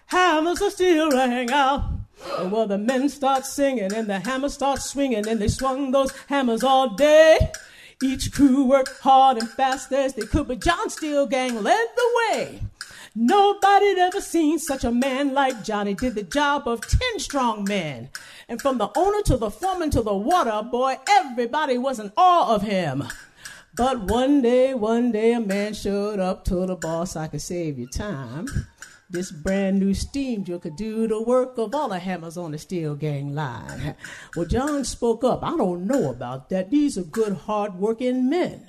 Hammers 0.07 0.63
of 0.63 0.73
steel 0.73 1.11
rang 1.11 1.51
out. 1.51 2.02
Well, 2.27 2.67
the 2.67 2.79
men 2.79 3.09
start 3.09 3.47
singing 3.47 3.93
and 3.93 4.09
the 4.09 4.21
hammers 4.21 4.55
start 4.55 4.81
swinging 4.81 5.29
and 5.29 5.41
they 5.41 5.49
swung 5.49 5.91
those 5.91 6.13
hammers 6.29 6.63
all 6.63 6.91
day. 6.91 7.39
Each 8.03 8.33
crew 8.33 8.65
worked 8.65 9.01
hard 9.01 9.39
and 9.39 9.49
fast 9.49 9.93
as 9.93 10.15
they 10.15 10.27
could, 10.27 10.49
but 10.49 10.61
John 10.61 10.91
Steel 10.91 11.27
Gang 11.27 11.63
led 11.63 11.87
the 11.97 12.11
way. 12.17 12.61
Nobody'd 13.15 13.99
ever 13.99 14.21
seen 14.21 14.59
such 14.59 14.85
a 14.85 14.91
man 14.91 15.35
like 15.35 15.63
Johnny 15.63 15.95
did 15.95 16.15
the 16.15 16.23
job 16.23 16.67
of 16.67 16.81
10 16.81 17.19
strong 17.19 17.65
men. 17.65 18.09
And 18.49 18.61
from 18.61 18.79
the 18.79 18.91
owner 18.97 19.23
to 19.27 19.37
the 19.37 19.51
foreman 19.51 19.91
to 19.91 20.03
the 20.03 20.15
water 20.15 20.63
boy, 20.69 20.97
everybody 21.09 21.77
was 21.79 21.99
in 21.99 22.13
awe 22.17 22.55
of 22.55 22.63
him. 22.63 23.05
But 23.75 24.01
one 24.01 24.43
day, 24.43 24.75
one 24.75 25.13
day, 25.13 25.33
a 25.33 25.41
man 25.41 25.75
showed 25.75 26.21
up, 26.21 26.45
told 26.45 26.71
the 26.71 26.77
boss 26.77 27.15
I 27.17 27.27
could 27.29 27.41
save 27.41 27.79
you 27.79 27.87
time. 27.87 28.47
This 29.13 29.31
brand 29.31 29.79
new 29.79 29.93
steam 29.93 30.43
drill 30.43 30.59
could 30.59 30.75
do 30.75 31.07
the 31.07 31.21
work 31.21 31.59
of 31.59 31.75
all 31.75 31.91
the 31.91 31.99
hammers 31.99 32.39
on 32.39 32.53
the 32.53 32.59
steel 32.59 32.95
gang 32.95 33.35
line. 33.35 33.95
Well, 34.35 34.47
John 34.47 34.85
spoke 34.85 35.23
up. 35.23 35.45
I 35.45 35.55
don't 35.55 35.87
know 35.87 36.09
about 36.09 36.49
that. 36.49 36.71
These 36.71 36.97
are 36.97 37.03
good, 37.03 37.35
hard 37.35 37.75
working 37.75 38.31
men. 38.31 38.69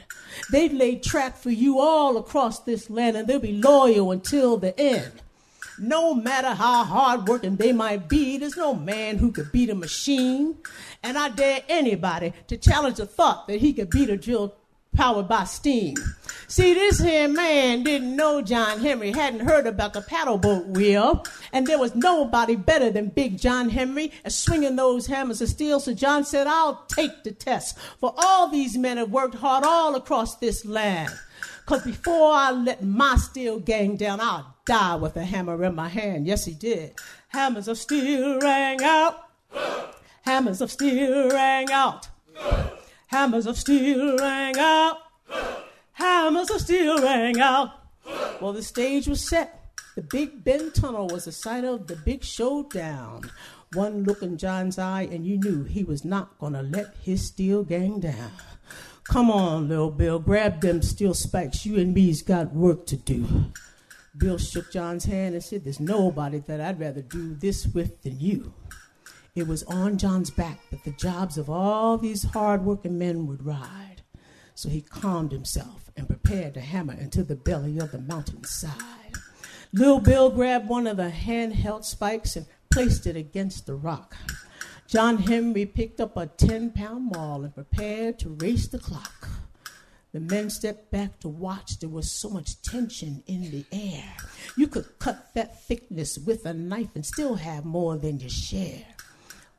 They've 0.52 0.74
laid 0.74 1.02
track 1.02 1.38
for 1.38 1.50
you 1.50 1.80
all 1.80 2.18
across 2.18 2.60
this 2.60 2.90
land, 2.90 3.16
and 3.16 3.26
they'll 3.26 3.40
be 3.40 3.54
loyal 3.54 4.12
until 4.12 4.58
the 4.58 4.78
end. 4.78 5.22
No 5.80 6.14
matter 6.14 6.50
how 6.50 6.84
hard 6.84 7.30
working 7.30 7.56
they 7.56 7.72
might 7.72 8.10
be, 8.10 8.38
there's 8.38 8.58
no 8.58 8.76
man 8.76 9.20
who 9.20 9.32
could 9.32 9.50
beat 9.54 9.70
a 9.70 9.76
machine. 9.76 10.58
And 11.02 11.18
I 11.18 11.30
dare 11.30 11.64
anybody 11.70 12.34
to 12.48 12.58
challenge 12.58 12.98
the 12.98 13.06
thought 13.06 13.48
that 13.48 13.62
he 13.62 13.72
could 13.72 13.90
beat 13.90 14.10
a 14.10 14.18
drill 14.18 14.56
powered 14.94 15.28
by 15.28 15.44
steam. 15.44 15.96
See, 16.48 16.74
this 16.74 17.00
here 17.00 17.28
man 17.28 17.84
didn't 17.84 18.16
know 18.16 18.42
John 18.42 18.80
Henry, 18.80 19.12
hadn't 19.12 19.48
heard 19.48 19.66
about 19.66 19.94
the 19.94 20.02
paddle 20.02 20.38
boat 20.38 20.68
wheel, 20.68 21.24
and 21.52 21.66
there 21.66 21.80
was 21.80 21.96
nobody 21.96 22.56
better 22.56 22.92
than 22.92 23.08
Big 23.08 23.40
John 23.40 23.70
Henry 23.70 24.12
at 24.24 24.32
swinging 24.32 24.76
those 24.76 25.08
hammers 25.08 25.42
of 25.42 25.50
steel. 25.50 25.80
So 25.80 25.94
John 25.94 26.24
said, 26.24 26.48
I'll 26.48 26.86
take 26.88 27.24
the 27.24 27.32
test, 27.32 27.78
for 28.00 28.14
all 28.18 28.50
these 28.50 28.78
men 28.78 28.98
have 28.98 29.10
worked 29.10 29.36
hard 29.36 29.64
all 29.64 29.96
across 29.96 30.36
this 30.36 30.66
land. 30.66 31.12
Because 31.66 31.84
before 31.84 32.34
I 32.34 32.52
let 32.52 32.84
my 32.84 33.16
steel 33.16 33.60
gang 33.60 33.96
down, 33.96 34.20
I'll 34.20 34.56
die 34.66 34.96
with 34.96 35.16
a 35.16 35.24
hammer 35.24 35.64
in 35.64 35.76
my 35.76 35.88
hand. 35.88 36.28
Yes, 36.28 36.46
he 36.46 36.54
did. 36.54 36.94
Hammers 37.30 37.68
of 37.68 37.78
steel 37.78 38.40
rang 38.42 38.84
out. 38.84 39.30
Hammers 40.24 40.62
of 40.62 40.72
steel 40.72 41.30
rang 41.30 41.72
out. 41.72 42.10
Hammers 43.14 43.46
of 43.46 43.60
steel 43.60 44.18
rang 44.18 44.58
out. 44.58 44.98
Hammers 45.92 46.50
of 46.50 46.60
steel 46.62 47.00
rang 47.00 47.40
out. 47.40 47.70
Well, 48.42 48.54
the 48.54 48.64
stage 48.64 49.08
was 49.08 49.24
set. 49.30 49.78
The 49.96 50.02
Big 50.02 50.44
Bend 50.44 50.74
Tunnel 50.74 51.06
was 51.06 51.26
the 51.26 51.32
site 51.32 51.64
of 51.64 51.86
the 51.86 51.96
big 51.96 52.24
showdown. 52.24 53.30
One 53.74 54.04
look 54.04 54.24
in 54.24 54.40
John's 54.40 54.80
eye, 54.80 55.08
and 55.12 55.28
you 55.28 55.38
knew 55.38 55.64
he 55.64 55.84
was 55.84 56.04
not 56.04 56.40
going 56.40 56.54
to 56.54 56.64
let 56.64 56.96
his 57.04 57.28
steel 57.28 57.64
gang 57.64 58.00
down. 58.00 58.32
Come 59.04 59.30
on, 59.30 59.70
little 59.70 59.92
Bill, 59.92 60.18
grab 60.18 60.62
them 60.62 60.82
steel 60.82 61.14
spikes. 61.14 61.68
You 61.68 61.78
and 61.78 61.94
me's 61.94 62.24
got 62.24 62.52
work 62.52 62.88
to 62.88 62.98
do. 62.98 63.28
Bill 64.18 64.40
shook 64.40 64.72
John's 64.72 65.06
hand 65.06 65.36
and 65.36 65.44
said, 65.44 65.66
There's 65.66 65.80
nobody 65.80 66.40
that 66.40 66.60
I'd 66.60 66.80
rather 66.80 67.04
do 67.04 67.36
this 67.36 67.68
with 67.68 68.02
than 68.02 68.20
you. 68.20 68.56
It 69.36 69.48
was 69.48 69.64
on 69.64 69.98
John's 69.98 70.30
back 70.30 70.60
that 70.70 70.84
the 70.84 70.92
jobs 70.92 71.40
of 71.40 71.50
all 71.50 71.98
these 71.98 72.24
hard-working 72.24 73.00
men 73.00 73.26
would 73.26 73.44
ride. 73.44 74.04
So 74.54 74.70
he 74.70 74.82
calmed 74.82 75.32
himself 75.32 75.90
and 75.98 76.08
prepared 76.08 76.54
to 76.54 76.62
hammer 76.62 76.94
into 76.94 77.24
the 77.24 77.36
belly 77.36 77.80
of 77.80 77.92
the 77.92 78.00
mountainside. 78.00 79.14
Little 79.74 80.00
Bill 80.00 80.30
grabbed 80.30 80.70
one 80.70 80.86
of 80.86 80.98
the 80.98 81.10
handheld 81.10 81.84
spikes 81.84 82.36
and 82.36 82.46
placed 82.72 83.08
it 83.08 83.16
against 83.16 83.66
the 83.66 83.74
rock. 83.74 84.16
John 84.86 85.18
Henry 85.18 85.66
picked 85.66 86.00
up 86.00 86.16
a 86.16 86.28
10 86.28 86.70
pound 86.72 87.12
maul 87.12 87.44
and 87.44 87.56
prepared 87.56 88.20
to 88.20 88.30
race 88.30 88.68
the 88.68 88.78
clock. 88.78 89.30
The 90.12 90.20
men 90.20 90.52
stepped 90.52 90.92
back 90.92 91.20
to 91.22 91.28
watch. 91.28 91.80
There 91.80 91.90
was 91.90 92.12
so 92.12 92.30
much 92.30 92.62
tension 92.62 93.24
in 93.26 93.50
the 93.50 93.66
air. 93.72 94.14
You 94.56 94.68
could 94.68 95.00
cut 95.00 95.34
that 95.34 95.64
thickness 95.64 96.20
with 96.20 96.46
a 96.46 96.54
knife 96.54 96.90
and 96.94 97.04
still 97.04 97.34
have 97.34 97.66
more 97.66 97.98
than 97.98 98.20
your 98.20 98.30
share. 98.30 98.86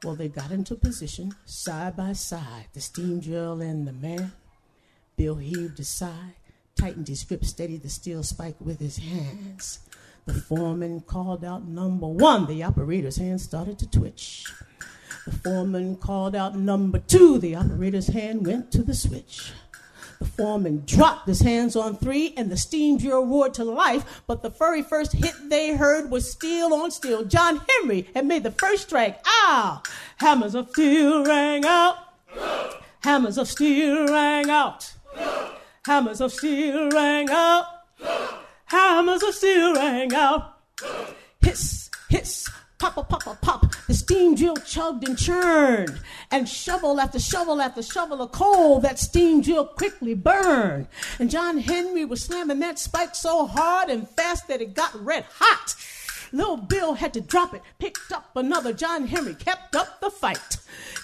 Well, 0.05 0.15
they 0.15 0.29
got 0.29 0.51
into 0.51 0.75
position 0.75 1.35
side 1.47 1.97
by 1.97 2.13
side, 2.13 2.67
the 2.75 2.81
steam 2.81 3.21
drill 3.21 3.63
and 3.63 3.89
the 3.89 3.93
man. 3.93 4.33
Bill 5.17 5.37
heaved 5.37 5.81
a 5.81 5.85
sigh, 5.85 6.35
tightened 6.77 7.09
his 7.09 7.25
grip, 7.25 7.43
steadied 7.43 7.83
the 7.83 7.89
steel 7.89 8.23
spike 8.23 8.57
with 8.61 8.81
his 8.81 8.99
hands. 8.99 9.79
The 10.27 10.35
foreman 10.35 11.01
called 11.01 11.43
out 11.43 11.67
number 11.67 12.07
one. 12.07 12.47
The 12.47 12.63
operator's 12.65 13.17
hand 13.17 13.41
started 13.41 13.79
to 13.79 13.91
twitch. 13.91 14.53
The 15.25 15.33
foreman 15.33 15.97
called 15.97 16.37
out 16.37 16.55
number 16.55 16.99
two. 16.99 17.39
The 17.39 17.55
operator's 17.55 18.09
hand 18.09 18.47
went 18.47 18.71
to 18.73 18.83
the 18.83 18.95
switch. 18.95 19.53
The 20.25 20.31
foreman 20.31 20.85
dropped 20.87 21.29
his 21.29 21.41
hands 21.43 21.77
on 21.77 21.97
three, 21.99 22.33
and 22.35 22.51
the 22.51 22.57
steam 22.57 22.97
drill 22.97 23.27
roared 23.27 23.53
to 23.55 23.65
life. 23.65 24.23
But 24.27 24.43
the 24.43 24.49
very 24.49 24.81
first 24.81 25.13
hit 25.13 25.35
they 25.51 25.77
heard 25.77 26.11
was 26.11 26.33
steel 26.33 26.73
on 26.73 26.91
steel. 26.93 27.27
John 27.27 27.61
Henry 27.69 28.09
had 28.15 28.25
made 28.25 28.43
the 28.43 28.51
first 28.51 28.85
strike. 28.85 29.21
Ah! 29.27 29.83
Hammers 30.17 30.55
of 30.55 30.71
steel 30.71 31.27
rang 31.27 31.67
out. 31.67 31.99
Hammers 33.01 33.37
of 33.37 33.49
steel 33.49 34.07
rang 34.09 34.49
out. 34.49 34.95
Hammers 35.85 36.23
of 36.23 36.33
steel 36.33 36.89
rang 36.89 37.29
out. 37.29 37.67
Hammers 38.65 39.23
of 39.23 39.35
steel 39.35 39.75
rang 39.75 40.15
out. 40.15 40.55
Hiss, 41.43 41.91
hiss, 42.09 42.49
pop, 42.79 42.95
pop, 42.95 43.25
pop, 43.25 43.41
pop. 43.41 43.67
The 43.87 43.95
steam 43.95 44.35
drill 44.35 44.57
chugged 44.57 45.07
and 45.07 45.19
churned, 45.19 46.01
and 46.31 46.49
shovel 46.49 47.01
after 47.01 47.19
shovel 47.19 47.61
after 47.61 47.83
shovel 47.83 48.23
of 48.23 48.33
coal, 48.33 48.81
that 48.81 48.99
steam 48.99 49.41
drill 49.43 49.67
quickly 49.67 50.15
burned. 50.15 50.87
And 51.19 51.31
John 51.31 51.59
Henry 51.59 52.05
was 52.05 52.23
slamming 52.23 52.61
that 52.61 52.79
spike 52.79 53.15
so 53.15 53.47
hard 53.47 53.89
and 53.91 54.09
fast 54.09 54.49
that 54.49 54.61
it 54.61 54.75
got 54.75 54.95
red 55.05 55.25
hot. 55.39 55.75
Little 56.33 56.57
Bill 56.57 56.95
had 56.95 57.15
to 57.15 57.21
drop 57.21 57.55
it, 57.55 57.63
picked 57.79 58.11
up 58.11 58.35
another. 58.35 58.73
John 58.73 59.07
Henry 59.07 59.35
kept 59.35 59.77
up 59.77 60.01
the 60.01 60.11
fight. 60.11 60.57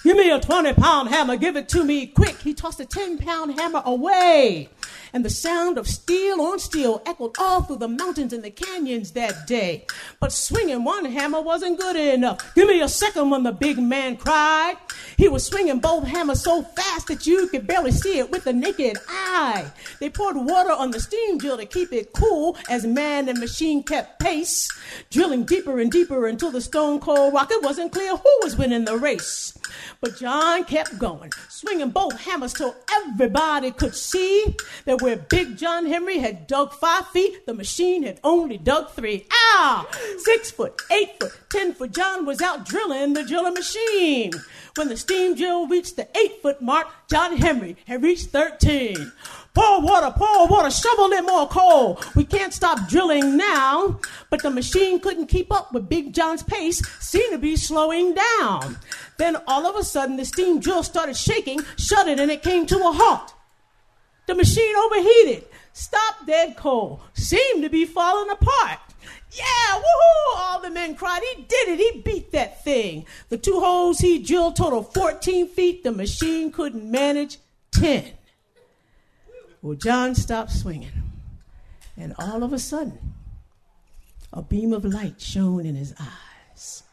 Give 0.02 0.16
me 0.16 0.30
a 0.30 0.40
20 0.40 0.72
pound 0.74 1.10
hammer, 1.10 1.36
give 1.36 1.56
it 1.56 1.68
to 1.68 1.84
me 1.84 2.06
quick. 2.08 2.40
He 2.40 2.52
tossed 2.52 2.80
a 2.80 2.84
10 2.84 3.18
pound 3.18 3.58
hammer 3.60 3.82
away 3.84 4.70
and 5.12 5.24
the 5.24 5.30
sound 5.30 5.78
of 5.78 5.86
steel 5.86 6.40
on 6.40 6.58
steel 6.58 7.02
echoed 7.06 7.36
all 7.38 7.62
through 7.62 7.76
the 7.76 7.88
mountains 7.88 8.32
and 8.32 8.44
the 8.44 8.50
canyons 8.50 9.12
that 9.12 9.46
day. 9.46 9.86
But 10.20 10.32
swinging 10.32 10.84
one 10.84 11.04
hammer 11.04 11.40
wasn't 11.40 11.78
good 11.78 11.96
enough. 11.96 12.54
Give 12.54 12.68
me 12.68 12.80
a 12.80 12.88
second 12.88 13.30
one, 13.30 13.42
the 13.42 13.52
big 13.52 13.78
man 13.78 14.16
cried. 14.16 14.76
He 15.16 15.28
was 15.28 15.46
swinging 15.46 15.80
both 15.80 16.04
hammers 16.06 16.42
so 16.42 16.62
fast 16.62 17.08
that 17.08 17.26
you 17.26 17.48
could 17.48 17.66
barely 17.66 17.92
see 17.92 18.18
it 18.18 18.30
with 18.30 18.44
the 18.44 18.52
naked 18.52 18.98
eye. 19.08 19.70
They 19.98 20.10
poured 20.10 20.36
water 20.36 20.72
on 20.72 20.90
the 20.90 21.00
steam 21.00 21.38
drill 21.38 21.58
to 21.58 21.66
keep 21.66 21.92
it 21.92 22.12
cool 22.12 22.56
as 22.68 22.86
man 22.86 23.28
and 23.28 23.38
machine 23.38 23.82
kept 23.82 24.20
pace, 24.20 24.68
drilling 25.10 25.44
deeper 25.44 25.78
and 25.80 25.90
deeper 25.90 26.26
until 26.26 26.50
the 26.50 26.60
stone 26.60 27.00
cold 27.00 27.34
rock. 27.34 27.50
It 27.50 27.62
wasn't 27.62 27.92
clear 27.92 28.16
who 28.16 28.40
was 28.42 28.56
winning 28.56 28.84
the 28.84 28.96
race. 28.96 29.56
But 30.00 30.16
John 30.16 30.64
kept 30.64 30.98
going, 30.98 31.30
swinging 31.48 31.90
both 31.90 32.18
hammers 32.20 32.54
till 32.54 32.74
everybody 32.92 33.70
could 33.70 33.94
see 33.94 34.56
that 34.84 35.02
where 35.02 35.16
Big 35.16 35.56
John 35.56 35.86
Henry 35.86 36.18
had 36.18 36.46
dug 36.46 36.72
five 36.72 37.06
feet, 37.08 37.46
the 37.46 37.54
machine 37.54 38.02
had 38.02 38.20
only 38.24 38.58
dug 38.58 38.90
three. 38.90 39.26
Ah! 39.32 39.86
Six 40.18 40.50
foot, 40.50 40.80
eight 40.90 41.18
foot, 41.20 41.32
ten 41.50 41.74
foot. 41.74 41.92
John 41.92 42.26
was 42.26 42.40
out 42.40 42.64
drilling 42.64 43.12
the 43.14 43.24
drilling 43.24 43.54
machine. 43.54 44.32
When 44.76 44.88
the 44.88 44.96
steam 44.96 45.34
drill 45.34 45.66
reached 45.66 45.96
the 45.96 46.08
eight 46.16 46.40
foot 46.42 46.62
mark, 46.62 46.86
John 47.08 47.36
Henry 47.36 47.76
had 47.86 48.02
reached 48.02 48.28
13. 48.28 49.12
Pour 49.52 49.80
water, 49.80 50.14
pour 50.16 50.46
water, 50.46 50.70
shovel 50.70 51.12
in 51.12 51.26
more 51.26 51.48
coal. 51.48 52.00
We 52.14 52.24
can't 52.24 52.54
stop 52.54 52.88
drilling 52.88 53.36
now. 53.36 53.98
But 54.30 54.42
the 54.42 54.50
machine 54.50 55.00
couldn't 55.00 55.26
keep 55.26 55.52
up 55.52 55.72
with 55.72 55.88
Big 55.88 56.14
John's 56.14 56.44
pace, 56.44 56.80
seemed 57.00 57.32
to 57.32 57.38
be 57.38 57.56
slowing 57.56 58.14
down. 58.14 58.78
Then 59.18 59.36
all 59.48 59.66
of 59.66 59.74
a 59.74 59.82
sudden, 59.82 60.16
the 60.16 60.24
steam 60.24 60.60
drill 60.60 60.84
started 60.84 61.16
shaking, 61.16 61.60
shuddered, 61.76 62.20
and 62.20 62.30
it 62.30 62.42
came 62.42 62.64
to 62.66 62.76
a 62.76 62.92
halt. 62.92 63.34
The 64.30 64.36
machine 64.36 64.76
overheated, 64.76 65.44
stopped 65.72 66.24
dead 66.24 66.54
cold, 66.56 67.00
seemed 67.14 67.64
to 67.64 67.68
be 67.68 67.84
falling 67.84 68.30
apart. 68.30 68.78
Yeah, 69.32 69.74
woohoo! 69.74 70.36
All 70.36 70.60
the 70.60 70.70
men 70.70 70.94
cried. 70.94 71.20
He 71.34 71.42
did 71.42 71.68
it. 71.70 71.78
He 71.80 72.00
beat 72.00 72.30
that 72.30 72.62
thing. 72.62 73.06
The 73.28 73.38
two 73.38 73.58
holes 73.58 73.98
he 73.98 74.22
drilled 74.22 74.54
totaled 74.54 74.94
14 74.94 75.48
feet. 75.48 75.82
The 75.82 75.90
machine 75.90 76.52
couldn't 76.52 76.88
manage 76.88 77.38
10. 77.72 78.04
Well, 79.62 79.74
John 79.74 80.14
stopped 80.14 80.52
swinging, 80.52 80.92
and 81.96 82.14
all 82.16 82.44
of 82.44 82.52
a 82.52 82.60
sudden, 82.60 83.14
a 84.32 84.42
beam 84.42 84.72
of 84.72 84.84
light 84.84 85.20
shone 85.20 85.66
in 85.66 85.74
his 85.74 85.92
eyes. 86.00 86.84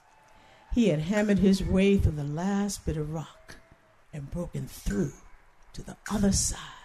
He 0.73 0.87
had 0.87 1.01
hammered 1.01 1.37
his 1.37 1.63
way 1.63 1.97
through 1.97 2.13
the 2.13 2.23
last 2.23 2.83
bit 2.83 2.97
of 2.97 3.13
rock 3.13 3.57
and 4.11 4.31
broken 4.31 4.65
through 4.65 5.13
to 5.73 5.83
the 5.83 5.97
other 6.09 6.31
side. 6.31 6.76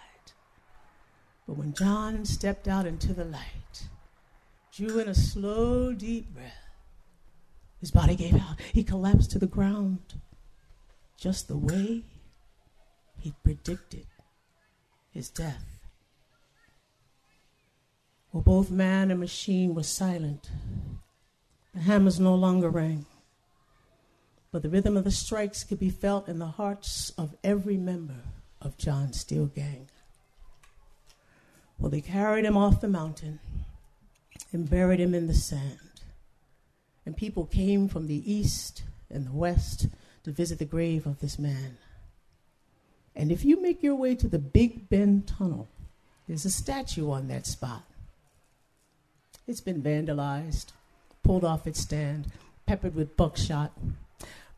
But 1.47 1.57
when 1.57 1.73
John 1.73 2.25
stepped 2.25 2.67
out 2.67 2.85
into 2.85 3.13
the 3.13 3.25
light, 3.25 3.87
drew 4.71 4.99
in 4.99 5.07
a 5.07 5.15
slow, 5.15 5.93
deep 5.93 6.33
breath, 6.33 6.53
his 7.79 7.91
body 7.91 8.15
gave 8.15 8.35
out. 8.35 8.61
He 8.71 8.83
collapsed 8.83 9.31
to 9.31 9.39
the 9.39 9.45
ground 9.47 9.99
just 11.17 11.47
the 11.47 11.57
way 11.57 12.03
he 13.17 13.33
predicted 13.43 14.05
his 15.11 15.29
death. 15.29 15.65
Well, 18.31 18.41
both 18.41 18.71
man 18.71 19.11
and 19.11 19.19
machine 19.19 19.75
were 19.75 19.83
silent. 19.83 20.49
The 21.73 21.81
hammers 21.81 22.19
no 22.19 22.35
longer 22.35 22.69
rang, 22.69 23.05
but 24.51 24.61
the 24.61 24.69
rhythm 24.69 24.95
of 24.95 25.03
the 25.03 25.11
strikes 25.11 25.63
could 25.63 25.79
be 25.79 25.89
felt 25.89 26.27
in 26.27 26.39
the 26.39 26.47
hearts 26.47 27.11
of 27.17 27.35
every 27.43 27.77
member 27.77 28.21
of 28.61 28.77
John's 28.77 29.19
steel 29.19 29.47
gang. 29.47 29.89
Well, 31.79 31.89
they 31.89 32.01
carried 32.01 32.45
him 32.45 32.57
off 32.57 32.81
the 32.81 32.87
mountain 32.87 33.39
and 34.51 34.69
buried 34.69 34.99
him 34.99 35.13
in 35.13 35.27
the 35.27 35.33
sand. 35.33 35.79
And 37.05 37.17
people 37.17 37.45
came 37.45 37.87
from 37.87 38.07
the 38.07 38.31
east 38.31 38.83
and 39.09 39.27
the 39.27 39.33
west 39.33 39.87
to 40.23 40.31
visit 40.31 40.59
the 40.59 40.65
grave 40.65 41.05
of 41.05 41.19
this 41.19 41.37
man. 41.37 41.77
And 43.15 43.31
if 43.31 43.45
you 43.45 43.61
make 43.61 43.83
your 43.83 43.95
way 43.95 44.15
to 44.15 44.27
the 44.27 44.39
Big 44.39 44.89
Bend 44.89 45.27
Tunnel, 45.27 45.67
there's 46.27 46.45
a 46.45 46.51
statue 46.51 47.11
on 47.11 47.27
that 47.27 47.45
spot. 47.45 47.83
It's 49.45 49.61
been 49.61 49.83
vandalized, 49.83 50.71
pulled 51.21 51.43
off 51.43 51.67
its 51.67 51.81
stand, 51.81 52.27
peppered 52.65 52.95
with 52.95 53.17
buckshot. 53.17 53.71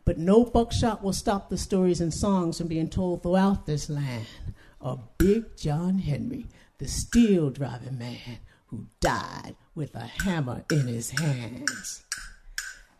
But 0.05 0.19
no 0.19 0.45
buckshot 0.45 1.03
will 1.03 1.13
stop 1.13 1.49
the 1.49 1.57
stories 1.57 1.99
and 1.99 2.13
songs 2.13 2.59
from 2.59 2.67
being 2.67 2.89
told 2.89 3.23
throughout 3.23 3.65
this 3.65 3.89
land 3.89 4.27
of 4.79 5.17
Big 5.17 5.57
John 5.57 5.97
Henry, 5.97 6.45
the 6.85 6.91
steel 6.91 7.49
driving 7.49 7.97
man 7.97 8.37
who 8.67 8.85
died 8.99 9.55
with 9.73 9.95
a 9.95 10.05
hammer 10.23 10.63
in 10.71 10.85
his 10.85 11.09
hands. 11.09 12.03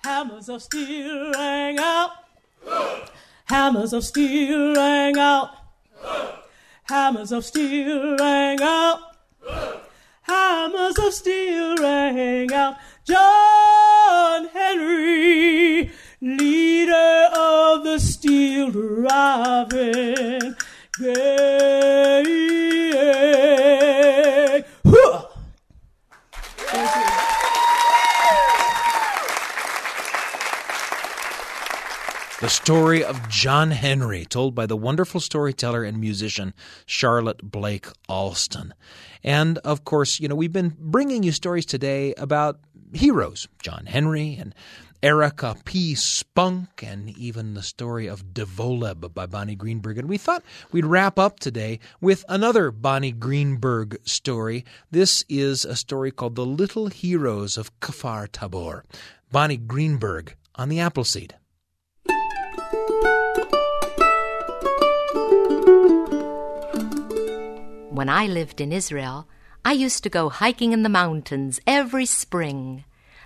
Hammers 0.03 0.49
of 0.49 0.63
steel 0.63 1.31
rang 1.33 1.77
out. 1.77 2.09
Hammers 3.45 3.93
of 3.93 4.03
steel 4.03 4.73
rang 4.73 5.19
out. 5.19 5.51
Hammers 6.86 7.31
of 7.31 7.45
steel 7.45 8.17
rang 8.17 8.59
out. 8.59 8.99
Hammers 10.23 10.97
of 10.97 11.13
steel 11.13 11.75
rang 11.77 12.51
out. 12.51 12.77
John 13.03 14.47
Henry, 14.47 15.91
leader 16.21 17.29
of 17.36 17.83
the 17.83 17.99
steel 17.99 18.71
driving 18.71 20.55
gang. 20.99 22.34
The 32.45 32.51
story 32.51 33.03
of 33.03 33.27
John 33.27 33.71
Henry, 33.71 34.23
told 34.23 34.53
by 34.53 34.67
the 34.67 34.77
wonderful 34.77 35.19
storyteller 35.19 35.83
and 35.83 35.99
musician 35.99 36.53
Charlotte 36.85 37.41
Blake 37.41 37.87
Alston. 38.07 38.75
And 39.23 39.57
of 39.65 39.83
course, 39.83 40.19
you 40.19 40.27
know, 40.27 40.35
we've 40.35 40.53
been 40.53 40.75
bringing 40.77 41.23
you 41.23 41.31
stories 41.31 41.65
today 41.65 42.13
about 42.19 42.59
heroes, 42.93 43.47
John 43.63 43.87
Henry 43.87 44.37
and 44.39 44.53
Erika 45.01 45.55
P. 45.65 45.95
Spunk, 45.95 46.83
and 46.83 47.09
even 47.17 47.55
the 47.55 47.63
story 47.63 48.05
of 48.05 48.35
Devoleb 48.35 49.11
by 49.15 49.25
Bonnie 49.25 49.55
Greenberg. 49.55 49.97
And 49.97 50.07
we 50.07 50.19
thought 50.19 50.43
we'd 50.71 50.85
wrap 50.85 51.17
up 51.17 51.39
today 51.39 51.79
with 51.99 52.23
another 52.29 52.69
Bonnie 52.69 53.11
Greenberg 53.11 53.97
story. 54.03 54.63
This 54.91 55.25
is 55.27 55.65
a 55.65 55.75
story 55.75 56.11
called 56.11 56.35
The 56.35 56.45
Little 56.45 56.89
Heroes 56.89 57.57
of 57.57 57.79
Kfar 57.79 58.31
Tabor. 58.31 58.85
Bonnie 59.31 59.57
Greenberg 59.57 60.35
on 60.53 60.69
the 60.69 60.79
Appleseed. 60.79 61.33
When 67.95 68.09
I 68.09 68.27
lived 68.27 68.59
in 68.59 68.73
Israel, 68.73 69.25
I 69.63 69.71
used 69.71 70.03
to 70.03 70.09
go 70.09 70.27
hiking 70.27 70.73
in 70.73 70.83
the 70.83 70.89
mountains 70.89 71.61
every 71.65 72.05
spring. 72.05 72.83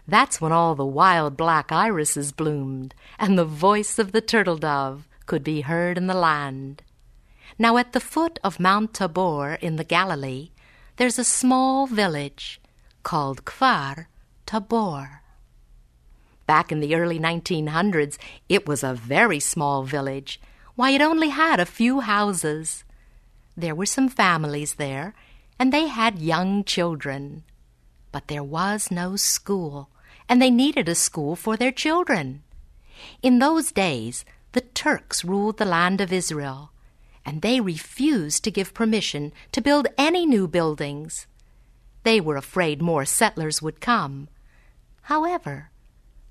That's 0.08 0.40
when 0.40 0.52
all 0.52 0.76
the 0.76 0.86
wild 0.86 1.36
black 1.36 1.72
irises 1.72 2.32
bloomed, 2.32 2.94
and 3.18 3.36
the 3.36 3.46
voice 3.46 3.98
of 3.98 4.12
the 4.12 4.22
turtle 4.22 4.58
dove 4.58 5.08
could 5.26 5.44
be 5.44 5.62
heard 5.62 5.98
in 5.98 6.06
the 6.06 6.14
land. 6.14 6.84
Now, 7.58 7.78
at 7.78 7.94
the 7.94 8.00
foot 8.00 8.38
of 8.44 8.60
Mount 8.60 8.94
Tabor 8.94 9.58
in 9.60 9.78
the 9.78 9.84
Galilee, 9.84 10.52
there's 10.98 11.18
a 11.18 11.24
small 11.24 11.88
village 11.88 12.62
called 13.02 13.46
Kfar 13.46 14.06
Tabor. 14.46 15.24
Back 16.46 16.72
in 16.72 16.80
the 16.80 16.94
early 16.94 17.18
1900s, 17.18 18.20
it 18.48 18.68
was 18.68 18.84
a 18.84 18.94
very 18.94 19.40
small 19.40 19.82
village. 19.82 20.40
Why, 20.76 20.92
it 20.92 21.02
only 21.02 21.30
had 21.30 21.60
a 21.60 21.66
few 21.66 22.02
houses. 22.02 22.84
There 23.60 23.76
were 23.76 23.86
some 23.86 24.08
families 24.08 24.76
there, 24.76 25.14
and 25.60 25.74
they 25.74 25.88
had 25.88 26.20
young 26.20 26.64
children. 26.64 27.44
But 28.14 28.30
there 28.30 28.44
was 28.44 28.90
no 28.90 29.18
school, 29.18 29.90
and 30.30 30.42
they 30.42 30.50
needed 30.50 30.88
a 30.88 30.96
school 30.96 31.36
for 31.36 31.58
their 31.58 31.74
children. 31.74 32.44
In 33.22 33.40
those 33.40 33.74
days, 33.74 34.24
the 34.54 34.62
Turks 34.62 35.26
ruled 35.26 35.58
the 35.58 35.66
land 35.66 36.00
of 36.00 36.14
Israel, 36.14 36.72
and 37.26 37.42
they 37.42 37.60
refused 37.60 38.46
to 38.46 38.52
give 38.52 38.74
permission 38.74 39.34
to 39.52 39.60
build 39.60 39.88
any 39.98 40.26
new 40.26 40.48
buildings. 40.48 41.28
They 42.04 42.22
were 42.22 42.38
afraid 42.38 42.82
more 42.82 43.04
settlers 43.04 43.62
would 43.62 43.82
come. 43.82 44.30
However, 45.12 45.70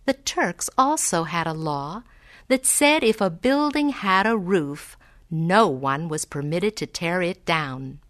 the 0.06 0.14
Turks 0.14 0.70
also 0.78 1.24
had 1.24 1.46
a 1.46 1.52
law 1.52 2.04
that 2.48 2.64
said 2.64 3.04
if 3.04 3.20
a 3.20 3.28
building 3.28 3.90
had 3.90 4.26
a 4.26 4.38
roof, 4.38 4.96
no 5.30 5.68
one 5.68 6.08
was 6.08 6.24
permitted 6.24 6.76
to 6.76 6.86
tear 6.86 7.22
it 7.22 7.44
down. 7.44 8.00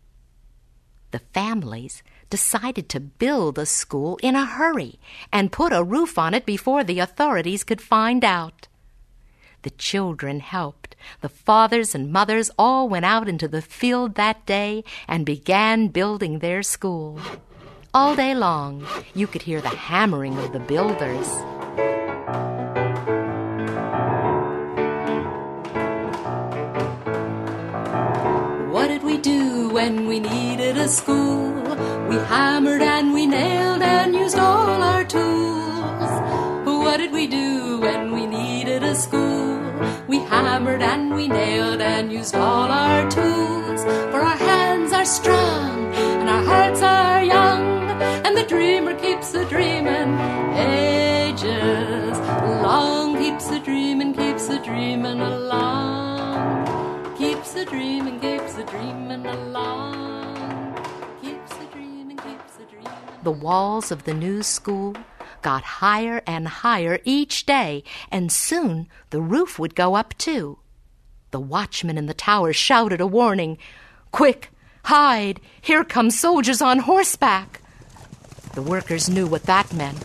The 1.10 1.20
families 1.32 2.02
decided 2.30 2.88
to 2.90 3.00
build 3.00 3.58
a 3.58 3.66
school 3.66 4.18
in 4.22 4.36
a 4.36 4.44
hurry 4.44 4.98
and 5.32 5.52
put 5.52 5.72
a 5.72 5.82
roof 5.82 6.18
on 6.18 6.34
it 6.34 6.44
before 6.44 6.84
the 6.84 6.98
authorities 6.98 7.64
could 7.64 7.80
find 7.80 8.24
out. 8.24 8.68
The 9.62 9.70
children 9.70 10.40
helped. 10.40 10.94
The 11.20 11.28
fathers 11.28 11.94
and 11.94 12.12
mothers 12.12 12.50
all 12.58 12.88
went 12.88 13.04
out 13.04 13.28
into 13.28 13.48
the 13.48 13.62
field 13.62 14.14
that 14.14 14.46
day 14.46 14.84
and 15.08 15.26
began 15.26 15.88
building 15.88 16.38
their 16.38 16.62
school. 16.62 17.20
All 17.94 18.14
day 18.14 18.34
long, 18.34 18.86
you 19.14 19.26
could 19.26 19.42
hear 19.42 19.60
the 19.60 19.68
hammering 19.70 20.36
of 20.38 20.52
the 20.52 20.60
builders. 20.60 21.26
Do 29.28 29.68
when 29.68 30.06
we 30.06 30.18
needed 30.20 30.76
a 30.76 30.88
school? 30.88 31.52
We 32.08 32.16
hammered 32.32 32.82
and 32.82 33.12
we 33.12 33.26
nailed 33.26 33.82
and 33.82 34.14
used 34.14 34.38
all 34.38 34.80
our 34.92 35.04
tools. 35.04 36.10
What 36.84 36.96
did 37.02 37.12
we 37.12 37.26
do 37.26 37.78
when 37.86 38.02
we 38.16 38.22
needed 38.26 38.82
a 38.82 38.94
school? 38.94 39.58
We 40.12 40.18
hammered 40.32 40.82
and 40.92 41.14
we 41.14 41.28
nailed 41.28 41.80
and 41.80 42.10
used 42.10 42.34
all 42.34 42.68
our 42.84 43.02
tools. 43.10 43.80
For 44.12 44.20
our 44.30 44.40
hands 44.50 44.92
are 44.92 45.08
strong 45.18 45.92
and 46.20 46.28
our 46.36 46.44
hearts 46.50 46.82
are 46.82 47.22
young, 47.36 47.64
and 48.24 48.32
the 48.36 48.46
dreamer 48.54 48.94
keeps 49.04 49.28
a 49.34 49.44
dreaming 49.54 50.10
ages 50.56 52.18
long. 52.66 53.16
Keeps 53.22 53.50
a 53.50 53.60
dreaming, 53.68 54.12
keeps 54.14 54.48
a 54.48 54.58
dreaming 54.68 55.20
along. 55.20 56.48
Keeps 57.18 57.54
a 57.56 57.64
dreaming, 57.64 58.18
keeps 58.20 58.38
dreaming 58.78 59.26
along. 59.26 60.74
Keeps 61.22 61.52
a 61.52 61.66
dreaming, 61.72 62.16
keeps 62.18 62.58
a 62.60 62.64
dreaming. 62.70 62.92
The 63.22 63.30
walls 63.32 63.90
of 63.90 64.04
the 64.04 64.14
new 64.14 64.42
school 64.42 64.96
got 65.42 65.62
higher 65.62 66.22
and 66.26 66.48
higher 66.48 66.98
each 67.04 67.46
day, 67.46 67.82
and 68.10 68.30
soon 68.30 68.88
the 69.10 69.20
roof 69.20 69.58
would 69.58 69.74
go 69.74 69.94
up 69.94 70.16
too. 70.18 70.58
The 71.30 71.40
watchman 71.40 71.98
in 71.98 72.06
the 72.06 72.14
tower 72.14 72.52
shouted 72.52 73.00
a 73.00 73.06
warning 73.06 73.58
Quick, 74.12 74.50
hide! 74.84 75.40
Here 75.60 75.84
come 75.84 76.10
soldiers 76.10 76.62
on 76.62 76.80
horseback! 76.80 77.60
The 78.54 78.62
workers 78.62 79.08
knew 79.08 79.26
what 79.26 79.42
that 79.44 79.72
meant. 79.72 80.00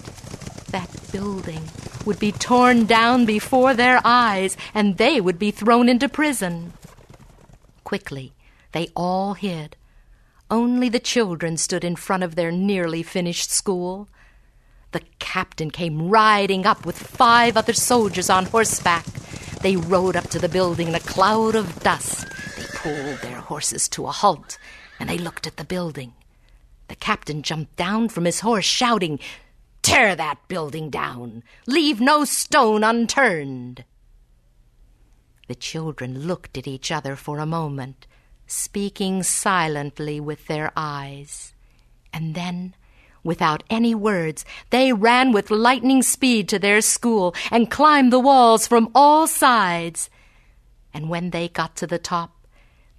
That 0.72 0.90
building 1.12 1.64
would 2.06 2.20
be 2.20 2.32
torn 2.32 2.86
down 2.86 3.26
before 3.26 3.74
their 3.74 4.02
eyes, 4.04 4.58
and 4.74 4.98
they 4.98 5.22
would 5.22 5.40
be 5.40 5.52
thrown 5.52 5.88
into 5.88 6.10
prison. 6.10 6.74
Quickly, 7.84 8.33
they 8.74 8.90
all 8.96 9.34
hid. 9.36 9.78
Only 10.52 10.90
the 10.90 11.00
children 11.00 11.58
stood 11.58 11.84
in 11.84 11.96
front 11.96 12.24
of 12.24 12.36
their 12.36 12.52
nearly 12.52 13.02
finished 13.02 13.50
school. 13.50 14.10
The 14.92 15.02
captain 15.18 15.72
came 15.72 16.10
riding 16.10 16.66
up 16.66 16.86
with 16.86 16.98
five 16.98 17.56
other 17.58 17.74
soldiers 17.74 18.30
on 18.30 18.46
horseback. 18.46 19.06
They 19.62 19.78
rode 19.78 20.16
up 20.16 20.30
to 20.30 20.40
the 20.40 20.50
building 20.50 20.90
in 20.90 20.96
a 20.96 21.00
cloud 21.00 21.56
of 21.56 21.82
dust. 21.82 22.28
They 22.58 22.66
pulled 22.76 23.20
their 23.22 23.40
horses 23.40 23.88
to 23.90 24.08
a 24.08 24.12
halt, 24.12 24.58
and 25.00 25.10
they 25.10 25.18
looked 25.18 25.48
at 25.48 25.58
the 25.58 25.64
building. 25.64 26.14
The 26.90 26.96
captain 26.96 27.42
jumped 27.42 27.76
down 27.76 28.10
from 28.10 28.26
his 28.26 28.42
horse, 28.42 28.66
shouting, 28.66 29.20
Tear 29.82 30.16
that 30.16 30.48
building 30.48 30.90
down! 30.90 31.44
Leave 31.66 32.00
no 32.00 32.26
stone 32.26 32.84
unturned! 32.84 33.84
The 35.48 35.56
children 35.56 36.28
looked 36.28 36.58
at 36.58 36.68
each 36.68 36.92
other 36.92 37.16
for 37.16 37.40
a 37.40 37.46
moment, 37.46 38.08
speaking 38.48 39.24
silently 39.24 40.20
with 40.20 40.48
their 40.48 40.72
eyes. 40.76 41.54
And 42.14 42.36
then, 42.36 42.76
without 43.24 43.64
any 43.70 43.96
words, 43.96 44.46
they 44.70 44.94
ran 44.94 45.32
with 45.32 45.50
lightning 45.50 46.04
speed 46.04 46.48
to 46.50 46.60
their 46.60 46.82
school 46.82 47.34
and 47.52 47.72
climbed 47.72 48.14
the 48.14 48.20
walls 48.20 48.68
from 48.68 48.92
all 48.94 49.28
sides. 49.28 50.10
And 50.94 51.10
when 51.10 51.32
they 51.32 51.48
got 51.48 51.76
to 51.78 51.88
the 51.88 52.00
top, 52.00 52.32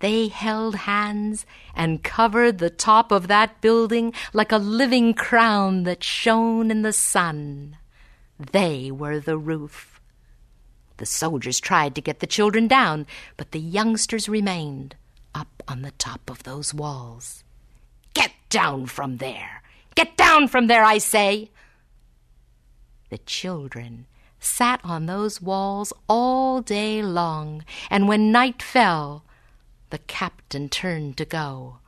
they 0.00 0.28
held 0.28 0.74
hands 0.74 1.46
and 1.74 2.02
covered 2.02 2.58
the 2.58 2.70
top 2.70 3.12
of 3.12 3.28
that 3.28 3.60
building 3.60 4.12
like 4.32 4.52
a 4.52 4.58
living 4.58 5.14
crown 5.14 5.84
that 5.84 6.02
shone 6.02 6.70
in 6.70 6.82
the 6.82 6.92
sun. 6.92 7.78
They 8.38 8.90
were 8.90 9.20
the 9.20 9.38
roof. 9.38 10.00
The 10.96 11.06
soldiers 11.06 11.60
tried 11.60 11.94
to 11.94 12.00
get 12.00 12.20
the 12.20 12.26
children 12.26 12.68
down, 12.68 13.06
but 13.36 13.52
the 13.52 13.60
youngsters 13.60 14.28
remained 14.28 14.96
on 15.68 15.82
the 15.82 15.92
top 15.92 16.30
of 16.30 16.42
those 16.42 16.74
walls. 16.74 17.44
Get 18.14 18.32
down 18.48 18.86
from 18.86 19.18
there! 19.18 19.62
Get 19.94 20.16
down 20.16 20.48
from 20.48 20.66
there, 20.66 20.84
I 20.84 20.98
say! 20.98 21.50
The 23.10 23.18
children 23.18 24.06
sat 24.40 24.80
on 24.84 25.06
those 25.06 25.40
walls 25.40 25.92
all 26.08 26.60
day 26.60 27.02
long, 27.02 27.64
and 27.90 28.08
when 28.08 28.32
night 28.32 28.62
fell, 28.62 29.24
the 29.90 29.98
captain 29.98 30.68
turned 30.68 31.16
to 31.16 31.24
go. 31.24 31.78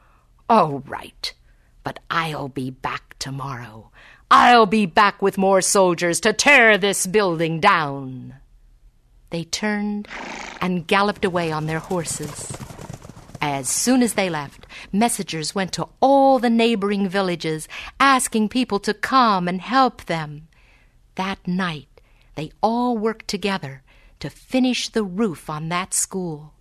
All 0.49 0.81
right, 0.81 1.33
but 1.83 1.99
I'll 2.11 2.49
be 2.49 2.71
back 2.71 3.17
tomorrow. 3.19 3.91
I'll 4.31 4.67
be 4.67 4.87
back 4.87 5.23
with 5.23 5.39
more 5.39 5.61
soldiers 5.61 6.21
to 6.21 6.33
tear 6.33 6.79
this 6.79 7.07
building 7.07 7.61
down. 7.61 8.35
They 9.31 9.45
turned 9.45 10.09
and 10.61 10.87
galloped 10.87 11.25
away 11.25 11.53
on 11.53 11.67
their 11.67 11.79
horses. 11.79 12.53
As 13.41 13.69
soon 13.69 14.03
as 14.03 14.15
they 14.15 14.31
left, 14.31 14.67
messengers 14.93 15.55
went 15.55 15.73
to 15.73 15.89
all 16.01 16.39
the 16.39 16.51
neighboring 16.51 17.09
villages, 17.09 17.69
asking 18.01 18.49
people 18.49 18.79
to 18.81 18.95
come 18.95 19.49
and 19.49 19.61
help 19.61 20.05
them. 20.05 20.49
That 21.17 21.47
night, 21.47 22.01
they 22.35 22.53
all 22.63 22.97
worked 22.97 23.29
together 23.29 23.83
to 24.21 24.31
finish 24.31 24.89
the 24.89 25.05
roof 25.05 25.51
on 25.51 25.69
that 25.69 25.93
school. 25.93 26.55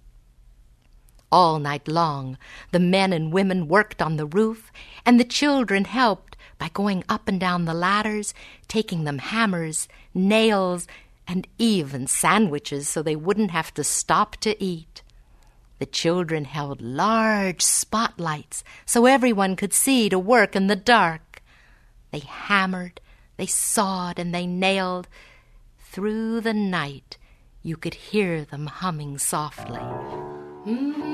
All 1.31 1.59
night 1.59 1.87
long, 1.87 2.37
the 2.71 2.79
men 2.79 3.11
and 3.11 3.33
women 3.33 3.67
worked 3.67 4.01
on 4.01 4.17
the 4.17 4.25
roof, 4.25 4.71
and 5.05 5.19
the 5.19 5.25
children 5.25 5.85
helped 5.85 6.37
by 6.57 6.69
going 6.69 7.03
up 7.09 7.27
and 7.27 7.39
down 7.39 7.65
the 7.65 7.73
ladders, 7.73 8.33
taking 8.67 9.03
them 9.03 9.17
hammers, 9.17 9.87
nails, 10.13 10.87
and 11.27 11.47
even 11.57 12.07
sandwiches 12.07 12.87
so 12.87 13.01
they 13.01 13.15
wouldn't 13.15 13.51
have 13.51 13.73
to 13.73 13.83
stop 13.83 14.37
to 14.37 14.61
eat. 14.63 15.01
The 15.79 15.85
children 15.85 16.45
held 16.45 16.81
large 16.81 17.61
spotlights 17.61 18.63
so 18.85 19.05
everyone 19.05 19.55
could 19.55 19.73
see 19.73 20.09
to 20.09 20.17
work 20.17 20.55
in 20.55 20.67
the 20.67 20.75
dark. 20.75 21.43
They 22.11 22.19
hammered, 22.19 23.01
they 23.37 23.45
sawed, 23.45 24.17
and 24.17 24.33
they 24.33 24.47
nailed. 24.47 25.07
Through 25.77 26.41
the 26.41 26.53
night, 26.53 27.17
you 27.61 27.77
could 27.77 27.93
hear 27.93 28.45
them 28.45 28.67
humming 28.67 29.17
softly. 29.17 29.79
Hmm. 29.79 31.04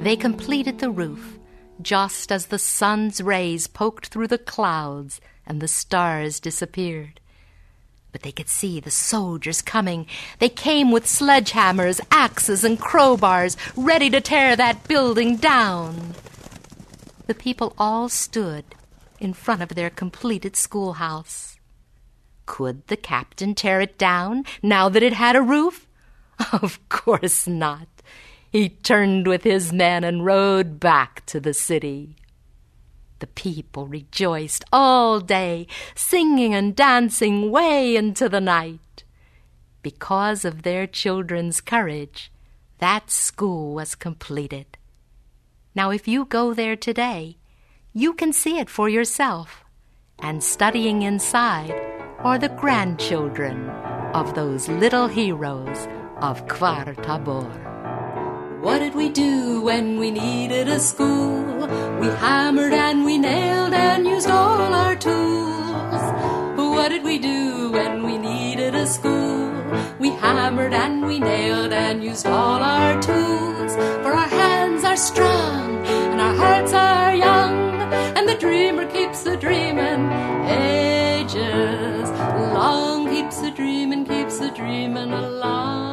They 0.00 0.16
completed 0.16 0.78
the 0.78 0.90
roof 0.90 1.38
just 1.82 2.32
as 2.32 2.46
the 2.46 2.58
sun's 2.58 3.20
rays 3.20 3.66
poked 3.66 4.06
through 4.06 4.28
the 4.28 4.38
clouds 4.38 5.20
and 5.46 5.60
the 5.60 5.68
stars 5.68 6.40
disappeared. 6.40 7.20
But 8.10 8.22
they 8.22 8.32
could 8.32 8.48
see 8.48 8.80
the 8.80 8.90
soldiers 8.90 9.60
coming. 9.60 10.06
They 10.38 10.48
came 10.48 10.90
with 10.90 11.04
sledgehammers, 11.04 12.00
axes, 12.10 12.64
and 12.64 12.78
crowbars, 12.78 13.56
ready 13.76 14.08
to 14.10 14.22
tear 14.22 14.56
that 14.56 14.88
building 14.88 15.36
down. 15.36 16.14
The 17.26 17.34
people 17.34 17.74
all 17.78 18.08
stood 18.08 18.64
in 19.20 19.34
front 19.34 19.60
of 19.60 19.74
their 19.74 19.90
completed 19.90 20.56
schoolhouse. 20.56 21.58
Could 22.46 22.86
the 22.88 22.96
captain 22.96 23.54
tear 23.54 23.82
it 23.82 23.98
down 23.98 24.44
now 24.62 24.88
that 24.88 25.02
it 25.02 25.12
had 25.12 25.36
a 25.36 25.42
roof? 25.42 25.86
Of 26.52 26.80
course 26.88 27.46
not. 27.46 27.86
He 28.50 28.68
turned 28.68 29.28
with 29.28 29.44
his 29.44 29.72
men 29.72 30.02
and 30.02 30.24
rode 30.24 30.80
back 30.80 31.24
to 31.26 31.38
the 31.38 31.54
city. 31.54 32.16
The 33.20 33.28
people 33.28 33.86
rejoiced 33.86 34.64
all 34.72 35.20
day, 35.20 35.68
singing 35.94 36.52
and 36.54 36.74
dancing 36.74 37.50
way 37.50 37.94
into 37.94 38.28
the 38.28 38.40
night. 38.40 39.04
Because 39.82 40.44
of 40.44 40.62
their 40.62 40.86
children's 40.86 41.60
courage, 41.60 42.32
that 42.78 43.10
school 43.10 43.74
was 43.74 43.94
completed. 43.94 44.78
Now, 45.74 45.90
if 45.90 46.08
you 46.08 46.24
go 46.24 46.52
there 46.52 46.76
today, 46.76 47.36
you 47.92 48.14
can 48.14 48.32
see 48.32 48.58
it 48.58 48.68
for 48.68 48.88
yourself. 48.88 49.64
And 50.18 50.42
studying 50.42 51.02
inside 51.02 51.74
are 52.18 52.38
the 52.38 52.48
grandchildren 52.48 53.68
of 54.12 54.34
those 54.34 54.68
little 54.68 55.06
heroes 55.06 55.86
of 56.20 56.46
Kfar 56.46 57.00
Tabor. 57.02 57.69
What 58.62 58.80
did 58.80 58.94
we 58.94 59.08
do 59.08 59.62
when 59.62 59.98
we 59.98 60.10
needed 60.10 60.68
a 60.68 60.78
school? 60.78 61.66
We 61.98 62.08
hammered 62.08 62.74
and 62.74 63.06
we 63.06 63.16
nailed 63.16 63.72
and 63.72 64.06
used 64.06 64.28
all 64.28 64.74
our 64.74 64.94
tools. 64.96 66.02
What 66.56 66.90
did 66.90 67.02
we 67.02 67.18
do 67.18 67.70
when 67.70 68.02
we 68.04 68.18
needed 68.18 68.74
a 68.74 68.86
school? 68.86 69.50
We 69.98 70.10
hammered 70.10 70.74
and 70.74 71.06
we 71.06 71.18
nailed 71.18 71.72
and 71.72 72.04
used 72.04 72.26
all 72.26 72.62
our 72.62 73.00
tools. 73.00 73.74
For 74.02 74.12
our 74.12 74.28
hands 74.28 74.84
are 74.84 74.96
strong 74.96 75.86
and 75.86 76.20
our 76.20 76.34
hearts 76.34 76.74
are 76.74 77.14
young, 77.14 77.94
and 78.16 78.28
the 78.28 78.36
dreamer 78.36 78.84
keeps 78.90 79.24
a 79.24 79.38
dreaming 79.38 80.12
ages 80.48 82.10
long. 82.54 83.08
Keeps 83.08 83.40
a 83.40 83.50
dreaming, 83.50 84.04
keeps 84.04 84.38
a 84.40 84.50
dreaming 84.50 85.12
along. 85.12 85.89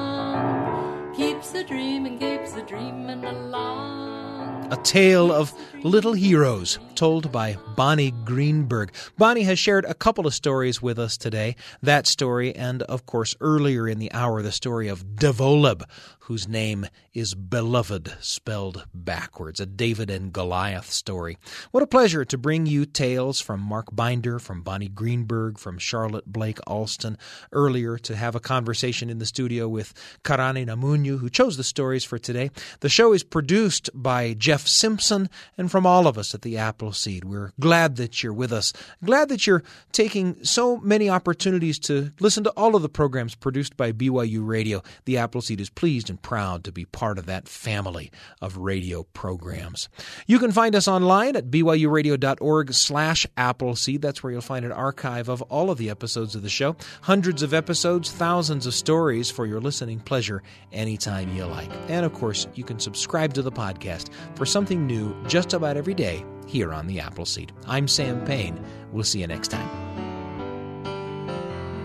A 1.57 1.63
dreaming, 1.63 2.19
keeps 2.19 2.53
a 2.53 2.61
dreaming 2.61 3.25
along. 3.25 4.71
A 4.71 4.77
tale 4.83 5.31
of 5.31 5.51
little 5.87 6.11
heroes 6.11 6.79
told 6.95 7.31
by 7.31 7.57
Bonnie 7.77 8.11
Greenberg. 8.25 8.91
Bonnie 9.17 9.43
has 9.43 9.57
shared 9.57 9.85
a 9.85 9.93
couple 9.93 10.27
of 10.27 10.33
stories 10.33 10.81
with 10.81 10.99
us 10.99 11.15
today. 11.15 11.55
That 11.81 12.05
story, 12.05 12.53
and 12.53 12.81
of 12.83 13.05
course, 13.05 13.35
earlier 13.39 13.87
in 13.87 13.97
the 13.97 14.11
hour, 14.11 14.41
the 14.41 14.51
story 14.51 14.89
of 14.89 15.15
Devoleb, 15.15 15.83
whose 16.27 16.45
name 16.45 16.85
is 17.13 17.33
Beloved, 17.33 18.13
spelled 18.19 18.85
backwards, 18.93 19.61
a 19.61 19.65
David 19.65 20.09
and 20.09 20.33
Goliath 20.33 20.91
story. 20.91 21.37
What 21.71 21.83
a 21.83 21.87
pleasure 21.87 22.25
to 22.25 22.37
bring 22.37 22.65
you 22.65 22.85
tales 22.85 23.39
from 23.39 23.61
Mark 23.61 23.95
Binder, 23.95 24.37
from 24.39 24.61
Bonnie 24.61 24.89
Greenberg, 24.89 25.57
from 25.57 25.77
Charlotte 25.77 26.25
Blake 26.25 26.59
Alston. 26.67 27.17
Earlier, 27.53 27.97
to 27.99 28.15
have 28.17 28.35
a 28.35 28.41
conversation 28.41 29.09
in 29.09 29.19
the 29.19 29.25
studio 29.25 29.69
with 29.69 29.93
Karani 30.25 30.65
Namunyu, 30.65 31.19
who 31.19 31.29
chose 31.29 31.55
the 31.55 31.63
stories 31.63 32.03
for 32.03 32.19
today. 32.19 32.51
The 32.81 32.89
show 32.89 33.13
is 33.13 33.23
produced 33.23 33.89
by 33.93 34.33
Jeff 34.33 34.67
Simpson 34.67 35.29
and 35.57 35.71
from 35.77 35.85
all 35.85 36.07
of 36.07 36.17
us 36.17 36.33
at 36.33 36.41
the 36.41 36.57
Appleseed. 36.57 37.23
We're 37.23 37.51
glad 37.59 37.97
that 37.97 38.23
you're 38.23 38.33
with 38.33 38.51
us, 38.51 38.73
glad 39.05 39.29
that 39.29 39.45
you're 39.45 39.61
taking 39.91 40.43
so 40.43 40.77
many 40.77 41.07
opportunities 41.07 41.77
to 41.81 42.11
listen 42.19 42.43
to 42.45 42.49
all 42.57 42.75
of 42.75 42.81
the 42.81 42.89
programs 42.89 43.35
produced 43.35 43.77
by 43.77 43.91
BYU 43.91 44.39
Radio. 44.43 44.81
The 45.05 45.17
Appleseed 45.17 45.61
is 45.61 45.69
pleased 45.69 46.09
and 46.09 46.19
proud 46.19 46.63
to 46.63 46.71
be 46.71 46.85
part 46.85 47.19
of 47.19 47.27
that 47.27 47.47
family 47.47 48.11
of 48.41 48.57
radio 48.57 49.03
programs. 49.03 49.87
You 50.25 50.39
can 50.39 50.51
find 50.51 50.73
us 50.73 50.87
online 50.87 51.35
at 51.35 51.51
byuradio.org 51.51 52.73
slash 52.73 53.27
Appleseed. 53.37 54.01
That's 54.01 54.23
where 54.23 54.31
you'll 54.33 54.41
find 54.41 54.65
an 54.65 54.71
archive 54.71 55.29
of 55.29 55.43
all 55.43 55.69
of 55.69 55.77
the 55.77 55.91
episodes 55.91 56.33
of 56.33 56.41
the 56.41 56.49
show. 56.49 56.75
Hundreds 57.03 57.43
of 57.43 57.53
episodes, 57.53 58.11
thousands 58.11 58.65
of 58.65 58.73
stories 58.73 59.29
for 59.29 59.45
your 59.45 59.61
listening 59.61 59.99
pleasure 59.99 60.41
anytime 60.71 61.35
you 61.35 61.45
like. 61.45 61.69
And 61.87 62.03
of 62.03 62.13
course, 62.13 62.47
you 62.55 62.63
can 62.63 62.79
subscribe 62.79 63.35
to 63.35 63.43
the 63.43 63.51
podcast 63.51 64.09
for 64.33 64.47
something 64.47 64.87
new 64.87 65.15
just 65.27 65.53
about 65.57 65.75
every 65.75 65.93
day 65.93 66.23
here 66.47 66.73
on 66.73 66.87
the 66.87 67.01
Appleseed. 67.01 67.51
I'm 67.65 67.87
Sam 67.87 68.23
Payne. 68.25 68.63
We'll 68.93 69.03
see 69.03 69.19
you 69.19 69.27
next 69.27 69.49
time. 69.49 69.69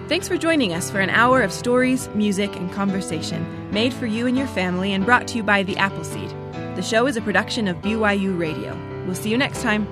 Thanks 0.08 0.28
for 0.28 0.36
joining 0.36 0.72
us 0.74 0.90
for 0.90 1.00
an 1.00 1.10
hour 1.10 1.42
of 1.42 1.52
stories, 1.52 2.08
music, 2.10 2.54
and 2.54 2.70
conversation 2.70 3.70
made 3.72 3.92
for 3.92 4.06
you 4.06 4.26
and 4.26 4.36
your 4.36 4.46
family 4.46 4.92
and 4.92 5.04
brought 5.04 5.26
to 5.28 5.38
you 5.38 5.42
by 5.42 5.62
The 5.62 5.76
Appleseed. 5.76 6.30
The 6.76 6.82
show 6.82 7.06
is 7.06 7.16
a 7.16 7.22
production 7.22 7.66
of 7.66 7.78
BYU 7.78 8.38
Radio. 8.38 8.78
We'll 9.06 9.14
see 9.14 9.30
you 9.30 9.38
next 9.38 9.62
time. 9.62 9.88